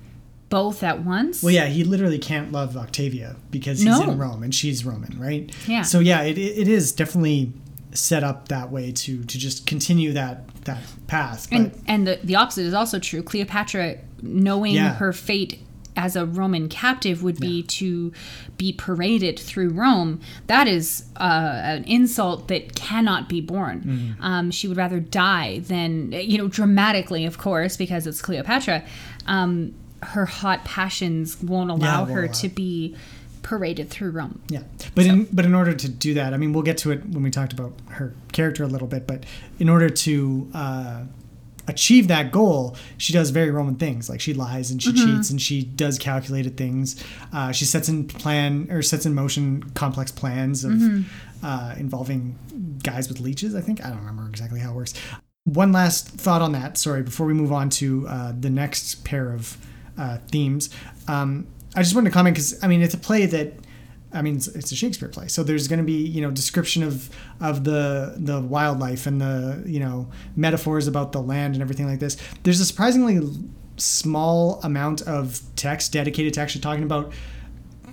both 0.49 0.81
at 0.83 1.03
once. 1.03 1.43
Well, 1.43 1.53
yeah, 1.53 1.65
he 1.65 1.83
literally 1.83 2.19
can't 2.19 2.51
love 2.51 2.77
Octavia 2.77 3.35
because 3.51 3.79
he's 3.79 3.87
No. 3.99 4.11
in 4.11 4.17
Rome 4.17 4.43
and 4.43 4.53
she's 4.55 4.85
Roman, 4.85 5.19
right? 5.19 5.53
Yeah. 5.67 5.81
So 5.81 5.99
yeah, 5.99 6.21
it, 6.23 6.37
it 6.37 6.67
is 6.67 6.91
definitely 6.93 7.51
set 7.93 8.23
up 8.23 8.47
that 8.49 8.71
way 8.71 8.91
to 8.91 9.23
to 9.23 9.37
just 9.37 9.65
continue 9.65 10.13
that 10.13 10.47
that 10.65 10.81
path. 11.07 11.47
But 11.49 11.55
And 11.59 11.83
and 11.87 12.07
the 12.07 12.19
the 12.23 12.35
opposite 12.35 12.65
is 12.65 12.73
also 12.73 12.99
true. 12.99 13.23
Cleopatra, 13.23 13.97
knowing 14.21 14.75
Yeah. 14.75 14.95
her 14.95 15.11
fate 15.13 15.59
as 15.95 16.15
a 16.15 16.27
Roman 16.27 16.69
captive 16.69 17.23
would 17.23 17.39
be 17.39 17.63
to 17.63 18.13
be 18.55 18.71
paraded 18.71 19.39
through 19.39 19.69
Rome. 19.69 20.19
That 20.45 20.67
is 20.67 21.05
uh, 21.15 21.59
an 21.63 21.85
insult 21.85 22.49
that 22.49 22.75
cannot 22.75 23.27
be 23.27 23.41
borne. 23.41 23.81
Mm-hmm. 23.81 24.23
Um, 24.23 24.51
she 24.51 24.67
would 24.67 24.77
rather 24.77 24.99
die 24.99 25.59
than 25.59 26.11
you 26.11 26.37
know 26.37 26.47
dramatically, 26.47 27.25
of 27.25 27.37
course, 27.39 27.75
because 27.77 28.05
it's 28.05 28.21
Cleopatra. 28.21 28.83
Um, 29.25 29.73
her 30.03 30.25
hot 30.25 30.63
passions 30.65 31.41
won't 31.41 31.69
allow 31.69 31.99
won't 31.99 32.11
her 32.11 32.23
allow 32.25 32.33
to 32.33 32.49
be 32.49 32.95
paraded 33.43 33.89
through 33.89 34.11
Rome. 34.11 34.41
yeah, 34.49 34.63
but 34.93 35.05
in 35.05 35.23
but 35.31 35.45
in 35.45 35.55
order 35.55 35.73
to 35.73 35.89
do 35.89 36.13
that, 36.15 36.33
I 36.33 36.37
mean, 36.37 36.53
we'll 36.53 36.63
get 36.63 36.77
to 36.79 36.91
it 36.91 37.05
when 37.05 37.23
we 37.23 37.31
talked 37.31 37.53
about 37.53 37.73
her 37.91 38.13
character 38.31 38.63
a 38.63 38.67
little 38.67 38.87
bit. 38.87 39.07
But 39.07 39.25
in 39.57 39.69
order 39.69 39.89
to 39.89 40.51
uh, 40.53 41.03
achieve 41.67 42.07
that 42.07 42.31
goal, 42.31 42.75
she 42.97 43.13
does 43.13 43.29
very 43.29 43.51
Roman 43.51 43.75
things. 43.75 44.09
Like 44.09 44.21
she 44.21 44.33
lies 44.33 44.71
and 44.71 44.81
she 44.81 44.93
cheats 44.93 45.29
and 45.29 45.41
she 45.41 45.63
does 45.63 45.97
calculated 45.97 46.57
things. 46.57 47.01
Uh, 47.33 47.51
she 47.51 47.65
sets 47.65 47.89
in 47.89 48.07
plan 48.07 48.67
or 48.69 48.81
sets 48.81 49.05
in 49.05 49.13
motion 49.13 49.63
complex 49.71 50.11
plans 50.11 50.63
of 50.63 51.05
uh, 51.43 51.75
involving 51.77 52.37
guys 52.83 53.07
with 53.09 53.19
leeches. 53.19 53.55
I 53.55 53.61
think 53.61 53.85
I 53.85 53.89
don't 53.89 53.99
remember 53.99 54.27
exactly 54.29 54.59
how 54.59 54.71
it 54.71 54.75
works. 54.75 54.93
One 55.45 55.71
last 55.71 56.09
thought 56.09 56.41
on 56.41 56.51
that. 56.51 56.77
Sorry, 56.77 57.01
before 57.03 57.25
we 57.25 57.33
move 57.33 57.53
on 57.53 57.69
to 57.71 58.05
uh, 58.07 58.33
the 58.37 58.49
next 58.49 59.05
pair 59.05 59.31
of 59.31 59.57
uh, 59.97 60.17
themes, 60.29 60.69
um, 61.07 61.47
I 61.75 61.83
just 61.83 61.93
wanted 61.93 62.09
to 62.09 62.13
comment 62.13 62.35
because 62.35 62.63
I 62.63 62.67
mean 62.67 62.81
it's 62.81 62.93
a 62.93 62.97
play 62.97 63.25
that. 63.27 63.53
I 64.13 64.21
mean, 64.21 64.37
it's, 64.37 64.47
it's 64.47 64.71
a 64.71 64.75
Shakespeare 64.75 65.09
play, 65.09 65.27
so 65.27 65.43
there's 65.43 65.67
going 65.67 65.79
to 65.79 65.85
be 65.85 66.01
you 66.07 66.21
know 66.21 66.31
description 66.31 66.81
of 66.81 67.09
of 67.41 67.65
the 67.65 68.15
the 68.17 68.39
wildlife 68.41 69.05
and 69.05 69.19
the 69.19 69.63
you 69.65 69.79
know 69.79 70.09
metaphors 70.35 70.87
about 70.87 71.11
the 71.11 71.21
land 71.21 71.55
and 71.55 71.61
everything 71.61 71.87
like 71.87 71.99
this. 71.99 72.17
There's 72.43 72.59
a 72.59 72.65
surprisingly 72.65 73.19
small 73.75 74.59
amount 74.63 75.01
of 75.03 75.41
text 75.55 75.93
dedicated 75.93 76.33
to 76.33 76.41
actually 76.41 76.61
talking 76.61 76.83
about 76.83 77.11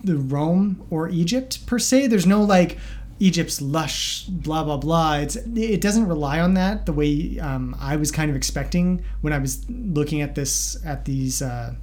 the 0.02 0.16
Rome 0.16 0.86
or 0.88 1.08
Egypt 1.08 1.66
per 1.66 1.78
se. 1.78 2.06
There's 2.06 2.26
no 2.26 2.42
like 2.42 2.78
Egypt's 3.18 3.60
lush 3.60 4.24
blah 4.26 4.64
blah 4.64 4.76
blah. 4.76 5.16
It's 5.16 5.36
it 5.36 5.80
doesn't 5.80 6.06
rely 6.06 6.40
on 6.40 6.54
that 6.54 6.86
the 6.86 6.92
way 6.92 7.38
um, 7.38 7.76
I 7.78 7.96
was 7.96 8.10
kind 8.10 8.30
of 8.30 8.36
expecting 8.36 9.04
when 9.20 9.32
I 9.32 9.38
was 9.38 9.68
looking 9.68 10.20
at 10.20 10.34
this 10.34 10.82
at 10.84 11.04
these. 11.04 11.42
Uh, 11.42 11.74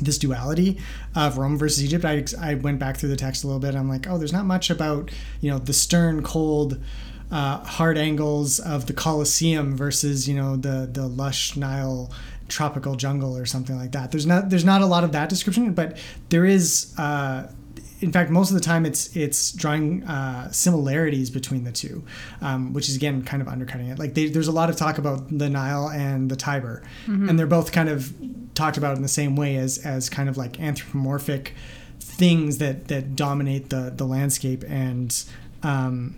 this 0.00 0.18
duality 0.18 0.78
of 1.14 1.38
Rome 1.38 1.58
versus 1.58 1.84
Egypt. 1.84 2.04
I, 2.04 2.24
I 2.40 2.54
went 2.54 2.78
back 2.78 2.96
through 2.96 3.10
the 3.10 3.16
text 3.16 3.44
a 3.44 3.46
little 3.46 3.60
bit. 3.60 3.74
I'm 3.74 3.88
like, 3.88 4.06
oh, 4.08 4.18
there's 4.18 4.32
not 4.32 4.46
much 4.46 4.70
about 4.70 5.10
you 5.40 5.50
know 5.50 5.58
the 5.58 5.72
stern, 5.72 6.22
cold, 6.22 6.80
uh, 7.30 7.58
hard 7.64 7.98
angles 7.98 8.60
of 8.60 8.86
the 8.86 8.92
Colosseum 8.92 9.76
versus 9.76 10.28
you 10.28 10.34
know 10.34 10.56
the 10.56 10.88
the 10.90 11.06
lush 11.06 11.56
Nile 11.56 12.10
tropical 12.48 12.94
jungle 12.96 13.36
or 13.36 13.44
something 13.44 13.76
like 13.78 13.92
that. 13.92 14.10
There's 14.10 14.26
not 14.26 14.50
there's 14.50 14.64
not 14.64 14.80
a 14.80 14.86
lot 14.86 15.04
of 15.04 15.12
that 15.12 15.28
description, 15.28 15.72
but 15.74 15.98
there 16.28 16.44
is. 16.44 16.94
Uh, 16.98 17.50
in 18.00 18.12
fact, 18.12 18.30
most 18.30 18.50
of 18.50 18.54
the 18.54 18.60
time 18.60 18.86
it's 18.86 19.14
it's 19.16 19.52
drawing 19.52 20.04
uh, 20.04 20.50
similarities 20.52 21.30
between 21.30 21.64
the 21.64 21.72
two, 21.72 22.04
um, 22.40 22.72
which 22.72 22.88
is 22.88 22.96
again 22.96 23.22
kind 23.22 23.42
of 23.42 23.48
undercutting 23.48 23.88
it. 23.88 23.98
Like 23.98 24.14
they, 24.14 24.28
there's 24.28 24.48
a 24.48 24.52
lot 24.52 24.70
of 24.70 24.76
talk 24.76 24.98
about 24.98 25.36
the 25.36 25.48
Nile 25.48 25.88
and 25.88 26.30
the 26.30 26.36
Tiber, 26.36 26.82
and 27.28 27.38
they're 27.38 27.46
both 27.46 27.72
kind 27.72 27.88
of 27.88 28.12
talked 28.54 28.76
about 28.76 28.96
in 28.96 29.02
the 29.02 29.08
same 29.08 29.36
way 29.36 29.56
as 29.56 29.78
as 29.78 30.08
kind 30.08 30.28
of 30.28 30.36
like 30.36 30.60
anthropomorphic 30.60 31.54
things 32.00 32.58
that 32.58 32.88
that 32.88 33.16
dominate 33.16 33.70
the 33.70 33.92
the 33.94 34.04
landscape 34.04 34.64
and 34.68 35.24
um, 35.62 36.14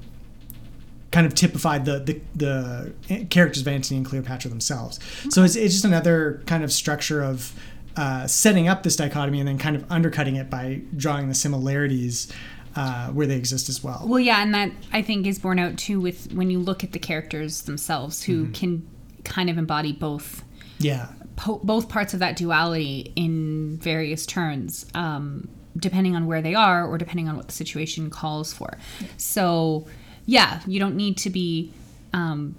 kind 1.11 1.27
of 1.27 1.35
typified 1.35 1.85
the, 1.85 1.99
the 1.99 2.93
the 3.07 3.25
characters 3.31 3.63
of 3.63 3.69
Antony 3.69 3.99
and 3.99 4.07
Cleopatra 4.07 4.51
themselves. 4.51 5.01
So 5.31 5.45
it's, 5.45 5.57
it's 5.57 5.75
just 5.75 5.85
another 5.85 6.43
kind 6.47 6.63
of 6.63 6.73
structure 6.73 7.23
of 7.23 7.55
uh, 7.97 8.27
setting 8.27 8.69
up 8.69 8.83
this 8.83 8.97
dichotomy 8.97 9.41
and 9.41 9.49
then 9.49 9.59
kind 9.59 9.77
of 9.77 9.85
undercutting 9.91 10.37
it 10.37 10.49
by 10.51 10.81
drawing 10.97 11.29
the 11.29 11.35
similarities 11.35 12.33
uh, 12.77 13.09
where 13.09 13.27
they 13.27 13.37
exist 13.37 13.69
as 13.69 13.83
well. 13.83 14.05
Well, 14.07 14.21
yeah, 14.21 14.43
and 14.43 14.55
that 14.55 14.71
I 14.93 15.03
think 15.03 15.27
is 15.27 15.39
borne 15.39 15.59
out 15.59 15.77
too 15.77 16.01
with 16.01 16.33
when 16.33 16.51
you 16.51 16.59
look 16.61 16.85
at 16.85 16.93
the 16.93 16.99
characters 17.01 17.63
themselves, 17.63 18.23
who 18.23 18.45
Mm-hmm. 18.45 18.53
can 18.53 18.89
kind 19.25 19.51
of 19.51 19.59
embody 19.59 19.93
both 19.93 20.45
Yeah. 20.79 21.09
po- 21.37 21.61
both 21.65 21.89
parts 21.89 22.15
of 22.15 22.21
that 22.21 22.37
duality 22.37 23.13
in 23.17 23.79
various 23.83 24.25
turns, 24.25 24.87
um, 24.95 25.49
depending 25.77 26.15
on 26.17 26.27
where 26.27 26.41
they 26.43 26.55
are 26.55 26.87
or 26.87 26.97
depending 26.97 27.29
on 27.29 27.37
what 27.37 27.49
the 27.49 27.53
situation 27.55 28.09
calls 28.09 28.53
for. 28.53 28.79
So, 29.17 29.87
yeah, 30.27 30.61
you 30.67 30.79
don't 30.81 30.95
need 30.97 31.17
to 31.19 31.31
be 31.31 31.73
um, 32.13 32.55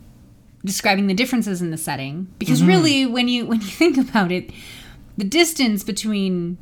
describing 0.64 1.08
the 1.08 1.14
differences 1.14 1.62
in 1.62 1.72
the 1.72 1.78
setting 1.78 2.28
because 2.38 2.62
Mhm. 2.62 2.68
really, 2.68 3.06
when 3.06 3.28
you 3.28 3.46
when 3.46 3.62
you 3.62 3.68
think 3.82 3.98
about 3.98 4.32
it, 4.32 4.52
the 5.22 5.28
distance 5.28 5.84
between 5.84 6.58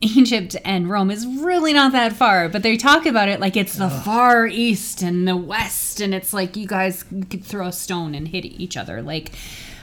Egypt 0.00 0.56
and 0.64 0.90
Rome 0.90 1.12
is 1.12 1.24
really 1.24 1.72
not 1.72 1.92
that 1.92 2.12
far, 2.12 2.48
but 2.48 2.64
they 2.64 2.76
talk 2.76 3.06
about 3.06 3.28
it 3.28 3.38
like 3.38 3.56
it's 3.56 3.74
the 3.76 3.88
far 3.88 4.48
east 4.48 5.00
and 5.00 5.28
the 5.28 5.36
west, 5.36 6.00
and 6.00 6.12
it's 6.12 6.32
like 6.32 6.56
you 6.56 6.66
guys 6.66 7.04
could 7.04 7.44
throw 7.44 7.68
a 7.68 7.72
stone 7.72 8.16
and 8.16 8.26
hit 8.26 8.44
each 8.44 8.76
other. 8.76 9.00
Like, 9.00 9.30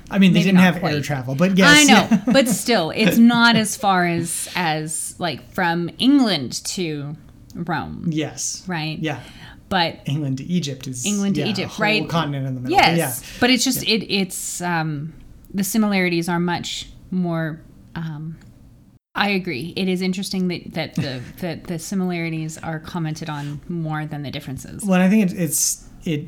I 0.09 0.19
mean, 0.19 0.33
they 0.33 0.43
didn't 0.43 0.59
have 0.59 0.75
air 0.75 0.79
quite. 0.81 1.03
travel, 1.05 1.35
but 1.35 1.57
yes. 1.57 1.69
I 1.69 1.83
know, 1.85 2.21
but 2.33 2.49
still, 2.49 2.89
it's 2.89 3.17
not 3.17 3.55
as 3.55 3.77
far 3.77 4.05
as 4.05 4.49
as 4.53 5.15
like 5.17 5.49
from 5.53 5.89
England 5.97 6.65
to 6.65 7.15
Rome, 7.55 8.09
yes. 8.11 8.61
right? 8.67 8.99
Yeah. 8.99 9.21
But 9.69 10.01
England 10.03 10.39
to 10.39 10.43
Egypt 10.43 10.85
is 10.85 11.05
England 11.05 11.35
to 11.35 11.41
yeah, 11.43 11.47
Egypt, 11.47 11.71
whole 11.71 11.83
right? 11.85 12.09
continent 12.09 12.45
in 12.45 12.55
the 12.55 12.59
middle. 12.59 12.77
Yes, 12.77 13.21
But 13.21 13.25
yeah. 13.25 13.37
but 13.39 13.49
it's 13.51 13.63
just 13.63 13.83
it 13.83 14.13
it's 14.13 14.59
um 14.59 15.13
the 15.53 15.63
similarities 15.63 16.27
are 16.27 16.41
much 16.41 16.89
more. 17.09 17.61
Um, 17.95 18.37
I 19.13 19.29
agree. 19.29 19.73
It 19.75 19.87
is 19.89 20.01
interesting 20.01 20.47
that 20.47 20.73
that 20.73 20.95
the 20.95 21.21
that 21.39 21.65
the 21.65 21.79
similarities 21.79 22.57
are 22.57 22.79
commented 22.79 23.29
on 23.29 23.61
more 23.67 24.05
than 24.05 24.23
the 24.23 24.31
differences. 24.31 24.83
Well, 24.85 25.01
I 25.01 25.09
think 25.09 25.31
it, 25.31 25.37
it's 25.37 25.87
it 26.05 26.27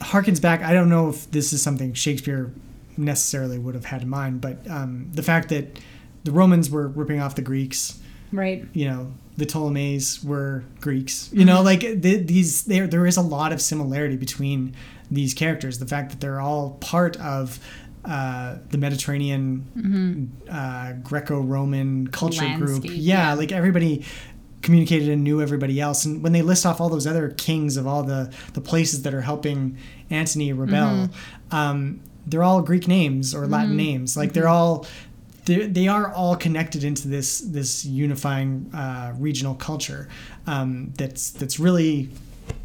harkens 0.00 0.40
back. 0.40 0.62
I 0.62 0.72
don't 0.72 0.88
know 0.88 1.08
if 1.08 1.30
this 1.30 1.52
is 1.52 1.62
something 1.62 1.94
Shakespeare 1.94 2.52
necessarily 2.96 3.58
would 3.58 3.74
have 3.74 3.86
had 3.86 4.02
in 4.02 4.08
mind, 4.08 4.40
but 4.40 4.58
um, 4.70 5.10
the 5.12 5.22
fact 5.22 5.48
that 5.48 5.78
the 6.24 6.30
Romans 6.32 6.70
were 6.70 6.88
ripping 6.88 7.20
off 7.20 7.34
the 7.34 7.42
Greeks, 7.42 7.98
Right. 8.32 8.64
you 8.72 8.86
know, 8.86 9.12
the 9.36 9.46
Ptolemies 9.46 10.22
were 10.22 10.64
Greeks. 10.80 11.28
You 11.32 11.44
know, 11.44 11.62
like 11.62 11.80
th- 11.80 12.26
these, 12.26 12.64
there 12.64 12.86
there 12.86 13.06
is 13.06 13.16
a 13.16 13.22
lot 13.22 13.52
of 13.52 13.60
similarity 13.60 14.16
between 14.16 14.74
these 15.10 15.34
characters. 15.34 15.78
The 15.78 15.86
fact 15.86 16.10
that 16.10 16.20
they're 16.20 16.40
all 16.40 16.72
part 16.80 17.16
of. 17.18 17.58
Uh, 18.04 18.58
the 18.68 18.76
Mediterranean, 18.76 20.30
uh, 20.50 20.92
Greco-Roman 21.02 22.08
culture 22.08 22.46
group, 22.58 22.84
yeah, 22.84 22.90
yeah. 22.90 23.34
like 23.34 23.50
everybody 23.50 24.04
communicated 24.60 25.08
and 25.08 25.24
knew 25.24 25.40
everybody 25.40 25.80
else. 25.80 26.04
And 26.04 26.22
when 26.22 26.32
they 26.32 26.42
list 26.42 26.66
off 26.66 26.80
all 26.80 26.88
those 26.88 27.06
other 27.06 27.30
kings 27.30 27.76
of 27.76 27.86
all 27.86 28.02
the 28.02 28.30
the 28.52 28.60
places 28.60 29.02
that 29.02 29.14
are 29.14 29.22
helping 29.22 29.78
Antony 30.10 30.52
rebel, 30.52 31.08
um, 31.50 32.00
they're 32.26 32.42
all 32.42 32.62
Greek 32.62 32.88
names 32.88 33.34
or 33.34 33.46
Latin 33.46 33.76
names. 33.76 34.16
Like 34.16 34.32
they're 34.32 34.48
all 34.48 34.86
they 35.44 35.66
they 35.66 35.88
are 35.88 36.12
all 36.12 36.36
connected 36.36 36.84
into 36.84 37.08
this 37.08 37.40
this 37.40 37.84
unifying 37.84 38.70
uh, 38.74 39.12
regional 39.18 39.54
culture 39.54 40.08
um, 40.46 40.92
that's 40.96 41.30
that's 41.30 41.58
really 41.60 42.08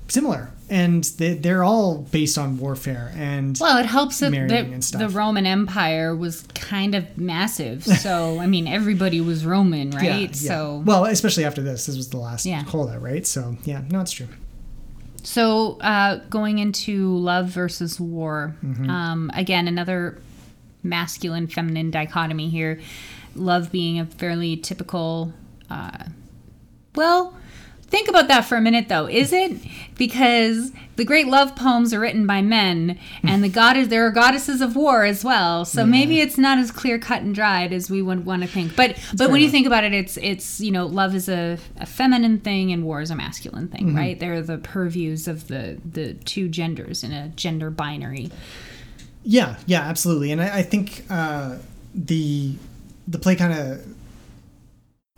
similar, 0.08 0.52
and 0.70 1.04
they, 1.04 1.34
they're 1.34 1.64
all 1.64 2.00
based 2.12 2.38
on 2.38 2.58
warfare 2.58 3.12
and 3.16 3.58
Well, 3.60 3.78
it 3.78 3.86
helps 3.86 4.20
that 4.20 4.32
the, 4.32 4.98
the. 4.98 5.10
Roman 5.10 5.46
Empire 5.46 6.16
was 6.16 6.44
kind 6.54 6.96
of 6.96 7.18
massive. 7.18 7.84
So, 8.00 8.40
I 8.40 8.46
mean, 8.48 8.68
everybody 8.68 9.20
was 9.22 9.46
Roman, 9.46 9.92
right? 9.92 10.04
Yeah, 10.04 10.18
yeah. 10.20 10.32
So, 10.32 10.84
well, 10.86 11.06
especially 11.06 11.46
after 11.46 11.62
this, 11.62 11.86
this 11.88 11.98
was 11.98 12.10
the 12.10 12.18
last 12.18 12.46
Yeah. 12.46 12.64
holdout, 12.64 13.02
right? 13.02 13.26
So 13.28 13.58
yeah, 13.66 13.82
no, 13.90 14.02
it's 14.02 14.12
true. 14.12 14.28
So, 15.24 15.78
uh, 15.82 16.18
going 16.30 16.60
into 16.60 17.18
love 17.18 17.48
versus 17.48 18.00
war, 18.00 18.56
Mm-hmm. 18.64 18.90
um, 18.90 19.32
again, 19.34 19.68
another 19.68 20.18
masculine 20.82 21.48
feminine 21.48 21.92
dichotomy 21.92 22.50
here. 22.50 22.80
Love 23.36 23.72
being 23.72 24.00
a 24.00 24.06
fairly 24.06 24.56
typical. 24.58 25.34
Uh, 25.70 26.06
well, 26.96 27.36
think 27.90 28.08
about 28.08 28.28
that 28.28 28.42
for 28.46 28.56
a 28.56 28.62
minute, 28.62 28.88
though. 28.90 29.08
Is 29.08 29.34
it 29.34 29.58
because 29.98 30.72
the 30.96 31.04
great 31.06 31.28
love 31.28 31.56
poems 31.56 31.94
are 31.94 32.00
written 32.00 32.26
by 32.28 32.42
men, 32.42 32.98
and 33.24 33.44
the 33.44 33.50
goddess 33.50 33.88
there 33.88 34.06
are 34.06 34.12
goddesses 34.12 34.62
of 34.62 34.76
war 34.76 35.04
as 35.06 35.24
well? 35.24 35.66
So 35.66 35.86
maybe 35.86 36.20
it's 36.22 36.38
not 36.38 36.58
as 36.58 36.72
clear 36.72 37.00
cut 37.00 37.22
and 37.22 37.34
dried 37.36 37.74
as 37.74 37.90
we 37.90 38.02
would 38.02 38.26
want 38.26 38.42
to 38.44 38.48
think. 38.48 38.76
But 38.76 38.98
but 39.16 39.30
when 39.30 39.42
you 39.42 39.50
think 39.50 39.68
about 39.68 39.84
it, 39.84 39.94
it's 39.94 40.18
it's 40.18 40.60
you 40.62 40.72
know 40.72 40.86
love 40.86 41.14
is 41.16 41.28
a, 41.30 41.58
a 41.80 41.86
feminine 41.86 42.40
thing 42.40 42.72
and 42.72 42.84
war 42.86 43.02
is 43.02 43.12
a 43.12 43.16
masculine 43.16 43.68
thing, 43.68 43.88
Mm-hmm. 43.88 43.98
right? 43.98 44.20
They're 44.20 44.42
the 44.42 44.58
purviews 44.58 45.28
of 45.28 45.48
the 45.48 45.80
the 45.90 46.14
two 46.14 46.48
genders 46.50 47.04
in 47.04 47.12
a 47.12 47.30
gender 47.30 47.70
binary. 47.70 48.32
Yeah, 49.24 49.58
yeah, 49.66 49.82
absolutely. 49.82 50.32
And 50.32 50.42
I, 50.42 50.60
I 50.60 50.62
think 50.64 51.04
uh, 51.10 51.58
the 51.94 52.56
the 53.08 53.20
play 53.20 53.36
kind 53.36 53.54
of 53.54 53.86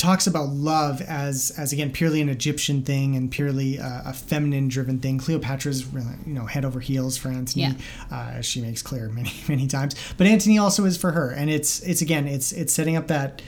talks 0.02 0.26
about 0.26 0.50
love 0.50 1.00
as 1.02 1.52
as 1.58 1.72
again 1.72 1.92
purely 1.92 2.22
an 2.22 2.30
Egyptian 2.30 2.82
thing 2.82 3.16
and 3.16 3.30
purely 3.30 3.80
uh, 3.80 4.02
a 4.06 4.14
feminine 4.14 4.68
driven 4.68 5.00
thing. 5.00 5.20
Cleopatra's 5.20 5.86
really 5.86 6.16
you 6.26 6.34
know 6.34 6.46
head 6.46 6.66
over 6.66 6.80
heels 6.80 7.18
for 7.18 7.30
Antony, 7.30 7.64
Yeah. 7.64 7.74
uh, 8.12 8.32
as 8.38 8.46
she 8.46 8.62
makes 8.62 8.82
clear 8.82 9.10
many 9.10 9.32
many 9.48 9.68
times. 9.68 9.96
But 10.18 10.26
Antony 10.28 10.58
also 10.58 10.86
is 10.86 10.98
for 10.98 11.12
her, 11.12 11.30
and 11.30 11.50
it's 11.50 11.82
it's 11.82 12.02
again 12.02 12.28
it's 12.28 12.52
it's 12.52 12.74
setting 12.74 12.96
up 12.98 13.08
that 13.08 13.42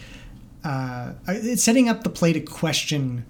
uh, 0.63 1.13
it's 1.27 1.63
setting 1.63 1.89
up 1.89 2.03
the 2.03 2.09
play 2.09 2.31
to 2.33 2.39
question 2.39 3.25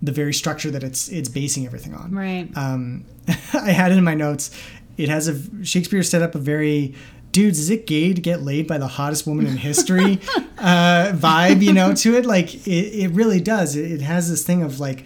the 0.00 0.12
very 0.12 0.32
structure 0.32 0.70
that 0.70 0.84
it's 0.84 1.08
it's 1.08 1.28
basing 1.28 1.66
everything 1.66 1.94
on. 1.94 2.12
Right. 2.14 2.48
Um, 2.56 3.04
I 3.54 3.72
had 3.72 3.90
it 3.92 3.98
in 3.98 4.04
my 4.04 4.14
notes. 4.14 4.50
It 4.96 5.08
has 5.08 5.28
a 5.28 5.64
Shakespeare 5.64 6.02
set 6.02 6.22
up 6.22 6.34
a 6.34 6.38
very 6.38 6.94
dudes. 7.32 7.58
Is 7.58 7.70
it 7.70 7.86
gay 7.86 8.12
to 8.12 8.20
get 8.20 8.42
laid 8.42 8.66
by 8.66 8.78
the 8.78 8.86
hottest 8.88 9.26
woman 9.26 9.46
in 9.46 9.56
history 9.56 10.20
uh, 10.58 11.12
vibe? 11.14 11.62
You 11.62 11.72
know, 11.72 11.94
to 11.94 12.16
it. 12.16 12.26
Like 12.26 12.66
it, 12.66 12.70
it 12.70 13.10
really 13.12 13.40
does. 13.40 13.76
It, 13.76 13.90
it 13.92 14.00
has 14.02 14.28
this 14.30 14.44
thing 14.44 14.62
of 14.62 14.80
like, 14.80 15.04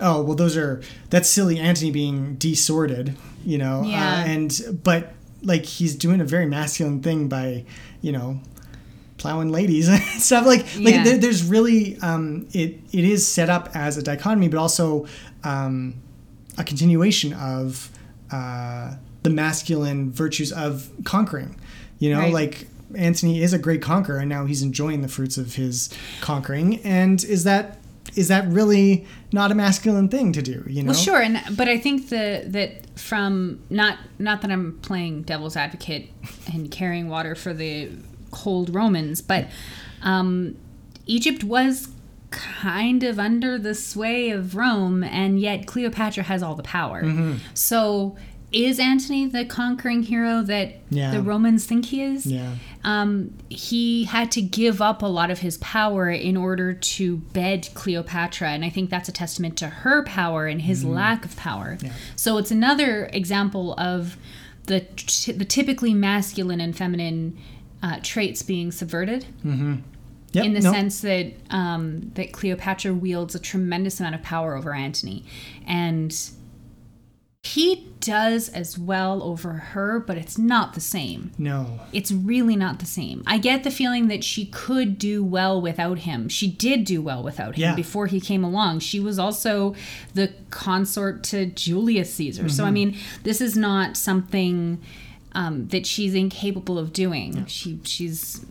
oh 0.00 0.22
well, 0.22 0.36
those 0.36 0.56
are 0.56 0.82
that's 1.10 1.28
silly 1.28 1.58
Antony 1.58 1.90
being 1.90 2.34
desorted. 2.36 3.16
You 3.44 3.58
know, 3.58 3.82
Yeah. 3.84 4.22
uh, 4.22 4.24
and 4.26 4.80
but 4.82 5.12
like 5.42 5.64
he's 5.66 5.94
doing 5.94 6.20
a 6.20 6.24
very 6.24 6.46
masculine 6.46 7.02
thing 7.02 7.28
by 7.28 7.64
you 8.00 8.12
know 8.12 8.40
plowing 9.18 9.50
ladies 9.50 9.88
and 9.90 10.00
stuff 10.02 10.46
like 10.46 10.60
like 10.78 10.94
Yeah. 10.94 11.04
there, 11.04 11.18
there's 11.18 11.42
really 11.44 11.98
um 11.98 12.46
it 12.52 12.80
it 12.92 13.04
is 13.04 13.26
set 13.26 13.48
up 13.50 13.68
as 13.74 13.96
a 13.98 14.02
dichotomy 14.02 14.48
but 14.48 14.58
also 14.58 15.06
um 15.44 15.94
a 16.58 16.64
continuation 16.64 17.32
of 17.34 17.90
uh 18.32 18.94
the 19.22 19.30
masculine 19.30 20.10
virtues 20.10 20.50
of 20.52 20.90
conquering 21.04 21.56
you 21.98 22.10
know 22.12 22.20
Right. 22.20 22.32
like 22.32 22.68
Antony 22.94 23.42
is 23.42 23.52
a 23.52 23.58
great 23.58 23.82
conqueror 23.82 24.18
and 24.18 24.28
now 24.28 24.44
he's 24.46 24.62
enjoying 24.62 25.02
the 25.02 25.08
fruits 25.08 25.36
of 25.36 25.54
his 25.56 25.90
conquering 26.20 26.80
and 26.82 27.24
is 27.24 27.44
that 27.44 27.78
is 28.14 28.28
that 28.28 28.46
really 28.46 29.04
not 29.32 29.50
a 29.50 29.54
masculine 29.54 30.08
thing 30.08 30.32
to 30.32 30.42
do 30.42 30.62
you 30.68 30.82
know 30.82 30.88
Well, 30.92 30.94
sure, 31.00 31.20
and 31.20 31.40
but 31.56 31.68
I 31.68 31.78
think 31.78 32.10
the 32.10 32.44
that 32.46 32.98
from 32.98 33.60
not 33.70 33.98
not 34.18 34.42
that 34.42 34.50
I'm 34.52 34.78
playing 34.82 35.22
devil's 35.22 35.56
advocate 35.56 36.10
and 36.52 36.70
carrying 36.70 37.08
water 37.08 37.34
for 37.34 37.52
the 37.52 37.90
cold 38.30 38.72
Romans, 38.74 39.20
but 39.20 39.48
um, 40.02 40.56
Egypt 41.06 41.42
was 41.44 41.88
kind 42.30 43.02
of 43.04 43.18
under 43.18 43.58
the 43.58 43.74
sway 43.74 44.30
of 44.30 44.54
Rome, 44.56 45.02
and 45.04 45.40
yet 45.40 45.66
Cleopatra 45.66 46.24
has 46.24 46.42
all 46.42 46.54
the 46.54 46.62
power. 46.62 47.02
Mm-hmm. 47.02 47.36
So. 47.54 48.16
Is 48.54 48.78
Antony 48.78 49.26
the 49.26 49.44
conquering 49.44 50.02
hero 50.04 50.42
that 50.42 50.76
Yeah. 50.90 51.10
the 51.10 51.20
Romans 51.22 51.66
think 51.66 51.86
he 51.86 52.02
is? 52.02 52.26
yeah 52.26 52.54
um, 52.84 53.32
he 53.48 54.04
had 54.04 54.30
to 54.32 54.42
give 54.42 54.82
up 54.82 55.00
a 55.02 55.06
lot 55.06 55.30
of 55.30 55.38
his 55.38 55.56
power 55.58 56.10
in 56.10 56.36
order 56.36 56.74
to 56.74 57.16
bed 57.16 57.68
Cleopatra, 57.72 58.50
and 58.50 58.62
I 58.62 58.68
think 58.68 58.90
that's 58.90 59.08
a 59.08 59.12
testament 59.12 59.56
to 59.58 59.68
her 59.68 60.04
power 60.04 60.46
and 60.46 60.60
his 60.60 60.84
lack 60.84 61.24
of 61.24 61.34
power. 61.34 61.78
Yeah. 61.80 61.92
So 62.14 62.36
it's 62.36 62.50
another 62.50 63.06
example 63.14 63.72
of 63.78 64.18
the 64.66 64.80
t- 64.96 65.32
the 65.32 65.46
typically 65.46 65.94
masculine 65.94 66.60
and 66.60 66.76
feminine 66.76 67.38
uh, 67.82 68.00
traits 68.02 68.42
being 68.42 68.70
subverted 68.70 69.24
Mm-hmm. 69.44 69.76
Yep, 70.32 70.44
in 70.44 70.52
the 70.52 70.60
no. 70.60 70.72
sense 70.72 71.00
that 71.02 71.32
um, 71.50 72.10
that 72.16 72.32
Cleopatra 72.32 72.92
wields 72.92 73.34
a 73.34 73.38
tremendous 73.38 73.98
amount 74.00 74.16
of 74.16 74.22
power 74.22 74.56
over 74.56 74.74
Antony, 74.74 75.24
and 75.66 76.14
he 77.46 77.86
does 78.00 78.48
as 78.50 78.78
well 78.78 79.22
over 79.22 79.52
her, 79.52 80.00
but 80.00 80.16
it's 80.18 80.36
not 80.38 80.72
the 80.74 80.80
same 80.80 81.30
no 81.38 81.78
it's 81.92 82.10
really 82.12 82.56
not 82.56 82.78
the 82.78 82.86
same. 82.86 83.22
I 83.26 83.38
get 83.38 83.64
the 83.64 83.70
feeling 83.70 84.08
that 84.08 84.22
she 84.24 84.46
could 84.46 84.98
do 84.98 85.22
well 85.24 85.60
without 85.60 85.98
him. 86.00 86.28
She 86.28 86.50
did 86.50 86.84
do 86.84 87.00
well 87.02 87.22
without 87.22 87.54
him 87.56 87.60
Yeah. 87.62 87.74
before 87.74 88.06
he 88.06 88.20
came 88.20 88.44
along. 88.44 88.80
She 88.80 88.98
was 89.00 89.18
also 89.18 89.74
the 90.14 90.32
consort 90.50 91.22
to 91.24 91.46
Julius 91.46 92.12
Caesar. 92.14 92.48
So 92.48 92.64
I 92.64 92.66
Mm-hmm. 92.66 92.74
mean, 92.74 92.96
this 93.22 93.40
is 93.40 93.56
not 93.56 93.96
something 93.96 94.80
um, 95.32 95.68
that 95.68 95.86
she's 95.86 96.14
incapable 96.14 96.78
of 96.78 96.92
doing. 96.92 97.44
She 97.46 97.78
she's 97.84 98.44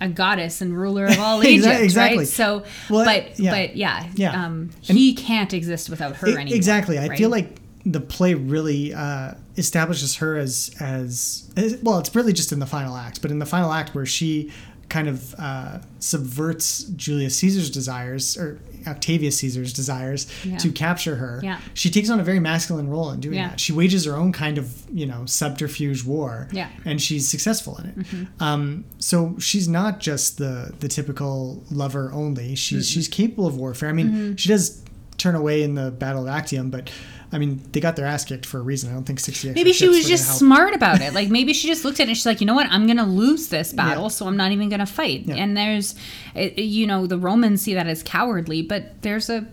a 0.00 0.08
goddess 0.08 0.60
and 0.62 0.76
ruler 0.76 1.04
of 1.06 1.18
all 1.18 1.44
Egypt, 1.44 1.80
exactly. 1.82 2.18
right? 2.18 2.26
So, 2.28 2.64
Well, 2.88 3.04
but 3.04 3.38
yeah. 3.38 3.50
but 3.50 3.76
yeah, 3.76 4.08
Yeah. 4.14 4.44
Um, 4.46 4.70
he 4.80 5.14
can't 5.14 5.52
exist 5.52 5.90
without 5.90 6.16
her 6.16 6.28
E- 6.28 6.34
anymore. 6.36 6.56
Exactly. 6.56 6.98
I 6.98 7.08
right? 7.08 7.18
feel 7.18 7.28
like 7.30 7.59
the 7.86 8.00
play 8.00 8.34
really 8.34 8.92
uh, 8.92 9.32
establishes 9.56 10.16
her 10.16 10.36
as, 10.36 10.70
as 10.80 11.50
well. 11.82 11.98
It's 11.98 12.14
really 12.14 12.32
just 12.32 12.52
in 12.52 12.58
the 12.58 12.66
final 12.66 12.96
act, 12.96 13.22
but 13.22 13.30
in 13.30 13.38
the 13.38 13.46
final 13.46 13.72
act 13.72 13.94
where 13.94 14.06
she 14.06 14.52
kind 14.90 15.08
of 15.08 15.34
uh, 15.38 15.78
subverts 16.00 16.82
Julius 16.84 17.36
Caesar's 17.38 17.70
desires 17.70 18.36
or 18.36 18.58
Octavius 18.88 19.36
Caesar's 19.38 19.72
desires 19.72 20.26
Yeah. 20.44 20.56
to 20.58 20.72
capture 20.72 21.14
her. 21.16 21.40
Yeah. 21.44 21.60
She 21.74 21.90
takes 21.90 22.10
on 22.10 22.18
a 22.18 22.24
very 22.24 22.40
masculine 22.40 22.88
role 22.88 23.10
in 23.12 23.20
doing 23.20 23.36
Yeah. 23.36 23.50
that. 23.50 23.60
She 23.60 23.72
wages 23.72 24.04
her 24.06 24.16
own 24.16 24.32
kind 24.32 24.58
of 24.58 24.82
you 24.92 25.06
know 25.06 25.26
subterfuge 25.26 26.02
war. 26.04 26.48
Yeah. 26.50 26.68
And 26.84 27.00
she's 27.00 27.28
successful 27.28 27.76
in 27.78 27.86
it. 27.86 27.98
Mhm. 27.98 28.28
Um, 28.40 28.84
so 28.98 29.36
she's 29.38 29.68
not 29.68 30.00
just 30.00 30.38
the 30.38 30.72
the 30.80 30.88
typical 30.88 31.62
lover 31.70 32.10
only. 32.12 32.56
She's 32.56 32.88
she's 32.90 33.06
capable 33.06 33.46
of 33.46 33.56
warfare. 33.56 33.90
I 33.90 33.92
mean, 33.92 34.10
Mhm. 34.10 34.38
she 34.38 34.48
does 34.48 34.82
turn 35.18 35.34
away 35.36 35.62
in 35.62 35.74
the 35.76 35.90
Battle 35.92 36.22
of 36.22 36.28
Actium, 36.28 36.70
but 36.70 36.90
I 37.32 37.38
mean, 37.38 37.60
they 37.72 37.78
got 37.80 37.94
their 37.96 38.06
ass 38.06 38.24
kicked 38.24 38.44
for 38.44 38.58
a 38.58 38.62
reason. 38.62 38.90
I 38.90 38.94
don't 38.94 39.04
think 39.04 39.20
sixty. 39.20 39.48
extra 39.48 39.60
Maybe 39.60 39.72
she 39.72 39.88
was 39.88 40.06
just 40.08 40.36
smart 40.38 40.74
about 40.74 41.00
it. 41.00 41.14
Like 41.14 41.28
maybe 41.28 41.52
she 41.52 41.68
just 41.68 41.84
looked 41.84 42.00
at 42.00 42.04
it 42.04 42.08
and 42.10 42.16
she's 42.16 42.26
like, 42.26 42.40
you 42.40 42.46
know 42.46 42.54
what, 42.54 42.66
I'm 42.70 42.86
gonna 42.86 43.06
lose 43.06 43.48
this 43.48 43.72
battle, 43.72 44.04
Yeah. 44.04 44.08
so 44.08 44.26
I'm 44.26 44.36
not 44.36 44.50
even 44.52 44.68
gonna 44.68 44.84
fight. 44.86 45.26
Yeah. 45.26 45.36
And 45.36 45.56
there's, 45.56 45.94
it- 46.34 46.58
you 46.58 46.86
know, 46.86 47.06
the 47.06 47.18
Romans 47.18 47.62
see 47.62 47.74
that 47.74 47.86
as 47.86 48.02
cowardly, 48.02 48.62
but 48.62 49.00
there's 49.02 49.30
a 49.30 49.46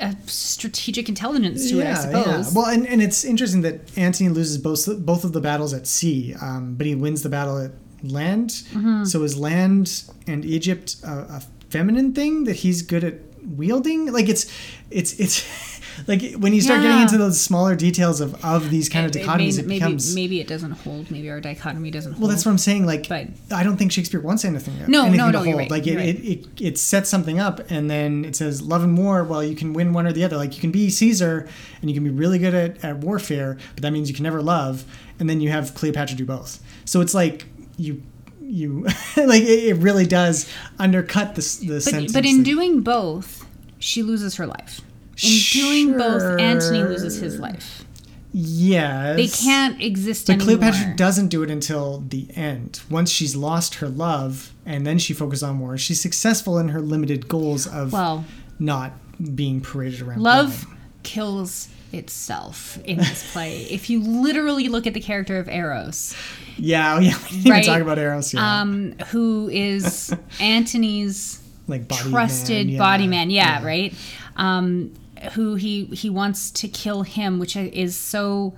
a 0.00 0.14
strategic 0.26 1.08
intelligence 1.08 1.68
to 1.70 1.80
it, 1.80 1.86
I 1.88 1.94
suppose. 1.94 2.54
Well, 2.54 2.66
and, 2.66 2.86
and 2.86 3.02
it's 3.02 3.24
interesting 3.24 3.62
that 3.62 3.80
Antony 3.98 4.28
loses 4.30 4.56
both 4.56 4.88
both 5.04 5.24
of 5.24 5.32
the 5.32 5.40
battles 5.40 5.74
at 5.74 5.86
sea, 5.88 6.34
um, 6.40 6.74
but 6.76 6.86
he 6.86 6.94
wins 6.94 7.22
the 7.22 7.28
battle 7.28 7.58
at 7.58 7.72
land. 8.04 8.50
Mhm. 8.72 9.06
So 9.06 9.24
is 9.24 9.36
land 9.36 10.04
and 10.28 10.44
Egypt 10.44 10.96
a, 11.02 11.10
a 11.10 11.42
feminine 11.70 12.12
thing 12.14 12.44
that 12.44 12.56
he's 12.56 12.80
good 12.82 13.02
at 13.02 13.14
wielding? 13.42 14.12
Like 14.12 14.28
it's 14.28 14.46
it's 14.90 15.14
it's 15.18 15.77
like 16.08 16.32
when 16.38 16.52
you 16.54 16.60
start 16.60 16.80
getting 16.82 17.00
into 17.02 17.18
those 17.18 17.40
smaller 17.40 17.76
details 17.76 18.20
of 18.20 18.42
of 18.44 18.70
these 18.70 18.88
kind 18.88 19.06
of 19.06 19.14
It- 19.14 19.20
it 19.20 19.26
dichotomies, 19.26 19.56
may- 19.66 19.76
it, 19.76 19.78
becomes. 19.78 20.14
maybe 20.14 20.40
it 20.40 20.48
doesn't 20.48 20.72
hold. 20.72 21.10
Maybe 21.10 21.30
our 21.30 21.40
dichotomy 21.40 21.90
doesn't 21.90 22.12
hold. 22.14 22.22
Well, 22.22 22.30
that's 22.30 22.44
what 22.46 22.50
I'm 22.52 22.58
saying. 22.58 22.86
Like, 22.86 23.08
But- 23.08 23.28
I 23.52 23.62
don't 23.62 23.76
think 23.76 23.92
Shakespeare 23.92 24.20
wants 24.20 24.44
anything. 24.44 24.74
No, 24.88 25.02
anything 25.02 25.18
no, 25.18 25.26
to 25.26 25.32
no, 25.32 25.38
you're 25.44 25.44
hold. 25.52 25.58
right, 25.58 25.70
Like 25.70 25.86
it, 25.86 25.96
right. 25.96 26.08
it, 26.08 26.24
it, 26.24 26.46
it 26.60 26.78
sets 26.78 27.08
something 27.10 27.38
up, 27.38 27.60
and 27.70 27.90
then 27.90 28.24
it 28.24 28.34
says 28.34 28.62
love 28.62 28.82
and 28.82 28.96
war. 28.98 29.22
Well, 29.22 29.44
you 29.44 29.54
can 29.54 29.72
win 29.74 29.92
one 29.92 30.06
or 30.06 30.12
the 30.12 30.24
other. 30.24 30.36
Like 30.36 30.54
you 30.54 30.60
can 30.60 30.70
be 30.72 30.90
Caesar, 30.90 31.46
and 31.80 31.90
you 31.90 31.94
can 31.94 32.02
be 32.04 32.10
really 32.10 32.38
good 32.38 32.54
at, 32.54 32.82
at 32.84 32.98
warfare, 32.98 33.58
but 33.74 33.82
that 33.82 33.92
means 33.92 34.08
you 34.08 34.14
can 34.14 34.24
never 34.24 34.42
love. 34.42 34.84
And 35.20 35.28
then 35.28 35.40
you 35.40 35.50
have 35.50 35.74
Cleopatra 35.74 36.16
do 36.16 36.24
both. 36.24 36.58
So 36.84 37.00
it's 37.00 37.12
like 37.14 37.44
you 37.76 38.02
you 38.42 38.86
like 39.16 39.42
it, 39.42 39.64
it 39.64 39.76
really 39.76 40.06
does 40.06 40.48
undercut 40.78 41.34
the 41.34 41.42
s- 41.42 41.56
the 41.58 41.82
but, 41.84 42.12
but 42.14 42.24
in 42.24 42.38
that- 42.38 42.44
doing 42.44 42.80
both, 42.80 43.44
she 43.78 44.02
loses 44.02 44.36
her 44.36 44.46
life. 44.46 44.80
In 45.22 45.38
doing 45.52 45.98
both, 45.98 46.40
Antony 46.40 46.82
loses 46.84 47.20
his 47.20 47.38
life. 47.38 47.84
yes, 48.32 49.16
They 49.16 49.26
can't 49.26 49.80
exist 49.82 50.26
But 50.26 50.34
anymore. 50.34 50.58
Cleopatra 50.58 50.96
doesn't 50.96 51.28
do 51.28 51.42
it 51.42 51.50
until 51.50 52.04
the 52.08 52.28
end. 52.36 52.80
Once 52.90 53.10
she's 53.10 53.34
lost 53.34 53.76
her 53.76 53.88
love, 53.88 54.52
and 54.66 54.86
then 54.86 54.98
she 54.98 55.12
focuses 55.14 55.42
on 55.42 55.58
war. 55.58 55.76
She's 55.78 56.00
successful 56.00 56.58
in 56.58 56.68
her 56.68 56.80
limited 56.80 57.26
goals 57.28 57.66
of 57.66 57.92
Well, 57.92 58.24
not 58.58 58.92
being 59.34 59.60
paraded 59.60 60.02
around. 60.02 60.22
Love 60.22 60.66
kills 61.02 61.68
itself 61.90 62.78
in 62.84 62.98
this 62.98 63.32
play. 63.32 63.62
if 63.70 63.88
you 63.88 64.00
literally 64.02 64.68
look 64.68 64.86
at 64.86 64.92
the 64.92 65.00
character 65.00 65.38
of 65.38 65.48
Eros, 65.48 66.14
Yeah, 66.58 67.00
yeah. 67.00 67.16
We 67.30 67.36
didn't 67.38 67.50
right? 67.52 67.64
talk 67.64 67.80
about 67.80 67.98
Eros. 67.98 68.34
Yeah, 68.34 68.60
Um, 68.60 68.92
who 69.08 69.48
is 69.50 70.14
Antony's 70.40 71.40
like 71.66 71.88
body 71.88 72.10
trusted 72.10 72.66
man, 72.66 72.74
yeah. 72.74 72.78
body 72.78 73.06
man? 73.06 73.30
Yeah, 73.30 73.64
right. 73.64 73.94
Um, 74.36 74.92
who 75.32 75.54
he 75.56 75.84
he 75.86 76.10
wants 76.10 76.50
to 76.52 76.68
kill 76.68 77.02
him, 77.02 77.38
which 77.38 77.56
is 77.56 77.96
so. 77.96 78.54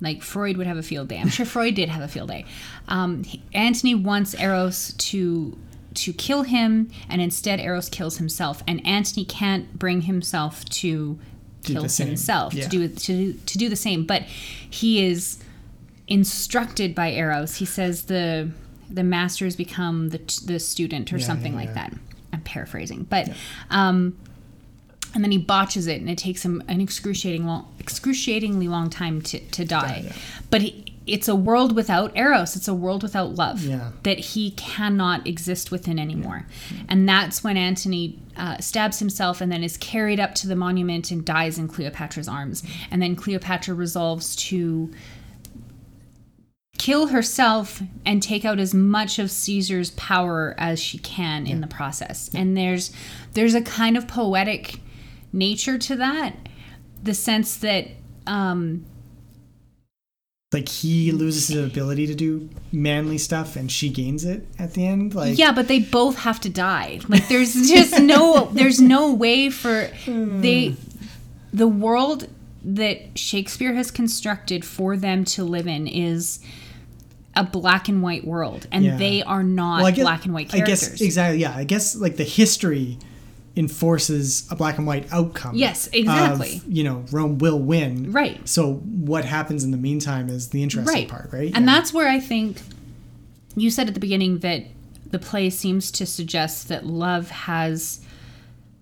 Like 0.00 0.20
Freud 0.24 0.56
would 0.56 0.66
have 0.66 0.76
a 0.78 0.82
field 0.82 1.06
day. 1.06 1.18
I'm 1.20 1.28
sure 1.28 1.46
Freud 1.46 1.76
did 1.76 1.88
have 1.88 2.02
a 2.02 2.08
field 2.08 2.28
day. 2.28 2.44
Um, 2.88 3.22
he- 3.22 3.40
Antony 3.54 3.94
wants 3.94 4.34
Eros 4.34 4.94
to 4.94 5.56
to 5.94 6.12
kill 6.12 6.42
him, 6.42 6.90
and 7.08 7.22
instead 7.22 7.60
Eros 7.60 7.88
kills 7.88 8.16
himself. 8.18 8.64
And 8.66 8.84
Antony 8.84 9.24
can't 9.24 9.78
bring 9.78 10.02
himself 10.02 10.64
to 10.80 11.18
Do 11.62 11.72
kill 11.74 11.82
himself 11.84 12.52
yeah. 12.52 12.64
to 12.64 12.68
do 12.68 12.88
to 12.88 13.06
do, 13.12 13.32
to 13.34 13.58
do 13.58 13.68
the 13.68 13.76
same. 13.76 14.04
But 14.04 14.22
he 14.22 15.06
is 15.06 15.38
instructed 16.08 16.94
by 16.94 17.12
Eros. 17.12 17.56
He 17.56 17.64
says 17.64 18.04
the 18.04 18.50
the 18.90 19.04
masters 19.04 19.56
become 19.56 20.08
the 20.10 20.18
the 20.46 20.58
student 20.58 21.12
or 21.12 21.18
Yeah, 21.18 21.26
something 21.26 21.52
yeah, 21.52 21.58
like 21.60 21.74
that. 21.74 21.92
I'm 22.32 22.40
paraphrasing, 22.40 23.06
but 23.08 23.28
um, 23.70 24.16
and 25.14 25.22
then 25.22 25.30
he 25.32 25.38
botches 25.38 25.86
it, 25.86 26.00
and 26.00 26.08
it 26.10 26.18
takes 26.18 26.44
him 26.44 26.62
an 26.68 26.80
excruciating 26.80 27.46
long, 27.46 27.72
excruciatingly 27.78 28.68
long 28.68 28.90
time 28.90 29.20
to 29.22 29.38
to 29.40 29.64
die. 29.64 30.12
But 30.50 30.62
he, 30.62 30.84
it's 31.06 31.26
a 31.26 31.34
world 31.34 31.74
without 31.74 32.16
Eros. 32.16 32.54
It's 32.54 32.68
a 32.68 32.74
world 32.74 33.02
without 33.02 33.34
love 33.34 33.64
Yeah. 33.64 33.90
that 34.04 34.18
he 34.20 34.52
cannot 34.52 35.26
exist 35.26 35.70
within 35.72 35.98
anymore. 35.98 36.46
And 36.88 37.08
that's 37.08 37.42
when 37.42 37.56
Antony 37.56 38.20
uh, 38.36 38.58
stabs 38.58 39.00
himself 39.00 39.40
and 39.40 39.50
then 39.50 39.64
is 39.64 39.76
carried 39.76 40.20
up 40.20 40.34
to 40.36 40.46
the 40.46 40.54
monument 40.54 41.10
and 41.10 41.24
dies 41.24 41.58
in 41.58 41.66
Cleopatra's 41.66 42.28
arms. 42.28 42.62
And 42.88 43.02
then 43.02 43.16
Cleopatra 43.16 43.74
resolves 43.74 44.36
to 44.36 44.92
kill 46.78 47.08
herself 47.08 47.82
and 48.04 48.22
take 48.22 48.44
out 48.44 48.58
as 48.58 48.74
much 48.74 49.18
of 49.18 49.30
Caesar's 49.30 49.90
power 49.92 50.54
as 50.58 50.80
she 50.80 50.98
can 50.98 51.46
in 51.46 51.60
the 51.60 51.66
process. 51.66 52.30
And 52.34 52.56
there's 52.56 52.92
there's 53.34 53.54
a 53.54 53.62
kind 53.62 53.96
of 53.96 54.08
poetic 54.08 54.80
nature 55.32 55.78
to 55.78 55.96
that, 55.96 56.36
the 57.02 57.14
sense 57.14 57.56
that 57.58 57.88
um, 58.26 58.84
like 60.52 60.68
he 60.68 61.12
loses 61.12 61.48
his 61.48 61.64
ability 61.64 62.06
to 62.06 62.14
do 62.14 62.48
manly 62.70 63.16
stuff, 63.18 63.56
and 63.56 63.72
she 63.72 63.88
gains 63.88 64.24
it 64.24 64.46
at 64.58 64.74
the 64.74 64.86
end. 64.86 65.14
Like 65.14 65.38
yeah, 65.38 65.52
but 65.52 65.68
they 65.68 65.80
both 65.80 66.18
have 66.18 66.40
to 66.40 66.50
die. 66.50 67.00
Like 67.08 67.28
there's 67.28 67.54
just 67.68 67.98
no 68.00 68.44
there's 68.52 68.80
no 68.80 69.12
way 69.14 69.48
for 69.50 69.88
they 70.06 70.76
the 71.52 71.68
world 71.68 72.28
that 72.64 73.18
Shakespeare 73.18 73.74
has 73.74 73.90
constructed 73.90 74.64
for 74.64 74.96
them 74.96 75.24
to 75.24 75.42
live 75.44 75.66
in 75.66 75.86
is 75.88 76.38
a 77.34 77.42
black 77.42 77.88
and 77.88 78.02
white 78.02 78.24
world 78.26 78.66
and 78.70 78.84
Yeah. 78.84 78.96
they 78.98 79.22
are 79.22 79.42
not 79.42 79.82
Well, 79.82 79.90
guess- 79.92 80.04
black 80.04 80.24
and 80.26 80.34
white 80.34 80.48
I 80.54 80.58
characters. 80.58 80.88
guess 80.90 81.00
exactly. 81.00 81.40
Yeah, 81.40 81.56
I 81.56 81.64
guess 81.64 81.96
like 81.96 82.16
the 82.18 82.24
history 82.24 82.98
enforces 83.54 84.46
a 84.50 84.56
black 84.56 84.78
and 84.78 84.86
white 84.86 85.12
outcome. 85.12 85.54
Yes, 85.54 85.86
of, 85.88 85.94
exactly. 85.94 86.62
you 86.66 86.84
know, 86.84 87.04
Rome 87.10 87.38
will 87.38 87.58
win. 87.58 88.10
Right. 88.12 88.46
So 88.48 88.74
what 88.76 89.24
happens 89.24 89.62
in 89.64 89.70
the 89.72 89.76
meantime 89.76 90.28
is 90.28 90.48
the 90.48 90.62
interesting 90.62 91.08
part, 91.08 91.30
right? 91.32 91.52
And 91.54 91.66
Yeah. 91.66 91.74
that's 91.74 91.92
where 91.92 92.08
I 92.08 92.18
think 92.18 92.60
you 93.54 93.70
said 93.70 93.88
at 93.88 93.94
the 93.94 94.00
beginning 94.00 94.38
that 94.38 94.64
the 95.10 95.18
play 95.18 95.50
seems 95.50 95.90
to 95.92 96.06
suggest 96.06 96.68
that 96.68 96.86
love 96.86 97.28
has 97.30 98.00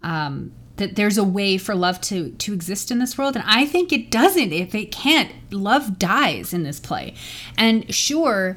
um 0.04 0.52
that 0.76 0.94
there's 0.96 1.18
a 1.18 1.24
way 1.24 1.58
for 1.58 1.74
love 1.74 2.00
to 2.00 2.30
to 2.30 2.54
exist 2.54 2.90
in 2.92 3.00
this 3.00 3.18
world 3.18 3.34
and 3.36 3.44
I 3.46 3.66
think 3.66 3.92
it 3.92 4.10
doesn't 4.10 4.52
if 4.52 4.74
it 4.74 4.92
can't 4.92 5.30
love 5.50 5.98
dies 5.98 6.54
in 6.54 6.62
this 6.62 6.78
play. 6.78 7.14
And 7.58 7.92
sure 7.92 8.56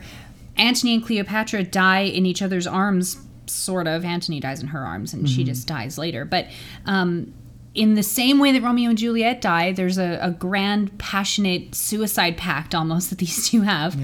Antony 0.56 0.94
and 0.94 1.04
Cleopatra 1.04 1.64
die 1.64 2.02
in 2.02 2.28
each 2.28 2.44
other's 2.44 2.68
arms 2.68 3.18
sort 3.48 3.88
of 3.88 4.04
Antony 4.06 4.40
dies 4.40 4.62
in 4.62 4.68
her 4.70 4.86
arms 4.86 5.14
and 5.14 5.30
she 5.30 5.44
Mhm. 5.44 5.48
just 5.48 5.68
dies 5.68 5.98
later 5.98 6.26
but 6.26 6.48
um 6.86 7.34
in 7.76 7.96
the 7.96 8.04
same 8.04 8.38
way 8.38 8.52
that 8.52 8.62
Romeo 8.62 8.90
and 8.92 8.98
Juliet 9.00 9.42
die, 9.42 9.72
there's 9.72 9.98
a, 9.98 10.20
a 10.22 10.30
grand, 10.30 10.96
passionate 11.00 11.74
suicide 11.74 12.38
pact 12.38 12.76
almost 12.76 13.10
that 13.10 13.18
these 13.18 13.50
two 13.50 13.62
have. 13.62 14.00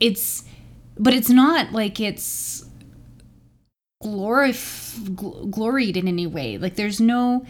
It's, 0.00 0.42
but 0.98 1.14
it's 1.14 1.30
not 1.30 1.70
like 1.70 2.00
it's 2.00 2.64
glorif- 4.02 4.98
gl- 5.14 5.48
gloried 5.50 5.96
in 5.96 6.08
any 6.08 6.26
way. 6.26 6.58
Like 6.58 6.74
there's 6.74 7.00
no. 7.00 7.46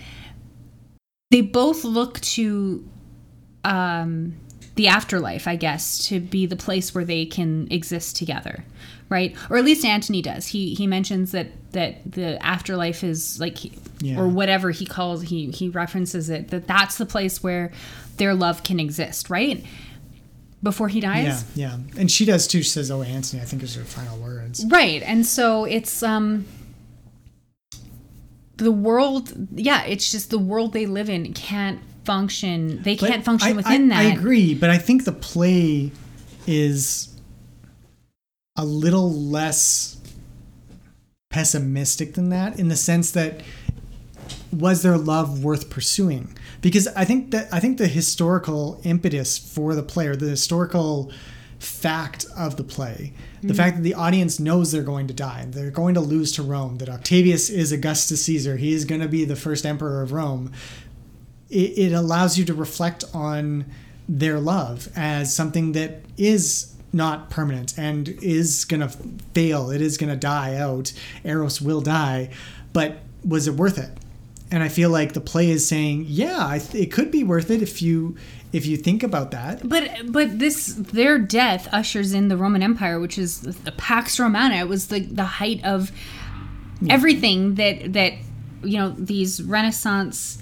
They 1.31 1.41
both 1.41 1.83
look 1.85 2.21
to 2.21 2.87
um, 3.65 4.35
the 4.77 4.89
afterlife, 4.89 5.47
I 5.47 5.57
guess, 5.57 6.07
to 6.09 6.19
be 6.21 6.47
the 6.47 6.57
place 6.57 6.95
where 6.95 7.05
they 7.05 7.27
can 7.27 7.69
exist 7.71 8.17
together, 8.17 8.65
right? 9.09 9.37
Or 9.49 9.57
at 9.57 9.65
least 9.65 9.85
Antony 9.85 10.21
does. 10.23 10.49
He 10.49 10.75
he 10.75 10.87
mentions 10.87 11.31
that 11.33 11.49
that 11.73 12.11
the 12.11 12.45
afterlife 12.45 13.05
is 13.05 13.39
like, 13.39 13.59
Yeah. 14.01 14.19
or 14.21 14.27
whatever 14.29 14.71
he 14.73 14.85
calls 14.87 15.23
he 15.23 15.51
he 15.53 15.69
references 15.69 16.29
it 16.29 16.49
that 16.49 16.67
that's 16.67 16.99
the 16.99 17.07
place 17.07 17.43
where 17.43 17.71
their 18.17 18.35
love 18.35 18.63
can 18.65 18.81
exist, 18.81 19.31
right? 19.31 19.65
Before 20.63 20.89
he 20.89 21.01
dies, 21.01 21.45
Yeah, 21.55 21.77
yeah. 21.77 22.01
And 22.01 22.11
she 22.11 22.25
does 22.25 22.47
too. 22.49 22.63
She 22.63 22.71
says, 22.71 22.91
"Oh, 22.91 23.03
Antony," 23.03 23.43
I 23.43 23.45
think 23.45 23.63
is 23.63 23.75
her 23.75 23.85
final 23.85 24.17
words. 24.19 24.65
right? 24.69 25.03
And 25.03 25.25
so 25.27 25.65
it's 25.65 26.03
um 26.03 26.47
the 28.57 28.71
world. 28.73 29.33
Yeah, 29.55 29.85
it's 29.85 30.11
just 30.11 30.31
the 30.31 30.39
world 30.39 30.73
they 30.73 30.87
live 30.87 31.09
in 31.09 31.33
can't 31.33 31.81
function. 32.05 32.83
They 32.83 32.97
But 32.97 33.09
can't 33.11 33.25
function 33.25 33.51
I- 33.51 33.57
within 33.57 33.93
I, 33.93 34.05
that. 34.05 34.13
I 34.13 34.15
agree, 34.19 34.55
but 34.55 34.71
I 34.71 34.79
think 34.79 35.05
the 35.05 35.13
play 35.13 35.93
is 36.47 37.09
a 38.57 38.65
little 38.65 39.13
less 39.13 39.97
pessimistic 41.31 42.15
than 42.15 42.29
that 42.29 42.59
in 42.59 42.69
the 42.69 42.77
sense 42.77 43.11
that 43.13 43.41
was 44.53 44.83
their 44.83 44.97
love 44.97 45.43
worth 45.43 45.69
pursuing? 45.69 46.37
Because 46.61 46.87
I 46.89 47.05
think 47.05 47.33
that 47.33 47.49
I 47.53 47.59
think 47.61 47.79
the 47.79 47.89
historical 47.89 48.81
impetus 48.85 49.37
for 49.37 49.75
the 49.75 49.83
player, 49.83 50.15
the 50.15 50.29
historical 50.29 51.11
fact 51.59 52.25
of 52.37 52.57
the 52.57 52.65
play, 52.65 53.13
the 53.43 53.49
Mm-hmm. 53.49 53.57
fact 53.57 53.77
that 53.77 53.83
the 53.83 53.95
audience 53.95 54.39
knows 54.39 54.71
they're 54.73 54.83
going 54.83 55.07
to 55.09 55.15
die, 55.15 55.47
they're 55.51 55.71
going 55.71 55.95
to 55.95 56.01
lose 56.01 56.31
to 56.33 56.43
Rome, 56.43 56.79
that 56.79 56.89
Octavius 56.89 57.51
is 57.51 57.73
Augustus 57.73 58.23
Caesar, 58.25 58.57
he 58.57 58.73
is 58.73 58.85
going 58.85 59.01
to 59.01 59.09
be 59.09 59.25
the 59.25 59.37
first 59.37 59.67
emperor 59.67 60.01
of 60.03 60.13
Rome. 60.13 60.53
It, 61.55 61.79
it 61.79 61.93
allows 61.93 62.37
you 62.37 62.45
to 62.47 62.55
reflect 62.55 63.05
on 63.15 63.65
their 64.09 64.39
love 64.41 64.89
as 64.97 65.35
something 65.35 65.73
that 65.73 66.03
is 66.19 66.75
not 66.93 67.31
permanent 67.31 67.79
and 67.79 68.09
is 68.23 68.65
going 68.65 68.81
to 68.81 68.89
fail. 69.35 69.71
It 69.71 69.81
is 69.81 69.97
going 69.97 70.11
to 70.11 70.17
die 70.17 70.57
out. 70.57 70.93
Eros 71.25 71.61
will 71.61 71.81
die, 71.81 72.31
but 72.73 72.99
was 73.25 73.49
it 73.49 73.55
worth 73.55 73.79
it? 73.79 73.91
And 74.51 74.63
I 74.63 74.69
feel 74.69 74.91
like 74.91 75.15
the 75.15 75.21
play 75.21 75.51
is 75.51 75.67
saying, 75.67 76.05
yeah, 76.07 76.47
I 76.47 76.59
th- 76.59 76.83
it 76.87 76.93
could 76.93 77.11
be 77.11 77.25
worth 77.25 77.51
it 77.51 77.63
if 77.63 77.83
you 77.83 78.17
if 78.53 78.67
you 78.67 78.77
think 78.77 79.03
about 79.03 79.33
that. 79.33 79.69
But 79.69 80.13
but 80.13 80.39
this 80.39 80.75
their 80.75 81.19
death 81.19 81.67
ushers 81.73 82.13
in 82.13 82.29
the 82.29 82.37
Roman 82.37 82.63
Empire, 82.63 83.01
which 83.01 83.19
is 83.19 83.41
the 83.41 83.73
Pax 83.73 84.21
Romana. 84.21 84.57
It 84.57 84.69
was 84.69 84.89
the 84.89 85.01
the 85.01 85.25
height 85.25 85.65
of 85.65 85.91
everything 86.89 87.57
that 87.57 87.95
that 87.95 88.13
you 88.63 88.79
know 88.79 88.91
these 88.91 89.43
Renaissance 89.43 90.39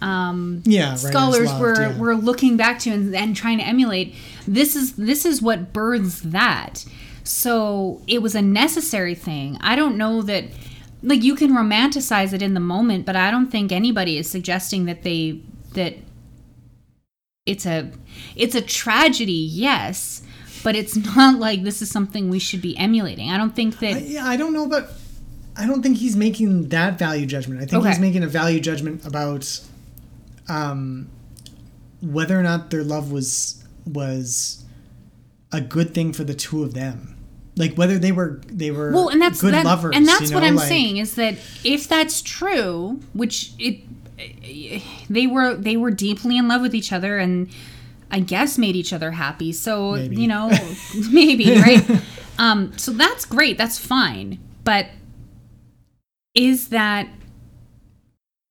um, 0.00 0.62
Yeah, 0.64 0.94
scholars 0.94 1.48
loved, 1.48 1.60
were 1.60 1.80
yeah. 1.80 1.98
were 1.98 2.14
looking 2.14 2.56
back 2.56 2.78
to 2.80 2.90
and, 2.90 3.14
and 3.14 3.36
trying 3.36 3.58
to 3.58 3.64
emulate. 3.64 4.14
This 4.46 4.76
is 4.76 4.94
this 4.94 5.24
is 5.24 5.40
what 5.40 5.72
births 5.72 6.20
that. 6.20 6.84
So 7.24 8.02
it 8.06 8.22
was 8.22 8.34
a 8.34 8.42
necessary 8.42 9.14
thing. 9.14 9.58
I 9.60 9.74
don't 9.74 9.96
know 9.96 10.22
that 10.22 10.44
like 11.02 11.22
you 11.22 11.34
can 11.34 11.52
romanticize 11.52 12.32
it 12.32 12.42
in 12.42 12.54
the 12.54 12.60
moment, 12.60 13.06
but 13.06 13.16
I 13.16 13.30
don't 13.30 13.48
think 13.48 13.72
anybody 13.72 14.18
is 14.18 14.30
suggesting 14.30 14.84
that 14.86 15.02
they 15.02 15.40
that 15.72 15.94
it's 17.46 17.66
a 17.66 17.90
it's 18.34 18.54
a 18.54 18.62
tragedy, 18.62 19.32
yes, 19.32 20.22
but 20.62 20.76
it's 20.76 20.96
not 21.16 21.38
like 21.38 21.62
this 21.62 21.80
is 21.80 21.90
something 21.90 22.28
we 22.28 22.38
should 22.38 22.62
be 22.62 22.76
emulating. 22.76 23.30
I 23.30 23.38
don't 23.38 23.54
think 23.54 23.78
that 23.80 24.02
Yeah, 24.02 24.26
I 24.26 24.36
don't 24.36 24.52
know 24.52 24.68
but 24.68 24.92
I 25.56 25.66
don't 25.66 25.82
think 25.82 25.96
he's 25.96 26.16
making 26.16 26.68
that 26.68 26.98
value 26.98 27.24
judgment. 27.24 27.62
I 27.62 27.66
think 27.66 27.86
he's 27.86 27.98
making 27.98 28.22
a 28.22 28.28
value 28.28 28.60
judgment 28.60 29.06
about 29.06 29.60
um, 30.48 31.08
whether 32.02 32.38
or 32.38 32.42
not 32.42 32.70
their 32.70 32.84
love 32.84 33.10
was 33.12 33.64
was 33.86 34.64
a 35.52 35.60
good 35.60 35.94
thing 35.94 36.12
for 36.12 36.24
the 36.24 36.34
two 36.34 36.62
of 36.62 36.74
them. 36.74 37.16
Like 37.56 37.74
whether 37.76 37.98
they 37.98 38.12
were 38.12 38.40
they 38.46 38.70
were 38.70 38.92
well, 38.92 39.08
and 39.08 39.20
that's 39.22 39.40
good 39.40 39.54
that, 39.54 39.64
lovers. 39.64 39.96
and 39.96 40.06
that's 40.06 40.30
you 40.30 40.34
what 40.34 40.44
I'm 40.44 40.56
like- 40.56 40.68
saying 40.68 40.98
is 40.98 41.14
that 41.14 41.36
if 41.64 41.88
that's 41.88 42.20
true, 42.22 43.00
which 43.14 43.52
it 43.58 43.80
they 45.08 45.26
were 45.26 45.54
they 45.54 45.76
were 45.76 45.90
deeply 45.90 46.36
in 46.36 46.48
love 46.48 46.60
with 46.62 46.74
each 46.74 46.92
other 46.92 47.18
and 47.18 47.48
I 48.10 48.20
guess 48.20 48.56
made 48.58 48.76
each 48.76 48.92
other 48.92 49.10
happy. 49.12 49.52
So 49.52 49.92
Maybe. 49.92 50.16
you 50.16 50.28
know, 50.28 50.50
maybe 51.10 51.50
right. 51.58 51.84
Um, 52.38 52.76
so 52.76 52.92
that's 52.92 53.24
great. 53.24 53.56
That's 53.58 53.78
fine. 53.78 54.38
But 54.64 54.88
is 56.34 56.68
that 56.68 57.08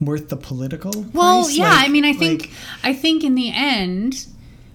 worth 0.05 0.29
the 0.29 0.37
political. 0.37 0.91
Well, 1.13 1.43
price? 1.43 1.57
yeah. 1.57 1.69
Like- 1.69 1.85
I 1.85 1.91
mean, 1.91 2.05
I 2.05 2.13
think 2.13 2.41
like- 2.41 2.51
I 2.83 2.93
think 2.93 3.23
in 3.23 3.35
the 3.35 3.51
end, 3.53 4.27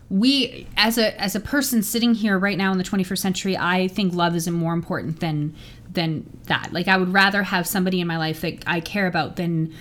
we 0.09 0.67
as 0.77 0.99
a 0.99 1.19
as 1.21 1.35
a 1.37 1.41
person 1.41 1.83
sitting 1.83 2.15
here 2.15 2.39
right 2.39 2.59
now 2.59 2.73
in 2.73 2.79
the 2.79 2.85
21st 2.85 3.19
century, 3.19 3.57
I 3.57 3.89
think 3.89 4.13
love 4.15 4.35
isn't 4.37 4.53
more 4.55 4.73
important 4.75 5.21
than 5.21 5.55
than 5.93 6.25
that. 6.47 6.73
Like 6.73 6.89
I 6.89 6.97
would 6.97 7.13
rather 7.13 7.43
have 7.45 7.67
somebody 7.67 8.01
in 8.01 8.07
my 8.07 8.17
life 8.19 8.41
that 8.43 8.63
I 8.67 8.81
care 8.81 9.07
about 9.07 9.37
than 9.37 9.73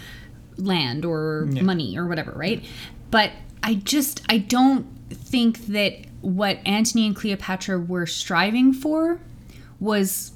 land 0.57 1.05
or 1.05 1.47
Yeah. 1.51 1.61
money 1.63 1.97
or 1.97 2.05
whatever, 2.07 2.31
right? 2.35 2.63
But 3.11 3.31
I 3.63 3.75
just 3.75 4.21
I 4.29 4.37
don't 4.39 4.85
think 5.11 5.67
that 5.67 5.93
what 6.21 6.59
Antony 6.65 7.05
and 7.07 7.15
Cleopatra 7.15 7.79
were 7.79 8.05
striving 8.05 8.73
for 8.73 9.19
was 9.79 10.31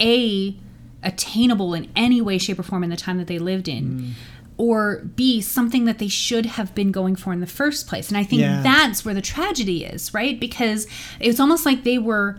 a 0.00 0.56
attainable 1.02 1.74
in 1.74 1.88
any 1.94 2.20
way 2.22 2.38
shape 2.38 2.58
or 2.58 2.62
form 2.62 2.82
in 2.84 2.90
the 2.90 2.96
time 2.96 3.18
that 3.18 3.26
they 3.26 3.38
lived 3.38 3.68
in 3.68 3.84
Mm. 3.84 4.10
Or 4.56 5.02
b 5.16 5.40
something 5.40 5.84
that 5.84 5.98
they 5.98 6.08
should 6.08 6.46
have 6.46 6.74
been 6.74 6.92
going 6.92 7.16
for 7.16 7.32
in 7.32 7.40
the 7.40 7.46
first 7.46 7.86
place 7.88 8.08
and 8.08 8.16
i 8.16 8.22
think 8.22 8.40
Yeah. 8.40 8.62
that's 8.62 9.04
where 9.04 9.14
the 9.14 9.20
tragedy 9.22 9.84
is 9.84 10.14
right 10.14 10.38
because 10.38 10.86
it's 11.20 11.40
almost 11.40 11.66
like 11.66 11.82
they 11.84 11.98
were 11.98 12.38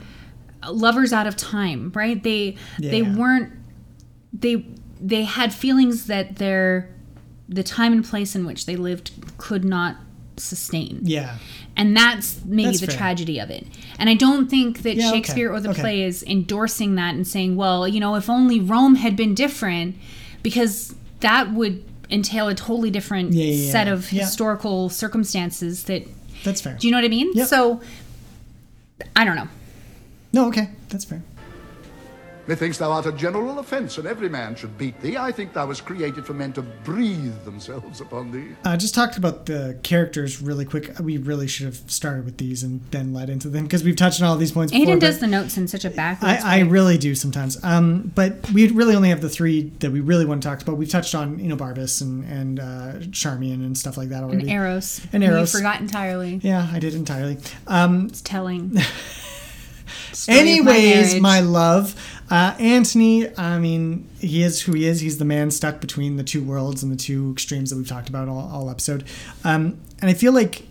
lovers 0.70 1.11
out 1.13 1.28
of 1.28 1.36
time 1.36 1.91
right 1.93 2.22
they 2.24 2.55
they 2.80 3.01
weren't 3.01 3.51
they 4.34 4.66
they 4.99 5.24
had 5.24 5.53
feelings 5.53 6.07
that 6.07 6.38
their 6.38 6.89
the 7.49 7.63
time 7.63 7.91
and 7.93 8.03
place 8.05 8.36
in 8.36 8.45
which 8.45 8.66
they 8.66 8.76
lived 8.76 9.11
could 9.38 9.63
not 9.66 9.97
sustain 10.38 10.99
yeah. 11.03 11.38
and 11.78 11.95
that's 11.95 12.43
maybe 12.43 12.66
That's 12.70 12.80
the 12.82 12.88
fair. 12.88 12.97
tragedy 12.97 13.39
of 13.39 13.49
it. 13.49 13.66
And 13.97 14.09
I 14.09 14.16
don't 14.16 14.49
think 14.49 14.82
that 14.82 14.95
Yeah, 14.95 15.07
okay, 15.09 15.18
Shakespeare 15.18 15.49
or 15.53 15.61
the 15.61 15.70
okay. 15.70 15.80
play 15.82 16.03
is 16.03 16.24
endorsing 16.24 16.95
that 16.95 17.16
and 17.16 17.26
saying, 17.26 17.55
well, 17.55 17.88
you 17.88 18.01
know, 18.01 18.16
if 18.16 18.30
only 18.30 18.59
Rome 18.59 18.95
had 18.95 19.16
been 19.16 19.34
different, 19.34 19.95
because 20.43 20.93
that 21.22 21.53
would 21.53 21.84
entail 22.10 22.47
a 22.47 22.56
totally 22.56 22.89
different 22.91 23.34
Yeah, 23.34 23.45
yeah, 23.45 23.72
set 23.72 23.88
of 23.88 24.08
historical 24.10 24.89
circumstances 24.89 25.84
that 25.86 26.08
That's 26.43 26.62
fair. 26.62 26.78
do 26.80 26.88
you 26.88 26.91
know 26.91 26.97
what 26.97 27.06
I 27.06 27.10
mean? 27.10 27.32
Yep. 27.34 27.47
So 27.47 27.82
I 29.16 29.26
don't 29.26 29.36
know. 29.36 29.47
No, 30.34 30.47
okay, 30.47 30.70
that's 30.89 31.06
fair. 31.06 31.24
Methinks 32.48 32.78
thou 32.78 32.91
art 32.91 33.06
a 33.08 33.12
general 33.12 33.58
offence, 33.60 33.98
and 33.98 34.06
every 34.08 34.30
man 34.30 34.56
should 34.56 34.78
beat 34.78 35.00
thee. 35.02 35.18
I 35.18 35.32
think 35.32 35.54
thou 35.54 35.66
was 35.66 35.82
created 35.82 36.26
for 36.26 36.34
men 36.34 36.54
to 36.54 36.62
breathe 36.62 37.43
themselves 37.43 38.02
upon 38.02 38.32
thee. 38.32 38.50
Uh, 38.64 38.78
just 38.78 38.93
talked 38.93 39.18
about 39.18 39.46
the 39.48 39.80
characters 39.82 40.41
really 40.41 40.66
quick. 40.66 40.91
We 41.00 41.18
really 41.18 41.48
should 41.48 41.66
have 41.66 41.82
started 41.89 42.26
with 42.26 42.38
these 42.38 42.62
and 42.64 42.82
then 42.91 43.14
led 43.14 43.30
into 43.30 43.50
them 43.50 43.64
because 43.64 43.84
we've 43.84 43.96
touched 43.96 44.22
on 44.22 44.28
all 44.28 44.36
these 44.38 44.52
points. 44.52 44.72
before, 44.72 44.84
Aidan 44.84 45.00
but 45.00 45.06
does 45.06 45.20
the 45.20 45.28
notes 45.28 45.58
in 45.58 45.68
such 45.68 45.86
a 45.86 45.89
backwards 45.89 46.43
I, 46.43 46.58
I 46.58 46.60
really 46.62 46.98
do 46.98 47.16
sometimes. 47.16 47.64
Um, 47.64 48.12
but 48.14 48.52
we 48.52 48.68
really 48.70 48.96
only 48.96 49.10
have 49.10 49.22
the 49.22 49.30
three 49.30 49.70
that 49.80 49.91
we 49.91 50.00
really 50.00 50.26
want 50.26 50.43
to 50.43 50.48
talk 50.50 50.62
about. 50.62 50.78
We've 50.78 50.89
touched 50.89 51.16
on 51.16 51.39
Enobarbus 51.39 52.02
and 52.02 52.26
and 52.26 52.60
uh, 52.60 52.93
Charmian 53.12 53.66
and 53.66 53.78
stuff 53.78 53.98
like 53.98 54.10
that 54.10 54.24
already. 54.24 54.41
and 54.41 54.50
Eros. 54.50 55.02
And 55.14 55.24
Eros. 55.24 55.54
You 55.54 55.60
forgot 55.60 55.82
entirely. 55.82 56.39
Yeah, 56.43 56.68
I 56.72 56.80
did 56.80 56.93
entirely. 56.93 57.38
Um, 57.68 58.06
It's 58.08 58.22
telling. 58.22 58.78
Story 60.16 60.38
anyways, 60.39 61.07
marriage. 61.07 61.22
my, 61.22 61.39
love, 61.41 62.22
uh, 62.30 62.55
Antony. 62.59 63.38
I 63.38 63.59
mean, 63.59 64.09
he 64.20 64.43
is 64.43 64.61
who 64.61 64.74
he 64.74 64.86
is. 64.86 65.01
He's 65.01 65.18
the 65.18 65.26
man 65.26 65.51
stuck 65.51 65.82
between 65.82 66.16
the 66.18 66.24
two 66.24 66.43
worlds 66.43 66.84
and 66.84 66.91
the 66.91 66.95
two 66.97 67.32
extremes 67.32 67.70
that 67.70 67.78
we've 67.78 67.88
talked 67.88 68.09
about 68.09 68.28
all, 68.28 68.49
all 68.51 68.70
episode. 68.70 69.05
Um, 69.43 69.80
and 70.01 70.09
I 70.09 70.13
feel 70.13 70.34
like 70.34 70.68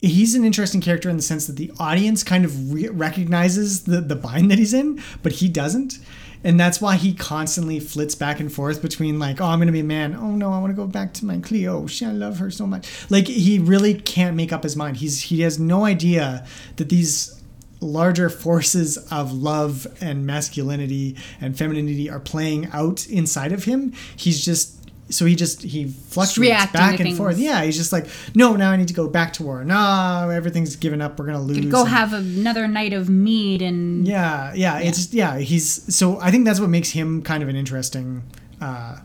he's 0.00 0.34
an 0.34 0.44
interesting 0.44 0.80
character 0.80 1.08
in 1.08 1.16
the 1.16 1.22
sense 1.22 1.46
that 1.46 1.56
the 1.56 1.70
audience 1.78 2.22
kind 2.22 2.44
of 2.44 2.72
re- 2.72 2.88
recognizes 2.88 3.84
the 3.84 4.00
the 4.00 4.16
bind 4.16 4.50
that 4.50 4.58
he's 4.58 4.74
in, 4.74 5.02
but 5.22 5.32
he 5.32 5.48
doesn't. 5.48 5.98
And 6.44 6.60
that's 6.60 6.80
why 6.80 6.96
he 6.96 7.12
constantly 7.12 7.80
flits 7.80 8.14
back 8.14 8.38
and 8.38 8.52
forth 8.52 8.80
between 8.80 9.18
like, 9.18 9.40
oh, 9.40 9.46
I'm 9.46 9.58
gonna 9.58 9.72
be 9.72 9.80
a 9.80 9.84
man. 9.84 10.14
Oh 10.14 10.30
no, 10.30 10.52
I 10.52 10.58
want 10.60 10.70
to 10.70 10.76
go 10.76 10.86
back 10.86 11.12
to 11.14 11.24
my 11.24 11.38
Cleo. 11.40 11.86
She, 11.86 12.04
I 12.04 12.12
love 12.12 12.38
her 12.38 12.50
so 12.50 12.66
much. 12.66 12.88
Like 13.10 13.26
he 13.26 13.58
really 13.58 13.94
can't 13.94 14.36
make 14.36 14.52
up 14.52 14.62
his 14.62 14.76
mind. 14.76 14.98
He's 14.98 15.22
he 15.22 15.40
has 15.40 15.58
no 15.58 15.84
idea 15.84 16.46
that 16.76 16.88
these 16.88 17.35
larger 17.80 18.28
forces 18.30 18.96
of 19.10 19.32
love 19.32 19.86
and 20.00 20.26
masculinity 20.26 21.16
and 21.40 21.56
femininity 21.58 22.08
are 22.10 22.20
playing 22.20 22.66
out 22.72 23.06
inside 23.08 23.52
of 23.52 23.64
him. 23.64 23.92
He's 24.16 24.44
just 24.44 24.72
so 25.08 25.24
he 25.24 25.36
just 25.36 25.62
he 25.62 25.86
fluctuates 25.86 26.66
back 26.72 26.98
and 26.98 27.16
forth. 27.16 27.38
Yeah, 27.38 27.62
he's 27.62 27.76
just 27.76 27.92
like, 27.92 28.06
no, 28.34 28.56
now 28.56 28.72
I 28.72 28.76
need 28.76 28.88
to 28.88 28.94
go 28.94 29.06
back 29.06 29.32
to 29.34 29.44
war. 29.44 29.64
No, 29.64 30.30
everything's 30.30 30.74
given 30.74 31.00
up. 31.00 31.18
We're 31.18 31.26
gonna 31.26 31.40
lose. 31.42 31.66
Go 31.66 31.82
And- 31.82 31.90
have 31.90 32.12
another 32.12 32.66
night 32.66 32.92
of 32.92 33.08
mead 33.08 33.62
and 33.62 34.06
yeah, 34.08 34.52
yeah, 34.54 34.78
It's 34.78 35.12
yeah. 35.12 35.38
He's 35.38 35.94
so 35.94 36.18
I 36.20 36.30
think 36.32 36.44
that's 36.44 36.58
what 36.58 36.70
makes 36.70 36.90
him 36.90 37.22
kind 37.22 37.42
of 37.42 37.48
an 37.48 37.54
interesting 37.56 38.24
uh, 38.60 38.98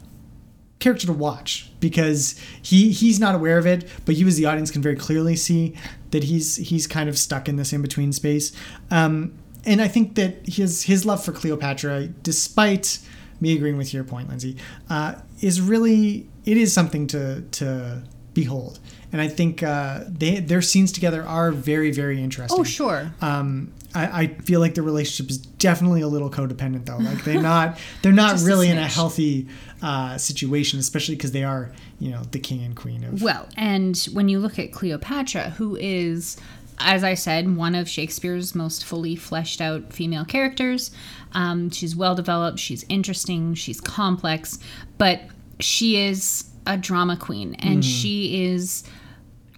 character 0.81 1.07
to 1.07 1.13
watch 1.13 1.71
because 1.79 2.39
he 2.61 2.91
he's 2.91 3.19
not 3.19 3.35
aware 3.35 3.57
of 3.57 3.65
it, 3.65 3.87
but 4.05 4.15
you 4.15 4.27
as 4.27 4.35
the 4.35 4.45
audience 4.45 4.71
can 4.71 4.81
very 4.81 4.95
clearly 4.95 5.35
see 5.35 5.75
that 6.11 6.25
he's 6.25 6.57
he's 6.57 6.87
kind 6.87 7.07
of 7.07 7.17
stuck 7.17 7.47
in 7.47 7.55
this 7.55 7.71
in 7.71 7.81
between 7.81 8.11
space. 8.11 8.51
Um, 8.89 9.33
and 9.65 9.81
I 9.81 9.87
think 9.87 10.15
that 10.15 10.47
his 10.47 10.83
his 10.83 11.05
love 11.05 11.23
for 11.23 11.31
Cleopatra, 11.31 12.07
despite 12.07 12.99
me 13.39 13.55
agreeing 13.55 13.77
with 13.77 13.93
your 13.93 14.03
point, 14.03 14.29
Lindsay, 14.29 14.57
uh, 14.89 15.15
is 15.41 15.61
really 15.61 16.27
it 16.45 16.57
is 16.57 16.73
something 16.73 17.07
to 17.07 17.41
to 17.41 18.03
behold. 18.33 18.79
And 19.11 19.21
I 19.21 19.27
think 19.27 19.61
uh, 19.61 20.05
they 20.07 20.39
their 20.39 20.61
scenes 20.61 20.91
together 20.91 21.23
are 21.23 21.51
very 21.51 21.91
very 21.91 22.21
interesting. 22.21 22.59
Oh, 22.59 22.63
sure. 22.63 23.13
Um, 23.21 23.73
I, 23.93 24.21
I 24.23 24.27
feel 24.27 24.59
like 24.59 24.75
the 24.75 24.81
relationship 24.81 25.29
is 25.29 25.37
definitely 25.37 26.01
a 26.01 26.07
little 26.07 26.29
codependent 26.29 26.85
though. 26.85 26.97
Like 26.97 27.23
they're 27.23 27.41
not 27.41 27.77
they're 28.01 28.11
not 28.11 28.31
Just 28.31 28.45
a 28.45 28.47
really 28.47 28.69
in 28.69 28.77
a 28.77 28.87
healthy 28.87 29.47
uh, 29.81 30.17
situation, 30.17 30.79
especially 30.79 31.15
because 31.15 31.31
they 31.31 31.43
are 31.43 31.71
you 31.99 32.11
know 32.11 32.23
the 32.31 32.39
king 32.39 32.63
and 32.63 32.75
queen 32.75 33.03
of. 33.03 33.21
Well, 33.21 33.47
and 33.57 33.97
when 34.13 34.29
you 34.29 34.39
look 34.39 34.59
at 34.59 34.71
Cleopatra, 34.71 35.51
who 35.51 35.75
is 35.75 36.37
as 36.83 37.03
I 37.03 37.13
said, 37.13 37.55
one 37.55 37.75
of 37.75 37.87
Shakespeare's 37.87 38.55
most 38.55 38.83
fully 38.83 39.15
fleshed 39.15 39.61
out 39.61 39.93
female 39.93 40.25
characters. 40.25 40.91
Um, 41.33 41.69
she's 41.69 41.95
well 41.95 42.15
developed, 42.15 42.59
she's 42.59 42.83
interesting, 42.89 43.53
she's 43.53 43.79
complex, 43.79 44.57
but 44.97 45.21
she 45.59 45.97
is 45.97 46.49
a 46.65 46.77
drama 46.77 47.17
queen 47.17 47.55
and 47.55 47.83
she 47.83 48.45
is 48.45 48.83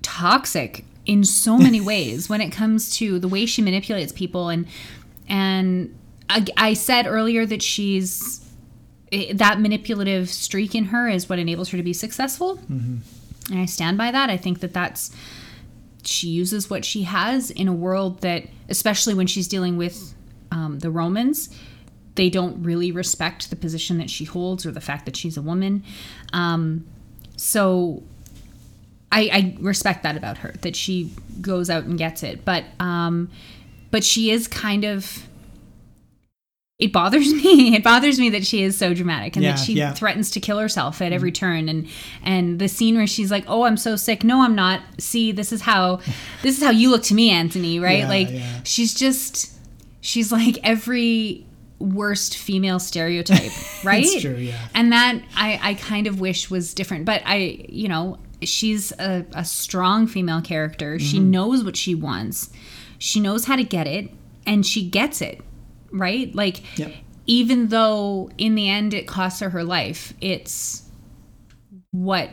toxic 0.02 0.86
in 1.06 1.24
so 1.24 1.58
many 1.58 1.82
ways 1.92 2.30
when 2.30 2.42
it 2.42 2.50
comes 2.50 2.96
to 2.98 3.20
the 3.20 3.28
way 3.28 3.46
she 3.46 3.62
manipulates 3.62 4.12
people 4.12 4.50
and 4.50 4.68
and 5.28 5.98
I, 6.30 6.46
I 6.58 6.74
said 6.74 7.06
earlier 7.08 7.46
that 7.46 7.62
she's 7.62 8.43
i- 9.14 9.32
that 9.34 9.62
manipulative 9.62 10.30
streak 10.30 10.74
in 10.76 10.86
her 10.86 11.08
is 11.08 11.30
what 11.30 11.40
enables 11.40 11.70
her 11.70 11.78
to 11.78 11.84
be 11.84 11.94
successful 11.94 12.60
and 13.52 13.60
I 13.60 13.66
stand 13.66 13.98
by 13.98 14.10
that. 14.12 14.30
I 14.30 14.38
think 14.38 14.60
that 14.62 14.74
that's 14.74 15.12
she 16.06 16.28
uses 16.30 16.70
what 16.70 16.84
she 16.84 17.04
has 17.04 17.50
in 17.52 17.68
a 17.68 17.74
world 17.74 18.22
that, 18.22 18.44
especially 18.70 19.14
when 19.14 19.28
she's 19.28 19.48
dealing 19.48 19.78
with 19.78 20.14
um, 20.52 20.80
the 20.80 20.90
Romans, 20.92 21.50
they 22.16 22.30
don't 22.30 22.62
really 22.64 22.92
respect 22.92 23.50
the 23.50 23.56
position 23.56 23.98
that 24.00 24.10
she 24.10 24.26
holds 24.26 24.66
or 24.66 24.72
the 24.72 24.82
fact 24.82 25.06
that 25.06 25.16
she's 25.16 25.38
a 25.38 25.42
woman. 25.42 25.84
Um, 26.34 26.86
so 27.38 28.04
I, 29.12 29.22
I 29.32 29.58
respect 29.60 30.04
that 30.04 30.16
about 30.18 30.40
her 30.40 30.54
that 30.62 30.76
she 30.76 31.12
goes 31.42 31.70
out 31.70 31.84
and 31.86 31.98
gets 31.98 32.22
it, 32.24 32.44
but 32.46 32.64
um, 32.80 33.30
but 33.92 34.04
she 34.04 34.32
is 34.32 34.48
kind 34.48 34.84
of. 34.86 35.28
It 36.80 36.92
bothers 36.92 37.32
me. 37.44 37.76
It 37.76 37.84
bothers 37.84 38.20
me 38.20 38.30
that 38.32 38.46
she 38.46 38.64
is 38.64 38.78
so 38.78 38.94
dramatic 38.94 39.36
and 39.36 39.44
Yeah, 39.44 39.52
that 39.52 39.60
she 39.60 39.74
yeah. 39.74 39.94
threatens 39.94 40.32
to 40.32 40.40
kill 40.40 40.58
herself 40.60 41.02
at 41.02 41.12
every 41.14 41.32
turn. 41.32 41.70
And 41.70 41.88
and 42.24 42.60
the 42.60 42.68
scene 42.68 42.96
where 42.96 43.08
she's 43.08 43.30
like 43.32 43.46
oh 43.48 43.64
i'm 43.64 43.78
so 43.78 43.96
sick. 43.96 44.24
No 44.24 44.42
i'm 44.42 44.56
not. 44.56 44.82
See 45.00 45.32
this 45.32 45.52
is 45.52 45.62
how 45.62 45.98
this 46.42 46.58
is 46.58 46.64
how 46.64 46.72
you 46.72 46.90
look 46.90 47.04
to 47.04 47.14
me 47.14 47.30
Antony 47.30 47.80
right? 47.80 48.00
Yeah, 48.00 48.08
like 48.10 48.30
she's 48.64 48.94
just 48.94 49.52
she's 50.02 50.32
like 50.32 50.58
every 50.64 51.46
worst 51.80 52.38
female 52.38 52.80
stereotype 52.80 53.52
right? 53.84 54.08
true, 54.22 54.36
yeah. 54.36 54.58
and 54.74 54.92
that 54.94 55.22
i 55.36 55.60
i 55.62 55.74
kind 55.76 56.08
of 56.08 56.20
wish 56.20 56.50
was 56.50 56.74
different. 56.74 57.06
But 57.06 57.22
i 57.26 57.66
you 57.70 57.88
know 57.88 58.18
she's 58.42 58.92
a, 58.94 59.26
a 59.34 59.46
strong 59.46 60.08
female 60.08 60.42
character. 60.42 61.00
She 61.00 61.18
Mm-hmm. 61.20 61.32
knows 61.32 61.64
what 61.64 61.78
she 61.78 61.94
wants. 61.96 62.50
She 62.98 63.20
knows 63.22 63.46
how 63.46 63.56
to 63.56 63.64
get 63.64 63.86
it 63.88 64.10
and 64.46 64.66
she 64.66 64.90
gets 64.90 65.22
it 65.22 65.42
right 65.94 66.34
like 66.36 66.78
Yep. 66.78 66.94
even 67.28 67.68
though 67.70 68.30
in 68.38 68.56
the 68.56 68.68
end 68.68 68.94
it 68.94 69.08
costs 69.08 69.40
her 69.40 69.50
her 69.52 69.64
life 69.64 70.14
it's 70.20 70.84
what 71.92 72.30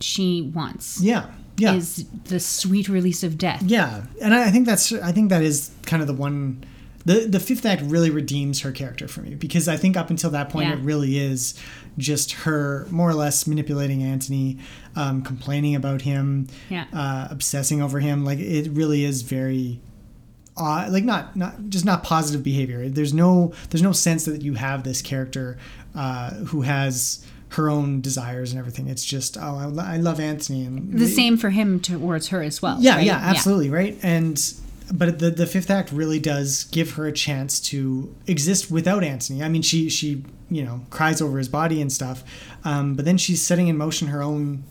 she 0.00 0.50
wants 0.54 1.00
Yeah. 1.00 1.26
Yeah. 1.56 1.74
is 1.74 2.06
the 2.24 2.40
sweet 2.40 2.88
release 2.88 3.22
of 3.22 3.36
death 3.36 3.62
Yeah, 3.62 4.04
and 4.22 4.34
I 4.34 4.50
think 4.50 4.64
that's 4.66 4.92
I 4.92 5.12
think 5.12 5.28
that 5.30 5.42
is 5.42 5.70
kind 5.84 6.00
of 6.00 6.06
the 6.06 6.14
one. 6.14 6.64
The 7.04 7.26
the 7.26 7.40
fifth 7.40 7.66
act 7.66 7.82
really 7.82 8.08
redeems 8.10 8.60
her 8.60 8.72
character 8.72 9.08
for 9.08 9.20
me 9.22 9.34
because 9.34 9.68
I 9.68 9.76
think 9.76 9.96
up 9.96 10.08
until 10.10 10.30
that 10.30 10.48
point 10.50 10.68
Yeah. 10.68 10.74
it 10.76 10.80
really 10.80 11.18
is 11.18 11.54
just 11.98 12.32
her 12.44 12.86
more 12.90 13.10
or 13.10 13.14
less 13.14 13.46
manipulating 13.46 14.02
Antony, 14.02 14.58
um, 14.96 15.22
complaining 15.22 15.74
about 15.74 16.02
him, 16.02 16.46
Yeah. 16.70 16.84
uh, 16.92 17.28
obsessing 17.30 17.82
over 17.82 18.00
him. 18.00 18.24
Like 18.24 18.38
it 18.38 18.70
really 18.70 19.04
is 19.04 19.22
very. 19.22 19.80
Uh, 20.60 20.86
like 20.90 21.04
not 21.04 21.34
not 21.36 21.54
just 21.68 21.84
not 21.84 22.02
positive 22.02 22.42
behavior. 22.42 22.88
There's 22.88 23.14
no 23.14 23.52
there's 23.70 23.82
no 23.82 23.92
sense 23.92 24.26
that 24.26 24.42
you 24.42 24.54
have 24.54 24.84
this 24.84 25.00
character 25.00 25.58
uh, 25.94 26.30
who 26.34 26.62
has 26.62 27.24
her 27.50 27.68
own 27.68 28.00
desires 28.00 28.52
and 28.52 28.58
everything. 28.58 28.88
It's 28.88 29.04
just 29.04 29.36
oh 29.36 29.74
I, 29.78 29.94
I 29.94 29.96
love 29.96 30.20
Antony 30.20 30.64
and 30.64 30.98
the 30.98 31.08
same 31.08 31.36
for 31.36 31.50
him 31.50 31.80
towards 31.80 32.28
her 32.28 32.42
as 32.42 32.60
well 32.60 32.76
yeah, 32.78 32.96
right? 32.96 33.06
yeah, 33.06 33.16
absolutely, 33.16 33.70
right? 33.70 33.98
And 34.02 34.38
but 34.92 35.18
the 35.18 35.30
the 35.30 35.46
fifth 35.46 35.70
act 35.70 35.92
really 35.92 36.18
does 36.18 36.64
give 36.64 36.92
her 36.92 37.06
a 37.06 37.12
chance 37.12 37.60
to 37.60 38.14
exist 38.26 38.70
without 38.70 39.02
Antony. 39.02 39.42
I 39.42 39.48
mean, 39.48 39.62
she 39.62 39.88
she 39.88 40.24
you 40.50 40.64
know 40.64 40.82
cries 40.90 41.22
over 41.22 41.38
his 41.38 41.48
body 41.48 41.80
and 41.80 41.92
stuff, 41.92 42.22
um, 42.64 42.94
but 42.94 43.04
then 43.04 43.16
she's 43.16 43.42
setting 43.42 43.68
in 43.68 43.76
motion 43.76 44.08
her 44.08 44.22
own 44.22 44.64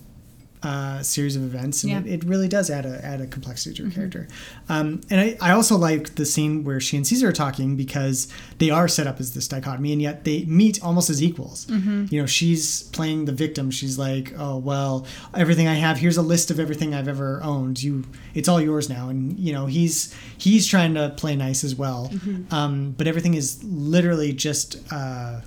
uh, 0.62 1.02
series 1.02 1.38
of 1.38 1.44
events, 1.44 1.84
and 1.84 1.92
Yeah. 1.92 2.00
Mm-hmm. 2.00 2.08
it, 2.10 2.24
it 2.24 2.26
really 2.26 2.50
does 2.50 2.70
add 2.70 2.86
a 2.86 3.04
add 3.06 3.22
a 3.22 3.28
complexity 3.28 3.74
to 3.78 3.86
her 3.86 3.92
character. 3.92 4.28
Um, 4.68 5.00
and 5.10 5.22
I, 5.22 5.38
I 5.40 5.52
also 5.54 5.78
like 5.78 6.16
the 6.16 6.26
scene 6.26 6.66
where 6.66 6.82
she 6.82 6.98
and 6.98 7.08
Caesar 7.08 7.30
are 7.30 7.32
talking 7.32 7.78
because 7.78 8.28
they 8.58 8.70
are 8.70 8.90
set 8.90 9.08
up 9.08 9.22
as 9.22 9.34
this 9.34 9.48
dichotomy, 9.48 9.94
and 9.94 10.02
yet 10.02 10.26
they 10.26 10.44
meet 10.46 10.84
almost 10.84 11.10
as 11.10 11.24
equals. 11.24 11.66
Mm-hmm. 11.68 12.08
You 12.10 12.20
know, 12.20 12.26
she's 12.28 12.84
playing 12.92 13.24
the 13.24 13.32
victim. 13.32 13.72
She's 13.72 13.98
like, 13.98 14.34
"Oh 14.38 14.58
well, 14.58 15.06
everything 15.34 15.68
I 15.70 15.76
have. 15.76 15.98
Here's 15.98 16.18
a 16.18 16.22
list 16.22 16.52
of 16.52 16.60
everything 16.60 16.94
I've 16.94 17.08
ever 17.08 17.42
owned. 17.42 17.82
You, 17.82 18.04
it's 18.34 18.50
all 18.50 18.60
yours 18.60 18.90
now." 18.90 19.08
And 19.08 19.40
you 19.40 19.54
know, 19.54 19.66
he's 19.66 20.14
he's 20.38 20.68
trying 20.68 20.94
to 20.96 21.14
play 21.16 21.38
nice 21.38 21.64
as 21.64 21.74
well, 21.76 22.10
Mm-hmm. 22.12 22.54
um, 22.54 22.96
but 22.98 23.08
everything 23.08 23.34
is 23.36 23.64
literally 23.64 24.34
just. 24.34 24.76
Uh, 24.92 25.40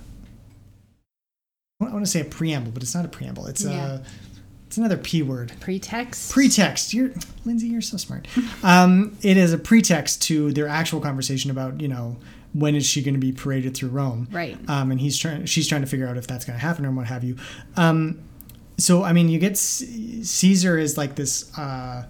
I 1.81 1.91
want 1.91 2.05
to 2.05 2.09
say 2.11 2.21
a 2.21 2.25
preamble, 2.25 2.71
but 2.71 2.81
it's 2.81 2.95
not 2.95 3.03
a 3.03 3.09
preamble. 3.09 3.45
It's 3.47 3.63
Yeah. 3.63 3.95
a 3.99 4.01
it's 4.73 4.79
another 4.79 4.97
p 4.97 5.21
word 5.21 5.53
pretext 5.59 6.31
pretext. 6.31 6.95
You're 6.95 7.11
Lindsay. 7.45 7.67
You're 7.67 7.79
so 7.81 7.95
smart. 7.97 8.27
Um, 8.63 9.15
it 9.21 9.37
is 9.37 9.53
a 9.53 9.59
pretext 9.59 10.23
to 10.23 10.51
their 10.51 10.67
actual 10.67 10.99
conversation 10.99 11.51
about 11.51 11.79
you 11.79 11.87
know 11.87 12.17
when 12.53 12.73
is 12.73 12.83
she 12.83 13.03
going 13.03 13.13
to 13.13 13.19
be 13.19 13.31
paraded 13.31 13.75
through 13.77 13.89
Rome, 13.89 14.27
Right. 14.31 14.57
Um, 14.67 14.89
and 14.89 14.99
he's 14.99 15.15
trying. 15.19 15.45
She's 15.45 15.67
trying 15.67 15.81
to 15.81 15.87
figure 15.87 16.07
out 16.07 16.17
if 16.17 16.25
that's 16.25 16.43
going 16.43 16.57
to 16.57 16.65
happen 16.65 16.87
or 16.87 16.91
what 16.91 17.05
have 17.05 17.23
you. 17.23 17.37
Um, 17.77 18.19
so 18.79 19.03
I 19.03 19.13
mean, 19.13 19.29
you 19.29 19.37
get 19.37 19.57
C- 19.59 20.23
Caesar 20.23 20.79
is 20.79 20.97
like 20.97 21.13
this 21.17 21.55
uh, 21.55 22.09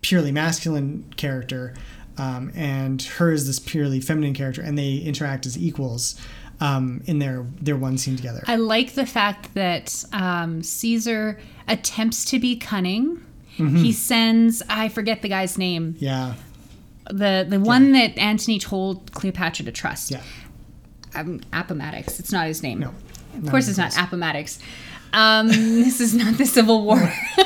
purely 0.00 0.32
masculine 0.32 1.12
character, 1.18 1.74
um, 2.16 2.52
and 2.54 3.02
her 3.02 3.30
is 3.30 3.46
this 3.46 3.58
purely 3.58 4.00
feminine 4.00 4.32
character, 4.32 4.62
and 4.62 4.78
they 4.78 4.96
interact 4.96 5.44
as 5.44 5.58
equals. 5.58 6.18
Um, 6.60 7.02
in 7.06 7.18
their 7.18 7.44
their 7.60 7.76
one 7.76 7.98
scene 7.98 8.14
together. 8.14 8.44
I 8.46 8.54
like 8.54 8.92
the 8.92 9.06
fact 9.06 9.52
that 9.54 10.04
um, 10.12 10.62
Caesar 10.62 11.40
attempts 11.68 12.24
to 12.26 12.38
be 12.38 12.56
cunning. 12.56 13.16
Mm-hmm. 13.58 13.76
He 13.76 13.92
sends 13.92 14.62
I 14.68 14.88
forget 14.88 15.22
the 15.22 15.28
guy's 15.28 15.58
name. 15.58 15.96
yeah, 15.98 16.34
The 17.10 17.46
the 17.48 17.60
one 17.60 17.92
that 17.92 18.16
Antony 18.18 18.58
told 18.58 19.12
Cleopatra 19.12 19.64
to 19.66 19.72
trust. 19.72 20.10
yeah. 20.10 20.22
Um, 21.14 21.40
Appomattox. 21.52 22.18
It's 22.18 22.32
not 22.32 22.46
his 22.46 22.62
name. 22.62 22.78
No, 22.80 22.94
Of 23.36 23.50
course, 23.50 23.68
it's 23.68 23.76
not 23.76 23.94
Appomattox. 23.98 24.58
Um, 25.12 25.48
this 25.84 26.00
is 26.00 26.14
not 26.14 26.38
the 26.38 26.46
Civil 26.46 26.84
War. 26.86 26.96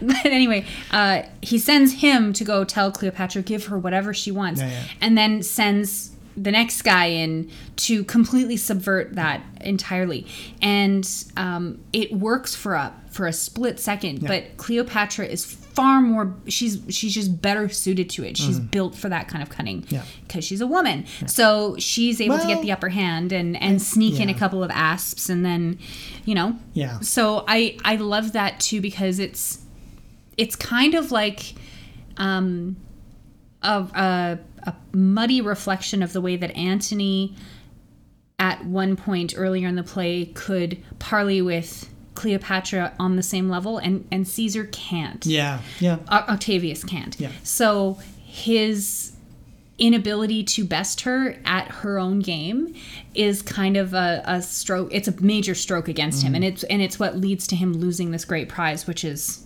but 0.00 0.24
anyway, 0.24 0.64
uh, 0.90 1.22
he 1.42 1.58
sends 1.58 1.92
him 2.00 2.32
to 2.32 2.44
go 2.44 2.64
tell 2.64 2.90
Cleopatra, 2.90 3.42
give 3.42 3.66
her 3.66 3.78
whatever 3.78 4.14
she 4.14 4.30
wants, 4.30 4.60
Yeah, 4.62 4.68
yeah. 4.70 4.82
and 5.02 5.16
then 5.18 5.42
sends 5.42 6.10
the 6.36 6.50
next 6.50 6.82
guy 6.82 7.06
in 7.06 7.50
to 7.76 8.02
completely 8.04 8.56
subvert 8.56 9.14
that 9.14 9.42
entirely. 9.60 10.26
And 10.62 11.08
um, 11.36 11.80
it 11.92 12.12
works 12.12 12.54
for 12.54 12.74
a 12.74 12.92
for 13.14 13.26
a 13.28 13.32
split 13.32 13.78
second, 13.78 14.26
but 14.26 14.56
Cleopatra 14.56 15.26
is 15.26 15.44
far 15.44 16.00
more 16.00 16.34
she's 16.48 16.80
she's 16.88 17.14
just 17.14 17.40
better 17.40 17.68
suited 17.68 18.10
to 18.10 18.24
it. 18.24 18.36
She's 18.36 18.58
built 18.58 18.94
for 18.96 19.08
that 19.08 19.28
kind 19.28 19.42
of 19.42 19.50
cunning. 19.50 19.84
Yeah. 19.88 20.02
because 20.26 20.44
she's 20.44 20.60
a 20.60 20.66
woman. 20.66 21.06
So 21.26 21.76
she's 21.78 22.20
able 22.20 22.38
to 22.38 22.46
get 22.46 22.60
the 22.62 22.72
upper 22.72 22.88
hand 22.88 23.32
and 23.32 23.56
and 23.60 23.80
sneak 23.80 24.20
in 24.20 24.28
a 24.28 24.34
couple 24.34 24.64
of 24.64 24.70
asps 24.72 25.28
and 25.28 25.44
then, 25.44 25.78
you 26.24 26.34
know. 26.34 26.56
Yeah. 26.72 27.00
So 27.00 27.44
I 27.46 27.78
I 27.84 27.96
love 27.96 28.32
that 28.32 28.58
too 28.60 28.80
because 28.80 29.20
it's 29.20 29.64
it's 30.36 30.56
kind 30.56 30.94
of 30.94 31.12
like 31.12 31.54
um 32.16 32.76
a 33.62 33.78
a, 33.94 34.38
a 34.64 34.74
muddy 34.92 35.40
reflection 35.40 36.02
of 36.02 36.12
the 36.12 36.20
way 36.20 36.36
that 36.36 36.50
Antony 36.56 37.36
at 38.40 38.64
one 38.64 38.96
point 38.96 39.34
earlier 39.36 39.68
in 39.68 39.76
the 39.76 39.84
play 39.84 40.26
could 40.26 40.82
parley 40.98 41.40
with 41.40 41.88
Cleopatra 42.14 42.92
on 42.98 43.16
the 43.16 43.22
same 43.22 43.48
level 43.48 43.78
and 43.78 44.06
and 44.10 44.26
Caesar 44.26 44.64
can't. 44.72 45.24
Yeah, 45.26 45.60
yeah. 45.80 45.98
O- 46.10 46.32
Octavius 46.32 46.84
can't. 46.84 47.18
Yeah. 47.18 47.30
So 47.42 47.98
his 48.24 49.12
inability 49.76 50.44
to 50.44 50.64
best 50.64 51.00
her 51.00 51.36
at 51.44 51.66
her 51.68 51.98
own 51.98 52.20
game 52.20 52.72
is 53.14 53.42
kind 53.42 53.76
of 53.76 53.92
a, 53.92 54.22
a 54.24 54.40
stroke. 54.40 54.88
It's 54.92 55.08
a 55.08 55.20
major 55.20 55.54
stroke 55.54 55.88
against 55.88 56.22
him, 56.22 56.28
Mm-hmm. 56.28 56.34
and 56.36 56.44
it's 56.44 56.62
and 56.64 56.80
it's 56.82 56.98
what 56.98 57.16
leads 57.16 57.46
to 57.48 57.56
him 57.56 57.72
losing 57.72 58.10
this 58.12 58.24
great 58.24 58.48
prize, 58.48 58.86
which 58.86 59.04
is 59.04 59.44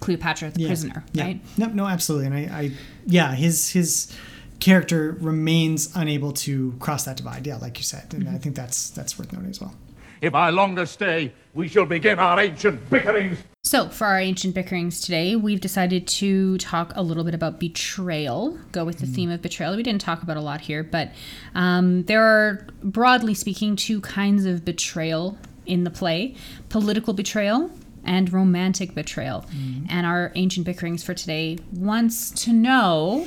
Cleopatra, 0.00 0.50
the 0.52 0.60
yeah. 0.62 0.66
prisoner. 0.68 1.04
Yeah. 1.12 1.24
Right. 1.24 1.40
No, 1.58 1.66
no, 1.66 1.86
absolutely. 1.86 2.26
And 2.26 2.34
I, 2.36 2.58
I, 2.60 2.70
yeah, 3.06 3.34
his 3.34 3.70
his 3.70 4.16
character 4.60 5.16
remains 5.20 5.90
unable 5.96 6.32
to 6.32 6.72
cross 6.78 7.04
that 7.06 7.16
divide. 7.16 7.46
Yeah, 7.46 7.56
like 7.56 7.78
you 7.78 7.84
said, 7.84 8.14
and 8.14 8.28
I 8.28 8.38
think 8.38 8.54
that's 8.54 8.90
that's 8.90 9.18
worth 9.18 9.32
noting 9.32 9.50
as 9.50 9.60
well. 9.60 9.74
If 10.20 10.34
I 10.34 10.50
longer 10.50 10.84
stay, 10.84 11.32
we 11.54 11.66
shall 11.66 11.86
begin 11.86 12.18
our 12.18 12.38
ancient 12.38 12.90
bickerings. 12.90 13.38
So, 13.62 13.88
for 13.88 14.06
our 14.06 14.20
ancient 14.20 14.54
bickerings 14.54 15.00
today, 15.00 15.34
we've 15.34 15.60
decided 15.60 16.06
to 16.08 16.58
talk 16.58 16.92
a 16.94 17.02
little 17.02 17.24
bit 17.24 17.34
about 17.34 17.58
betrayal, 17.58 18.58
go 18.72 18.84
with 18.84 18.98
the 18.98 19.06
theme 19.06 19.30
of 19.30 19.40
betrayal. 19.40 19.74
We 19.76 19.82
didn't 19.82 20.02
talk 20.02 20.22
about 20.22 20.36
a 20.36 20.40
lot 20.40 20.60
here, 20.62 20.82
but 20.82 21.12
um, 21.54 22.04
there 22.04 22.22
are, 22.22 22.66
broadly 22.82 23.34
speaking, 23.34 23.76
two 23.76 24.00
kinds 24.02 24.44
of 24.44 24.64
betrayal 24.64 25.38
in 25.66 25.84
the 25.84 25.90
play 25.90 26.34
political 26.68 27.14
betrayal 27.14 27.70
and 28.04 28.32
romantic 28.32 28.94
betrayal. 28.94 29.44
And 29.88 30.06
our 30.06 30.32
ancient 30.34 30.66
bickerings 30.66 31.02
for 31.02 31.14
today 31.14 31.58
wants 31.72 32.30
to 32.44 32.52
know, 32.52 33.26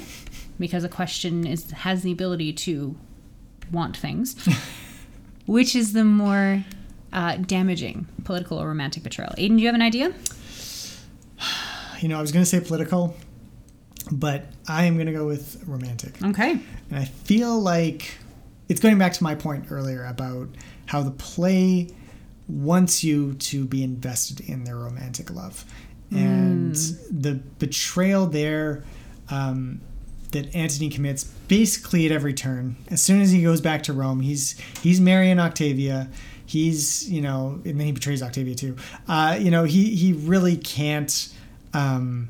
because 0.59 0.83
a 0.83 0.89
question 0.89 1.45
is 1.45 1.71
has 1.71 2.03
the 2.03 2.11
ability 2.11 2.53
to 2.53 2.95
want 3.71 3.95
things, 3.97 4.35
which 5.45 5.75
is 5.75 5.93
the 5.93 6.03
more 6.03 6.65
uh, 7.13 7.37
damaging, 7.37 8.07
political 8.25 8.59
or 8.59 8.67
romantic 8.67 9.03
betrayal? 9.03 9.33
Aidan, 9.37 9.57
do 9.57 9.61
you 9.63 9.67
have 9.67 9.75
an 9.75 9.81
idea? 9.81 10.13
You 12.01 12.09
know, 12.09 12.17
I 12.17 12.21
was 12.21 12.33
going 12.33 12.43
to 12.43 12.49
say 12.49 12.59
political, 12.59 13.15
but 14.11 14.45
I 14.67 14.85
am 14.85 14.95
going 14.95 15.07
to 15.07 15.13
go 15.13 15.25
with 15.25 15.63
romantic. 15.65 16.21
Okay. 16.21 16.51
And 16.89 16.99
I 16.99 17.05
feel 17.05 17.57
like 17.59 18.17
it's 18.67 18.81
going 18.81 18.97
back 18.97 19.13
to 19.13 19.23
my 19.23 19.35
point 19.35 19.67
earlier 19.69 20.03
about 20.05 20.49
how 20.87 21.01
the 21.01 21.11
play 21.11 21.89
wants 22.49 23.03
you 23.03 23.35
to 23.35 23.65
be 23.65 23.83
invested 23.83 24.41
in 24.41 24.65
their 24.65 24.75
romantic 24.75 25.31
love. 25.31 25.63
And 26.11 26.75
the 26.75 27.39
betrayal 27.57 28.27
there 28.27 28.83
um, 29.29 29.81
that 30.31 30.53
Antony 30.53 30.89
commits 30.89 31.23
basically 31.23 32.05
at 32.05 32.11
every 32.11 32.33
turn. 32.33 32.75
As 32.89 33.01
soon 33.01 33.21
as 33.21 33.31
he 33.31 33.41
goes 33.41 33.61
back 33.61 33.81
to 33.83 33.93
Rome, 33.93 34.19
he's 34.19 34.59
he's 34.81 35.01
marrying 35.01 35.39
Octavia. 35.39 36.09
He's 36.53 37.09
you 37.11 37.21
know, 37.21 37.59
and 37.65 37.79
then 37.79 37.87
he 37.87 37.91
betrays 37.91 38.21
Octavia 38.23 38.55
too. 38.55 38.77
Uh, 39.07 39.37
you 39.39 39.49
know, 39.51 39.63
he 39.63 39.95
he 39.95 40.13
really 40.13 40.55
can't. 40.57 41.33
Um, 41.73 42.29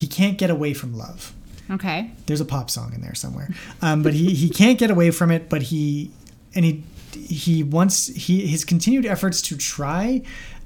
he 0.00 0.06
can't 0.08 0.36
get 0.38 0.50
away 0.50 0.74
from 0.74 0.96
love 0.96 1.32
Okay. 1.70 2.10
there's 2.26 2.40
a 2.40 2.44
pop 2.44 2.70
song 2.70 2.92
in 2.92 3.02
there 3.02 3.14
somewhere 3.14 3.48
um, 3.82 4.02
but 4.02 4.14
he, 4.14 4.34
he 4.34 4.48
can't 4.48 4.76
get 4.78 4.90
away 4.90 5.12
from 5.12 5.30
it 5.30 5.48
but 5.48 5.62
he 5.62 6.10
and 6.56 6.64
he 6.64 6.82
he 7.14 7.62
wants 7.62 8.08
he 8.08 8.44
his 8.46 8.64
continued 8.64 9.06
efforts 9.06 9.40
to 9.42 9.56
try 9.56 10.22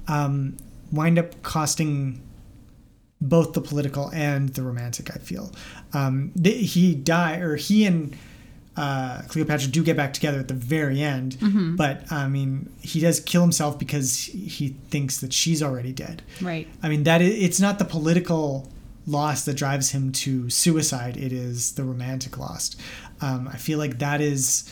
um, 0.07 0.57
wind 0.91 1.19
up 1.19 1.39
costing 1.43 2.19
both 3.21 3.53
the 3.53 3.61
political 3.61 4.09
and 4.11 4.49
the 4.55 4.63
romantic 4.63 5.11
i 5.15 5.19
feel 5.19 5.51
um, 5.93 6.31
he 6.43 6.95
die 6.95 7.37
or 7.37 7.57
he 7.57 7.85
and 7.85 8.15
uh, 8.77 9.23
Cleopatra 9.27 9.69
do 9.69 9.83
get 9.83 9.97
back 9.97 10.13
together 10.13 10.39
at 10.39 10.47
the 10.47 10.53
very 10.53 11.01
end, 11.01 11.37
but 11.77 12.09
I 12.11 12.27
mean, 12.27 12.71
he 12.81 12.99
does 12.99 13.19
kill 13.19 13.41
himself 13.41 13.79
because 13.79 14.15
he 14.25 14.69
thinks 14.89 15.19
that 15.21 15.33
she's 15.33 15.63
already 15.63 15.91
dead. 15.91 16.21
Right. 16.41 16.67
I 16.83 16.89
mean 16.89 17.03
that 17.03 17.21
i 17.21 17.25
it's 17.25 17.59
not 17.59 17.79
the 17.79 17.85
political 17.85 18.71
loss 19.07 19.45
that 19.45 19.55
drives 19.55 19.91
him 19.91 20.11
to 20.11 20.49
suicide. 20.51 21.17
It 21.17 21.33
is 21.33 21.73
the 21.73 21.83
romantic 21.83 22.37
loss. 22.37 22.75
Um, 23.19 23.47
I 23.47 23.57
feel 23.57 23.79
like 23.79 23.97
that 23.97 24.21
is 24.21 24.71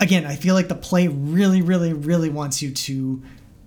again. 0.00 0.24
I 0.24 0.36
feel 0.36 0.54
like 0.54 0.68
the 0.68 0.74
play 0.74 1.06
really, 1.08 1.60
really, 1.60 1.92
really 1.92 2.30
wants 2.30 2.62
you 2.62 2.70
to 2.70 3.22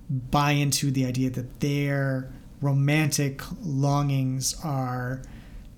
buy 0.09 0.51
into 0.51 0.89
the 0.89 1.05
idea 1.05 1.29
that 1.29 1.59
their 1.59 2.31
romantic 2.61 3.41
longings 3.61 4.55
are 4.63 5.21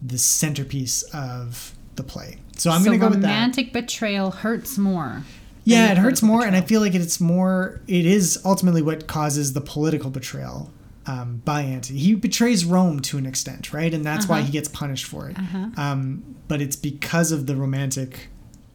the 0.01 0.17
centerpiece 0.17 1.03
of 1.13 1.75
the 1.95 2.03
play. 2.03 2.37
So 2.57 2.69
I'm 2.71 2.81
so 2.81 2.85
going 2.89 2.99
to 2.99 3.05
go 3.05 3.09
with 3.09 3.21
that. 3.21 3.27
romantic 3.27 3.73
betrayal 3.73 4.31
hurts 4.31 4.77
more. 4.77 5.23
Yeah, 5.65 5.91
it 5.91 5.97
hurts 5.97 6.21
more, 6.21 6.45
and 6.45 6.55
I 6.57 6.61
feel 6.61 6.81
like 6.81 6.93
it's 6.93 7.19
more. 7.21 7.81
It 7.87 8.05
is 8.05 8.39
ultimately 8.43 8.81
what 8.81 9.07
causes 9.07 9.53
the 9.53 9.61
political 9.61 10.09
betrayal 10.09 10.71
um, 11.05 11.41
by 11.45 11.61
Antony. 11.61 11.99
He 11.99 12.15
betrays 12.15 12.65
Rome 12.65 12.99
to 13.01 13.17
an 13.17 13.25
extent, 13.25 13.71
right? 13.73 13.93
And 13.93 14.05
that's 14.05 14.27
why 14.27 14.39
Uh-huh. 14.39 14.45
he 14.47 14.51
gets 14.51 14.67
punished 14.67 15.05
for 15.05 15.29
it. 15.29 15.37
Um, 15.77 16.35
but 16.49 16.61
it's 16.61 16.75
because 16.75 17.31
of 17.31 17.45
the 17.47 17.55
romantic 17.55 18.27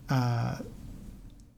uh, 0.08 0.58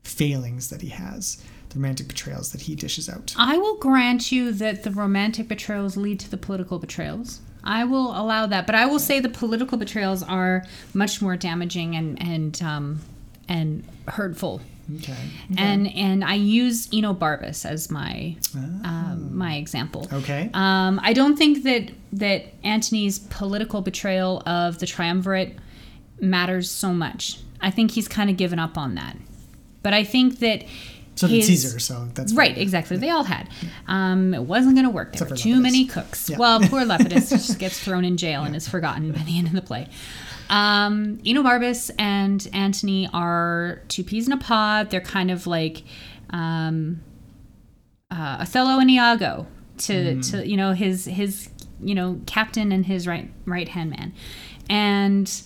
failings 0.05 0.69
that 0.71 0.83
he 0.83 0.89
has, 0.89 1.43
the 1.71 1.77
romantic 1.77 2.09
betrayals 2.09 2.51
that 2.53 2.63
he 2.63 2.75
dishes 2.75 3.09
out. 3.09 3.35
I 3.39 3.57
will 3.57 3.77
grant 3.77 4.33
you 4.33 4.51
that 4.53 4.83
the 4.83 4.91
romantic 4.91 5.47
betrayals 5.49 5.97
lead 5.97 6.19
to 6.21 6.31
the 6.31 6.37
political 6.37 6.79
betrayals. 6.79 7.41
I 7.65 7.85
will 7.85 8.11
allow 8.11 8.47
that, 8.47 8.67
but 8.67 8.75
I 8.75 8.87
will 8.87 8.99
say 8.99 9.21
the 9.21 9.29
political 9.29 9.79
betrayals 9.79 10.23
are 10.23 10.65
much 10.95 11.21
more 11.21 11.37
damaging 11.37 11.97
and 11.97 12.21
and 12.23 12.63
um, 12.63 13.01
and 13.49 13.85
hurtful. 14.09 14.61
Okay. 14.99 15.17
And 15.57 15.87
and 15.95 16.25
I 16.25 16.35
use 16.35 16.89
Eno 16.93 17.15
Enobarbus 17.15 17.65
as 17.65 17.91
my 17.91 18.37
um, 18.55 19.37
my 19.37 19.57
example. 19.57 20.09
Okay. 20.13 20.51
Um, 20.55 21.01
I 21.03 21.13
don't 21.13 21.37
think 21.37 21.63
that 21.65 21.91
that 22.13 22.47
Antony's 22.65 23.19
political 23.19 23.83
betrayal 23.83 24.43
of 24.47 24.79
the 24.79 24.87
triumvirate 24.87 25.57
matters 26.21 26.71
so 26.71 26.93
much. 26.93 27.39
I 27.61 27.71
think 27.71 27.93
he's 27.93 28.09
kind 28.09 28.31
of 28.31 28.37
given 28.37 28.59
up 28.59 28.77
on 28.77 28.95
that. 28.95 29.17
But 29.83 29.95
I 29.95 30.05
think 30.05 30.41
that 30.41 30.65
so 31.17 31.29
did 31.29 31.37
his- 31.37 31.47
Caesar, 31.47 31.79
so 31.79 32.09
that's 32.15 32.33
Right, 32.33 32.57
exactly. 32.57 32.97
They 32.97 33.11
all 33.11 33.25
had. 33.25 33.49
Um, 33.87 34.33
it 34.35 34.43
wasn't 34.43 34.75
going 34.75 34.87
to 34.87 34.91
work. 34.91 35.13
There 35.13 35.23
Except 35.23 35.31
were 35.31 35.37
too 35.37 35.61
many 35.61 35.85
cooks. 35.87 36.31
Yeah. 36.31 36.39
Well, 36.39 36.61
poor 36.61 36.83
Lepidus 36.83 37.29
just 37.31 37.59
gets 37.59 37.79
thrown 37.79 38.05
in 38.05 38.17
jail 38.17 38.43
and 38.45 38.57
is 38.57 38.69
forgotten 38.69 39.13
by 39.13 39.23
the 39.23 39.37
end 39.39 39.47
of 39.49 39.53
the 39.53 39.63
play. 39.63 39.89
Um, 40.49 41.19
Enobarbus 41.19 41.91
and 41.99 42.49
Antony 42.53 43.09
are 43.13 43.83
two 43.89 44.03
peas 44.03 44.27
in 44.27 44.33
a 44.33 44.37
pod. 44.37 44.91
They're 44.91 45.01
kind 45.01 45.31
of 45.31 45.47
like 45.47 45.85
um, 46.31 47.03
uh, 48.11 48.39
Othello 48.41 48.79
and 48.81 48.91
Iago 48.91 49.47
to, 49.79 50.21
to 50.23 50.47
you 50.47 50.57
know 50.57 50.73
his 50.73 51.05
his 51.05 51.49
you 51.81 51.95
know 51.95 52.21
captain 52.27 52.73
and 52.73 52.85
his 52.85 53.07
right 53.07 53.31
right 53.47 53.69
hand 53.69 53.91
man, 53.91 54.13
and 54.69 55.43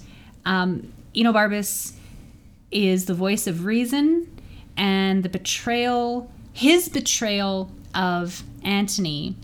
um, 0.47 0.93
Enobarbus 1.15 1.93
is 2.71 3.05
the 3.05 3.15
voice 3.15 3.47
of 3.47 3.65
reason 3.67 4.34
and 4.77 5.23
the 5.23 5.29
betrayal 5.29 6.31
his 6.53 6.89
betrayal 6.89 7.71
of 7.95 8.43
Antony 8.63 9.37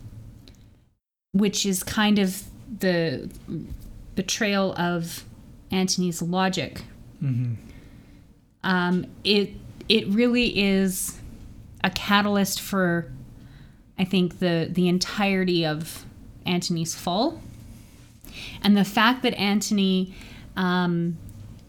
which 1.33 1.65
is 1.65 1.83
kind 1.83 2.19
of 2.19 2.45
the 2.79 3.31
betrayal 4.15 4.75
of 4.75 5.25
Antony's 5.71 6.21
logic. 6.21 6.83
Um, 8.63 9.07
it 9.25 9.51
it 9.89 10.07
really 10.09 10.59
is 10.59 11.19
a 11.83 11.91
catalyst 11.91 12.61
for 12.61 13.11
I 13.99 14.05
think 14.05 14.39
the 14.39 14.69
the 14.71 14.89
entirety 14.89 15.65
of 15.65 16.05
Antony's 16.45 16.95
fall. 16.95 17.41
And 18.63 18.77
the 18.77 18.85
fact 18.85 19.23
that 19.23 19.35
Antony 19.35 20.15
um, 20.57 21.17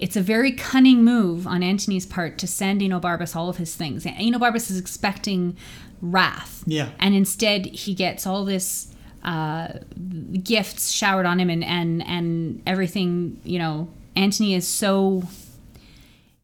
it's 0.01 0.15
a 0.15 0.21
very 0.21 0.51
cunning 0.51 1.05
move 1.05 1.45
on 1.45 1.61
Antony's 1.61 2.07
part 2.07 2.39
to 2.39 2.47
send 2.47 2.81
Enobarbus 2.81 3.35
all 3.35 3.49
of 3.49 3.57
his 3.57 3.75
things. 3.75 4.03
Enobarbus 4.03 4.71
is 4.71 4.79
expecting 4.79 5.55
wrath. 6.01 6.63
Yeah. 6.65 6.89
And 6.99 7.13
instead 7.13 7.67
he 7.67 7.93
gets 7.93 8.25
all 8.25 8.43
this 8.43 8.93
uh, 9.23 9.67
gifts 10.43 10.89
showered 10.89 11.27
on 11.27 11.39
him 11.39 11.51
and, 11.51 11.63
and 11.63 12.05
and 12.07 12.63
everything, 12.65 13.39
you 13.43 13.59
know, 13.59 13.87
Antony 14.15 14.55
is 14.55 14.67
so 14.67 15.23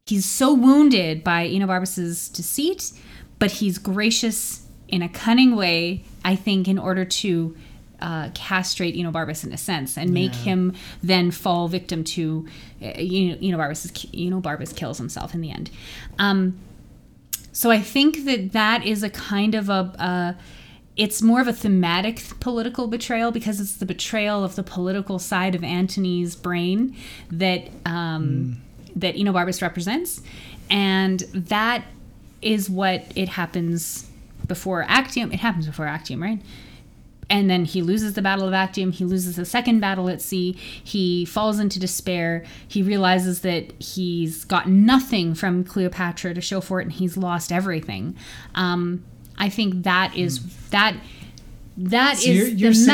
he's 0.05 0.25
so 0.25 0.53
wounded 0.53 1.23
by 1.23 1.47
Enobarbus's 1.47 2.29
deceit, 2.29 2.91
but 3.39 3.51
he's 3.51 3.79
gracious 3.79 4.67
in 4.87 5.01
a 5.01 5.09
cunning 5.09 5.55
way, 5.55 6.05
I 6.23 6.35
think, 6.35 6.67
in 6.67 6.77
order 6.77 7.03
to 7.03 7.57
uh, 8.01 8.29
castrate 8.33 8.95
Enobarbus 8.95 9.43
in 9.43 9.51
a 9.53 9.57
sense 9.57 9.97
and 9.97 10.11
make 10.11 10.33
him 10.33 10.73
then 11.01 11.31
fall 11.31 11.67
victim 11.67 12.03
to 12.03 12.47
uh, 12.81 12.99
you 12.99 13.29
know, 13.29 13.57
Enobarbus. 13.57 13.91
Enobarbus 14.13 14.75
kills 14.75 14.97
himself 14.97 15.33
in 15.33 15.41
the 15.41 15.51
end. 15.51 15.69
Um, 16.19 16.59
so 17.51 17.71
I 17.71 17.79
think 17.79 18.25
that 18.25 18.51
that 18.53 18.85
is 18.85 19.03
a 19.03 19.09
kind 19.09 19.55
of 19.55 19.69
a. 19.69 19.93
a 19.99 20.37
it's 20.95 21.21
more 21.21 21.39
of 21.39 21.47
a 21.47 21.53
thematic 21.53 22.23
political 22.39 22.87
betrayal 22.87 23.31
because 23.31 23.59
it's 23.59 23.75
the 23.75 23.85
betrayal 23.85 24.43
of 24.43 24.55
the 24.55 24.63
political 24.63 25.19
side 25.19 25.53
of 25.53 25.63
Antony's 25.63 26.35
brain 26.35 26.95
that 27.31 27.69
um, 27.85 28.59
that 28.95 29.15
Enobarbus 29.15 29.61
represents, 29.61 30.23
and 30.71 31.19
that 31.33 31.85
is 32.41 32.67
what 32.67 33.05
it 33.15 33.29
happens 33.29 34.09
before 34.47 34.85
Actium. 34.87 35.31
It 35.31 35.39
happens 35.39 35.67
before 35.67 35.85
Actium, 35.85 36.21
right? 36.21 36.39
And 37.29 37.49
then 37.49 37.65
he 37.65 37.81
loses 37.81 38.13
the 38.13 38.21
Battle 38.21 38.47
of 38.47 38.53
Actium. 38.53 38.91
He 38.93 39.03
loses 39.03 39.35
the 39.35 39.43
second 39.43 39.81
battle 39.81 40.07
at 40.07 40.21
sea. 40.21 40.53
He 40.81 41.25
falls 41.25 41.59
into 41.59 41.77
despair. 41.77 42.45
He 42.67 42.81
realizes 42.81 43.41
that 43.41 43.73
he's 43.81 44.45
got 44.45 44.69
nothing 44.69 45.35
from 45.35 45.65
Cleopatra 45.65 46.33
to 46.35 46.39
show 46.41 46.61
for 46.61 46.79
it, 46.79 46.83
and 46.83 46.93
he's 46.93 47.17
lost 47.17 47.51
everything. 47.51 48.15
Um, 48.55 49.03
I 49.37 49.49
think 49.49 49.83
that 49.83 50.15
is 50.15 50.39
that 50.69 50.95
that 51.79 52.13
is 52.15 52.23
So 52.23 52.29
you're- 52.31 52.49
you're 52.51 52.73
saying- 52.73 52.87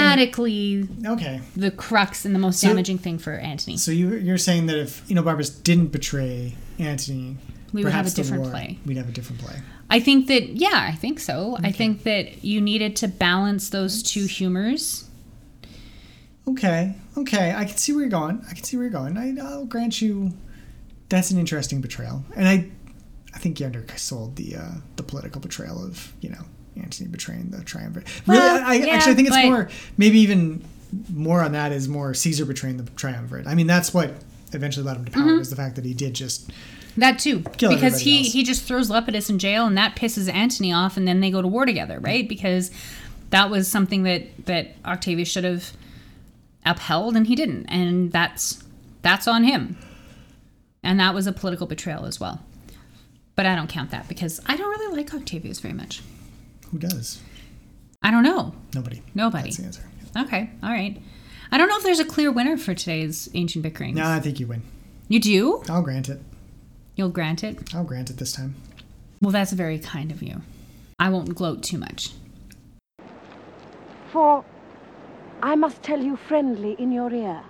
Okay. 1.06 1.40
the 1.56 1.72
crux 1.72 2.26
and 2.26 2.36
the 2.36 2.40
most 2.40 2.60
So- 2.60 2.68
damaging 2.68 2.98
thing 2.98 3.18
for 3.18 3.34
Antony. 3.36 3.78
So 3.78 3.92
you, 3.92 4.16
you're 4.16 4.38
saying 4.38 4.66
that 4.66 4.78
if 4.78 5.04
you 5.08 5.16
know 5.16 5.24
Enobarbus 5.24 5.64
didn't 5.64 5.94
betray 5.94 6.56
Antony, 6.80 7.38
We 7.74 7.84
would 7.84 7.91
have 7.93 8.07
a 8.07 8.09
different 8.11 8.43
war- 8.43 8.51
play. 8.51 8.78
We'd 8.86 8.97
have 8.97 9.09
a 9.09 9.11
different 9.11 9.41
play. 9.41 9.55
I 9.89 9.99
think 9.99 10.28
that 10.28 10.49
yeah, 10.49 10.88
I 10.89 10.95
think 10.95 11.19
so. 11.19 11.57
I 11.61 11.71
think 11.71 12.03
that 12.03 12.43
you 12.43 12.61
needed 12.61 12.95
to 12.97 13.07
balance 13.07 13.69
those 13.69 14.01
two 14.03 14.26
humors. 14.26 15.05
Okay, 16.47 16.95
okay, 17.17 17.53
I 17.55 17.63
can 17.65 17.78
see 17.78 17.93
where 17.93 18.01
you're 18.01 18.09
going. 18.09 18.43
I 18.49 18.53
can 18.53 18.63
see 18.63 18.76
where 18.76 18.84
you're 18.86 18.91
going. 18.91 19.17
I, 19.17 19.36
I'll 19.41 19.65
grant 19.65 20.01
you 20.01 20.34
that's 21.09 21.32
an 21.32 21.38
interesting 21.39 21.80
betrayal, 21.80 22.24
and 22.36 22.47
I, 22.47 22.69
I 23.36 23.39
think 23.39 23.59
you 23.59 23.65
undersold 23.65 24.36
the 24.36 24.55
uh, 24.57 24.71
the 24.97 25.03
political 25.03 25.39
betrayal 25.39 25.84
of 25.84 26.11
you 26.21 26.30
know 26.30 26.43
Antony 26.76 27.09
betraying 27.09 27.49
the 27.49 27.63
triumvirate. 27.63 28.07
Really, 28.28 28.39
Well, 28.39 28.63
I, 28.65 28.71
I 28.71 28.74
yeah, 28.76 28.93
actually 28.95 29.15
think 29.15 29.30
it's 29.30 29.38
more 29.45 29.69
maybe 29.97 30.19
even 30.19 30.63
more 31.13 31.41
on 31.41 31.53
that 31.53 31.71
is 31.71 31.88
more 31.88 32.13
Caesar 32.13 32.45
betraying 32.45 32.78
the 32.78 32.89
triumvirate. 32.91 33.47
I 33.47 33.55
mean, 33.55 33.67
that's 33.67 33.93
what 33.93 34.13
eventually 34.51 34.86
led 34.86 34.97
him 34.97 35.05
to 35.05 35.11
power 35.11 35.24
Mhm. 35.24 35.39
was 35.39 35.49
the 35.49 35.55
fact 35.55 35.76
that 35.78 35.86
he 35.86 35.93
did 35.93 36.13
just 36.13 36.51
That 36.98 37.18
too, 37.20 37.41
Kill 37.58 37.74
because 37.74 38.00
he 38.02 38.20
else. 38.20 38.34
he 38.34 38.44
just 38.44 38.64
throws 38.64 38.89
Lepidus 38.89 39.30
in 39.30 39.39
jail, 39.39 39.66
and 39.66 39.78
that 39.78 39.96
pisses 39.96 40.32
Antony 40.32 40.72
off, 40.72 40.96
and 40.98 41.08
then 41.08 41.22
they 41.22 41.32
go 41.32 41.41
to 41.41 41.48
war 41.48 41.66
together, 41.66 42.00
right? 42.00 42.28
Because 42.30 42.70
that 43.32 43.50
was 43.50 43.68
something 43.68 44.04
that 44.04 44.46
that 44.46 44.76
Octavius 44.86 45.28
should 45.28 45.44
have 45.44 45.72
upheld, 46.66 47.16
and 47.16 47.28
he 47.28 47.36
didn't, 47.36 47.66
and 47.68 48.12
that's 48.12 48.64
that's 49.02 49.28
on 49.28 49.44
him. 49.44 49.78
And 50.84 51.00
that 51.00 51.14
was 51.14 51.26
a 51.28 51.32
political 51.32 51.66
betrayal 51.66 52.06
as 52.06 52.20
well. 52.20 52.41
But 53.36 53.46
I 53.46 53.56
don't 53.56 53.70
count 53.70 53.89
that 53.91 54.08
because 54.08 54.39
I 54.46 54.56
don't 54.58 54.70
really 54.70 54.98
like 54.98 55.14
Octavius 55.14 55.60
very 55.60 55.74
much. 55.74 56.02
who 56.72 56.78
does 56.78 57.22
I 58.04 58.12
don't 58.12 58.24
know. 58.24 58.54
nobody. 58.76 59.02
Nobody. 59.16 59.46
That's 59.46 59.58
the 59.58 59.64
answer. 59.64 59.84
Okay, 60.28 60.50
all 60.62 60.70
right. 60.70 61.02
I 61.52 61.58
don't 61.58 61.70
know 61.70 61.78
if 61.78 61.84
there's 61.84 62.00
a 62.02 62.06
clear 62.06 62.32
winner 62.32 62.58
for 62.58 62.74
today's 62.76 63.30
ancient 63.34 63.64
bickering. 63.64 63.96
No, 63.96 64.08
I 64.08 64.20
think 64.20 64.39
you 64.39 64.46
win. 64.48 64.62
You 65.08 65.20
do? 65.20 65.64
I'll 65.70 65.82
grant 65.82 66.10
it. 66.10 66.20
You'll 66.96 67.10
grant 67.10 67.44
it? 67.44 67.74
I'll 67.74 67.84
grant 67.84 68.10
it 68.10 68.18
this 68.18 68.34
time. 68.34 68.56
Well, 69.22 69.32
that's 69.32 69.52
very 69.54 69.80
kind 69.80 70.12
of 70.12 70.22
you. 70.22 70.41
I 71.00 71.10
won't 71.10 71.36
gloat 71.36 71.64
too 71.64 71.78
much. 71.78 72.12
For 74.12 74.46
I 75.41 75.56
must 75.56 75.82
tell 75.82 76.02
you 76.02 76.16
friendly 76.16 76.76
in 76.78 76.91
your 76.91 77.12
ear. 77.14 77.41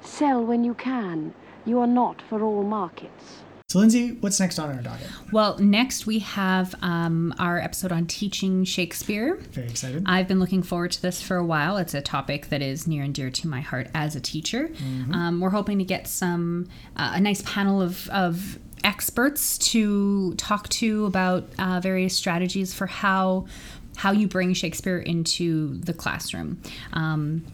Sell 0.00 0.44
when 0.44 0.64
you 0.64 0.74
can. 0.74 1.34
You 1.64 1.80
are 1.80 1.86
not 1.86 2.22
for 2.22 2.42
all 2.42 2.62
markets. 2.62 3.42
So, 3.76 3.80
Lindsay, 3.80 4.12
what's 4.20 4.40
next 4.40 4.58
on 4.58 4.74
our 4.74 4.80
docket? 4.80 5.06
Well, 5.32 5.58
next 5.58 6.06
we 6.06 6.20
have 6.20 6.74
um, 6.80 7.34
our 7.38 7.58
episode 7.58 7.92
on 7.92 8.06
teaching 8.06 8.64
Shakespeare. 8.64 9.36
Very 9.52 9.66
excited. 9.66 10.02
I've 10.06 10.26
been 10.26 10.40
looking 10.40 10.62
forward 10.62 10.92
to 10.92 11.02
this 11.02 11.20
for 11.20 11.36
a 11.36 11.44
while. 11.44 11.76
It's 11.76 11.92
a 11.92 12.00
topic 12.00 12.48
that 12.48 12.62
is 12.62 12.86
near 12.86 13.02
and 13.02 13.14
dear 13.14 13.28
to 13.28 13.46
my 13.46 13.60
heart 13.60 13.88
as 13.94 14.16
a 14.16 14.20
teacher. 14.20 14.68
Mhm. 14.68 15.14
Um, 15.14 15.40
we're 15.40 15.50
hoping 15.50 15.76
to 15.78 15.84
get 15.84 16.08
some 16.08 16.68
uh, 16.96 17.12
a 17.16 17.20
nice 17.20 17.42
panel 17.42 17.82
of, 17.82 18.08
of 18.08 18.58
experts 18.82 19.58
to 19.58 20.32
talk 20.36 20.70
to 20.70 21.04
about 21.04 21.46
uh, 21.58 21.78
various 21.80 22.16
strategies 22.16 22.72
for 22.72 22.86
how 22.86 23.44
how 23.96 24.10
you 24.12 24.26
bring 24.26 24.54
Shakespeare 24.54 24.98
into 24.98 25.76
the 25.80 25.92
classroom. 25.92 26.62
Um, 26.94 27.44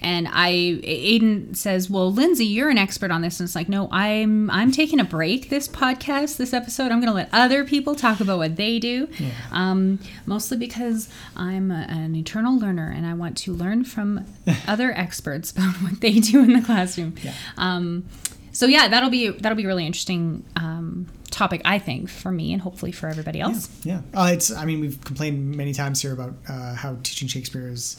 and 0.00 0.28
I, 0.30 0.80
Aidan 0.82 1.54
says, 1.54 1.90
"Well, 1.90 2.12
Lindsay, 2.12 2.46
you're 2.46 2.70
an 2.70 2.78
expert 2.78 3.10
on 3.10 3.22
this." 3.22 3.38
And 3.40 3.46
it's 3.46 3.54
like, 3.54 3.68
no, 3.68 3.88
I'm 3.90 4.50
I'm 4.50 4.72
taking 4.72 4.98
a 5.00 5.04
break. 5.04 5.50
This 5.50 5.68
podcast, 5.68 6.36
this 6.36 6.52
episode, 6.52 6.90
I'm 6.90 7.00
going 7.00 7.06
to 7.08 7.12
let 7.12 7.28
other 7.32 7.64
people 7.64 7.94
talk 7.94 8.20
about 8.20 8.38
what 8.38 8.56
they 8.56 8.78
do. 8.78 9.08
Um, 9.52 9.98
mostly 10.26 10.56
because 10.56 11.08
I'm 11.36 11.70
a, 11.70 11.86
an 11.88 12.16
eternal 12.16 12.58
learner, 12.58 12.90
and 12.90 13.06
I 13.06 13.14
want 13.14 13.36
to 13.38 13.52
learn 13.52 13.84
from 13.84 14.24
other 14.66 14.92
experts 14.92 15.50
about 15.50 15.74
what 15.76 16.00
they 16.00 16.18
do 16.20 16.42
in 16.42 16.52
the 16.54 16.62
classroom. 16.62 17.14
Um, 17.56 18.06
so 18.52 18.66
yeah, 18.66 18.88
that'll 18.88 19.10
be 19.10 19.28
that'll 19.28 19.56
be 19.56 19.64
a 19.64 19.68
really 19.68 19.86
interesting 19.86 20.44
um, 20.56 21.06
topic, 21.30 21.62
I 21.64 21.78
think, 21.78 22.08
for 22.08 22.30
me 22.32 22.52
and 22.52 22.60
hopefully 22.62 22.92
for 22.92 23.08
everybody 23.08 23.40
else. 23.40 23.68
Yeah, 23.84 24.00
uh, 24.14 24.30
it's. 24.32 24.50
I 24.50 24.64
mean, 24.64 24.80
we've 24.80 25.02
complained 25.04 25.56
many 25.56 25.72
times 25.72 26.02
here 26.02 26.12
about 26.12 26.34
uh, 26.48 26.74
how 26.74 26.96
teaching 27.02 27.28
Shakespeare 27.28 27.68
is 27.68 27.96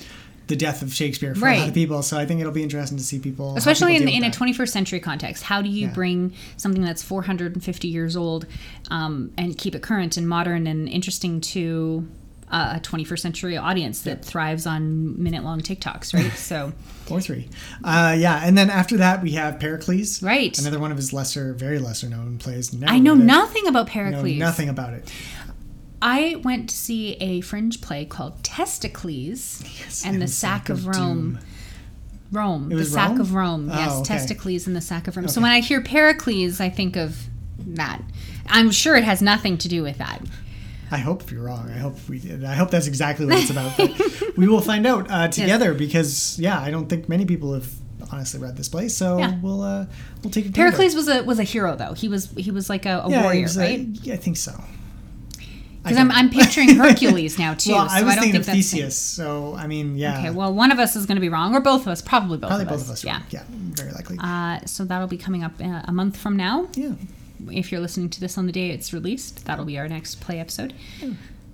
the 0.52 0.58
death 0.58 0.82
of 0.82 0.94
Shakespeare 0.94 1.34
for 1.34 1.48
a 1.48 1.58
lot 1.58 1.70
of 1.70 1.74
people. 1.74 2.04
So 2.04 2.18
I 2.18 2.26
think 2.26 2.42
it'll 2.42 2.52
be 2.52 2.62
interesting 2.62 2.98
to 2.98 3.04
see 3.04 3.20
people, 3.20 3.56
especially 3.58 3.96
in, 3.96 4.02
people 4.04 4.20
deal 4.20 4.24
in 4.24 4.30
a 4.30 4.54
21st 4.54 4.70
century 4.70 5.00
context 5.00 5.44
how 5.44 5.62
do 5.62 5.70
you 5.70 5.88
Yeah. 5.88 5.94
bring 5.94 6.34
something 6.58 6.82
that's 6.84 7.02
450 7.02 7.88
years 7.88 8.18
old 8.18 8.46
um, 8.90 9.32
and 9.38 9.58
keep 9.58 9.76
it 9.76 9.82
current 9.82 10.18
and 10.18 10.28
modern 10.28 10.68
and 10.68 10.90
interesting 10.90 11.40
to 11.42 12.06
uh, 12.52 12.74
a 12.76 12.80
21st 12.82 13.20
century 13.20 13.56
audience 13.56 14.02
that 14.02 14.26
thrives 14.26 14.68
on 14.68 15.22
minute 15.24 15.42
long 15.42 15.62
tiktoks 15.62 16.14
right 16.14 16.34
so 16.36 16.74
or 17.10 17.22
three. 17.22 17.50
Uh, 17.84 18.16
yeah, 18.18 18.42
and 18.46 18.58
then 18.58 18.70
after 18.70 18.98
that 18.98 19.22
we 19.22 19.32
have 19.32 19.60
Pericles. 19.60 20.22
Right. 20.24 20.58
Another 20.60 20.80
one 20.80 20.92
of 20.92 20.98
his 20.98 21.12
lesser, 21.14 21.54
very 21.54 21.80
lesser 21.80 22.08
known 22.10 22.38
plays. 22.38 22.74
Never 22.74 22.92
i 22.92 23.00
know 23.00 23.14
nothing 23.14 23.68
about 23.68 23.88
Know 23.88 23.94
pericles 23.94 24.38
nothing 24.38 24.70
about 24.70 24.94
it. 24.94 25.12
I 26.02 26.36
went 26.44 26.70
to 26.70 26.76
see 26.76 27.14
a 27.16 27.42
fringe 27.42 27.82
play 27.82 28.06
called 28.06 28.44
testicles 28.44 29.64
and, 30.06 30.22
the 30.22 30.28
sack, 30.28 30.70
of, 30.70 30.86
rome 30.88 31.40
rome 32.32 32.66
It 32.72 32.76
the 32.76 32.82
was 32.82 32.94
sack 32.94 33.10
Rome? 33.10 33.22
of 33.22 33.34
rome 33.34 33.70
Oh, 33.72 33.78
yes 33.78 33.92
okay. 34.00 34.04
testicles 34.06 34.68
and 34.68 34.76
the 34.76 34.82
sack 34.82 35.08
of 35.08 35.18
rome 35.18 35.28
so 35.28 35.42
when 35.42 35.52
i 35.52 35.60
hear 35.60 35.82
pericles 35.82 36.60
i 36.60 36.70
think 36.70 36.96
of 36.96 37.28
that 37.60 38.02
i'm 38.48 38.72
sure 38.72 38.96
it 38.96 39.04
has 39.04 39.22
nothing 39.22 39.58
to 39.60 39.68
do 39.68 39.84
with 39.84 39.98
that 39.98 40.22
I 40.94 40.98
hope 40.98 41.32
you're 41.32 41.44
wrong. 41.44 41.70
I 41.74 41.78
hope 41.78 41.96
we 42.10 42.20
did. 42.20 42.44
I 42.44 42.54
hope 42.54 42.70
that's 42.70 42.86
exactly 42.86 43.26
what 43.26 43.38
it's 43.38 43.50
about. 43.50 43.80
We 44.38 44.50
will 44.50 44.60
find 44.60 44.86
out 44.86 45.10
uh, 45.10 45.30
together 45.30 45.74
because 45.74 46.38
yeah, 46.38 46.60
I 46.60 46.70
don't 46.70 46.90
think 46.90 47.08
many 47.08 47.24
people 47.24 47.54
have 47.54 47.72
honestly 48.12 48.42
read 48.42 48.58
this 48.58 48.68
play. 48.68 48.90
So 48.90 49.18
Yeah. 49.18 49.40
we'll 49.42 49.62
uh, 49.62 49.86
we'll 50.22 50.32
take 50.32 50.48
it. 50.48 50.54
Pericles 50.54 50.94
was 50.94 51.08
a 51.08 51.24
was 51.24 51.40
a 51.40 51.44
hero 51.44 51.78
though. 51.78 51.94
He 51.94 52.10
was 52.10 52.30
he 52.32 52.52
was 52.52 52.70
like 52.70 52.86
a, 52.86 53.04
a 53.06 53.10
yeah, 53.10 53.24
warrior, 53.24 53.44
was 53.44 53.56
a- 53.56 53.62
right? 53.62 53.88
yeah, 54.04 54.16
I 54.16 54.18
think 54.18 54.36
so. 54.36 54.52
Because 55.84 55.98
I'm, 55.98 56.12
I'm 56.12 56.30
picturing 56.30 56.76
Hercules 56.76 57.40
now 57.40 57.54
too. 57.58 57.72
Well, 57.72 57.90
so 57.90 57.96
I 57.96 58.04
was 58.04 58.14
don't 58.16 58.24
thinking 58.24 58.44
think 58.44 58.48
of 58.48 58.54
Theseus. 58.54 58.96
So 58.98 59.56
I 59.56 59.66
mean, 59.68 59.98
yeah, 59.98 60.20
Okay, 60.20 60.30
well, 60.30 60.54
one 60.54 60.72
of 60.72 60.78
us 60.80 60.96
is 60.96 61.06
going 61.06 61.16
to 61.16 61.22
be 61.22 61.30
wrong, 61.30 61.56
or 61.56 61.60
both 61.60 61.82
of 61.82 61.88
us, 61.88 62.02
probably 62.02 62.38
both 62.38 62.50
probably 62.50 62.64
of 62.66 62.70
both 62.70 62.82
us. 62.82 62.88
of 62.88 62.92
us. 62.94 63.04
Yeah. 63.04 63.22
yeah, 63.32 63.44
very 63.50 63.92
likely. 63.92 64.18
Uh, 64.22 64.60
so 64.66 64.86
that'll 64.86 65.08
be 65.08 65.18
coming 65.18 65.44
up 65.44 65.54
uh, 65.60 65.82
a 65.86 65.92
month 65.92 66.18
from 66.18 66.38
now. 66.38 66.68
Yeah. 66.74 66.94
If 67.52 67.72
you're 67.72 67.82
listening 67.82 68.10
to 68.12 68.20
this 68.20 68.38
on 68.38 68.46
the 68.46 68.52
day 68.52 68.70
it's 68.70 68.94
released, 68.94 69.46
that'll 69.46 69.66
be 69.66 69.80
our 69.80 69.88
next 69.88 70.22
play 70.22 70.40
episode. 70.40 70.74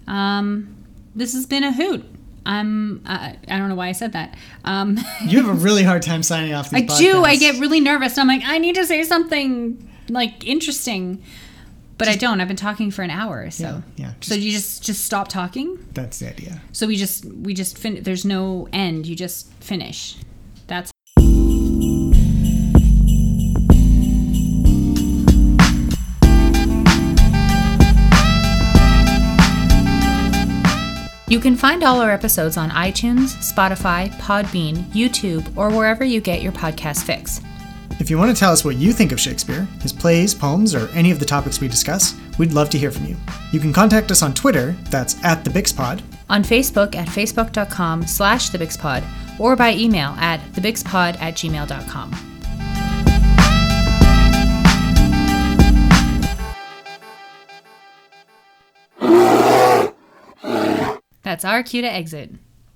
Um, 0.08 0.76
this 1.16 1.34
has 1.34 1.46
been 1.46 1.64
a 1.64 1.72
hoot. 1.72 2.04
I'm. 2.46 3.02
Uh, 3.06 3.34
I 3.48 3.58
don't 3.58 3.70
know 3.70 3.76
why 3.76 3.88
I 3.90 3.92
said 3.92 4.14
that. 4.14 4.38
Um, 4.64 4.98
you 5.26 5.42
have 5.42 5.50
a 5.50 5.54
really 5.60 5.84
hard 5.84 6.02
time 6.02 6.24
signing 6.24 6.54
off. 6.54 6.70
I 6.74 6.82
These 6.82 6.98
do. 6.98 7.24
I 7.24 7.36
get 7.36 7.60
really 7.60 7.80
nervous. 7.80 8.18
I'm 8.18 8.28
like, 8.28 8.42
I 8.46 8.58
need 8.58 8.76
to 8.76 8.86
say 8.86 9.04
something 9.04 9.90
like 10.10 10.48
interesting, 10.48 11.22
but 11.98 12.08
I 12.08 12.16
don't. 12.16 12.40
I've 12.40 12.48
been 12.48 12.58
talking 12.58 12.92
for 12.92 13.02
an 13.02 13.10
hour, 13.10 13.50
so 13.50 13.82
Yeah, 13.96 14.06
yeah, 14.06 14.14
so 14.22 14.36
you 14.36 14.52
just 14.52 14.84
just 14.84 15.06
stop 15.06 15.28
talking. 15.28 15.78
That's 15.94 16.20
the 16.20 16.30
idea. 16.30 16.62
So 16.72 16.88
we 16.88 16.96
just 16.96 17.26
we 17.26 17.54
just 17.54 17.78
fin. 17.78 18.04
There's 18.04 18.26
no 18.26 18.68
end. 18.72 19.06
You 19.08 19.16
just 19.16 19.52
finish. 19.56 20.16
That's. 20.68 20.92
You 31.30 31.42
can 31.42 31.58
find 31.58 31.84
all 31.84 32.00
our 32.00 32.12
episodes 32.12 32.56
on 32.56 32.70
iTunes, 32.70 33.36
Spotify, 33.54 34.10
Podbean, 34.14 34.78
YouTube, 34.94 35.46
or 35.58 35.70
wherever 35.70 36.06
you 36.06 36.22
get 36.22 36.42
your 36.42 36.54
podcast 36.54 37.04
fix. 37.04 37.42
If 38.00 38.12
you 38.12 38.18
want 38.18 38.34
to 38.34 38.40
tell 38.40 38.52
us 38.52 38.64
what 38.64 38.76
you 38.76 38.94
think 38.94 39.12
of 39.12 39.20
Shakespeare, 39.20 39.68
his 39.82 39.92
plays, 39.92 40.34
poems, 40.36 40.76
or 40.76 40.88
any 40.90 41.10
of 41.10 41.20
the 41.20 41.26
topics 41.26 41.60
we 41.60 41.68
discuss, 41.68 42.16
we'd 42.38 42.54
love 42.54 42.70
to 42.70 42.78
hear 42.78 42.92
from 42.92 43.06
you. 43.06 43.16
You 43.52 43.60
can 43.60 43.74
contact 43.74 44.12
us 44.12 44.22
on 44.22 44.36
Twitter, 44.36 44.76
that's 44.90 45.22
at 45.24 45.44
the 45.44 45.50
BixPod, 45.50 46.02
On 46.30 46.44
Facebook 46.44 46.96
at 46.96 47.08
facebook.com 47.08 48.06
slash 48.06 48.52
thebixpod, 48.52 49.04
or 49.40 49.56
by 49.56 49.74
email 49.74 50.10
at 50.20 50.40
thebixpod 50.54 51.20
at 51.20 51.34
gmail.com. 51.36 52.12
That's 61.24 61.44
our 61.44 61.64
cue 61.64 61.82
to 61.82 61.92
exit. 61.92 62.32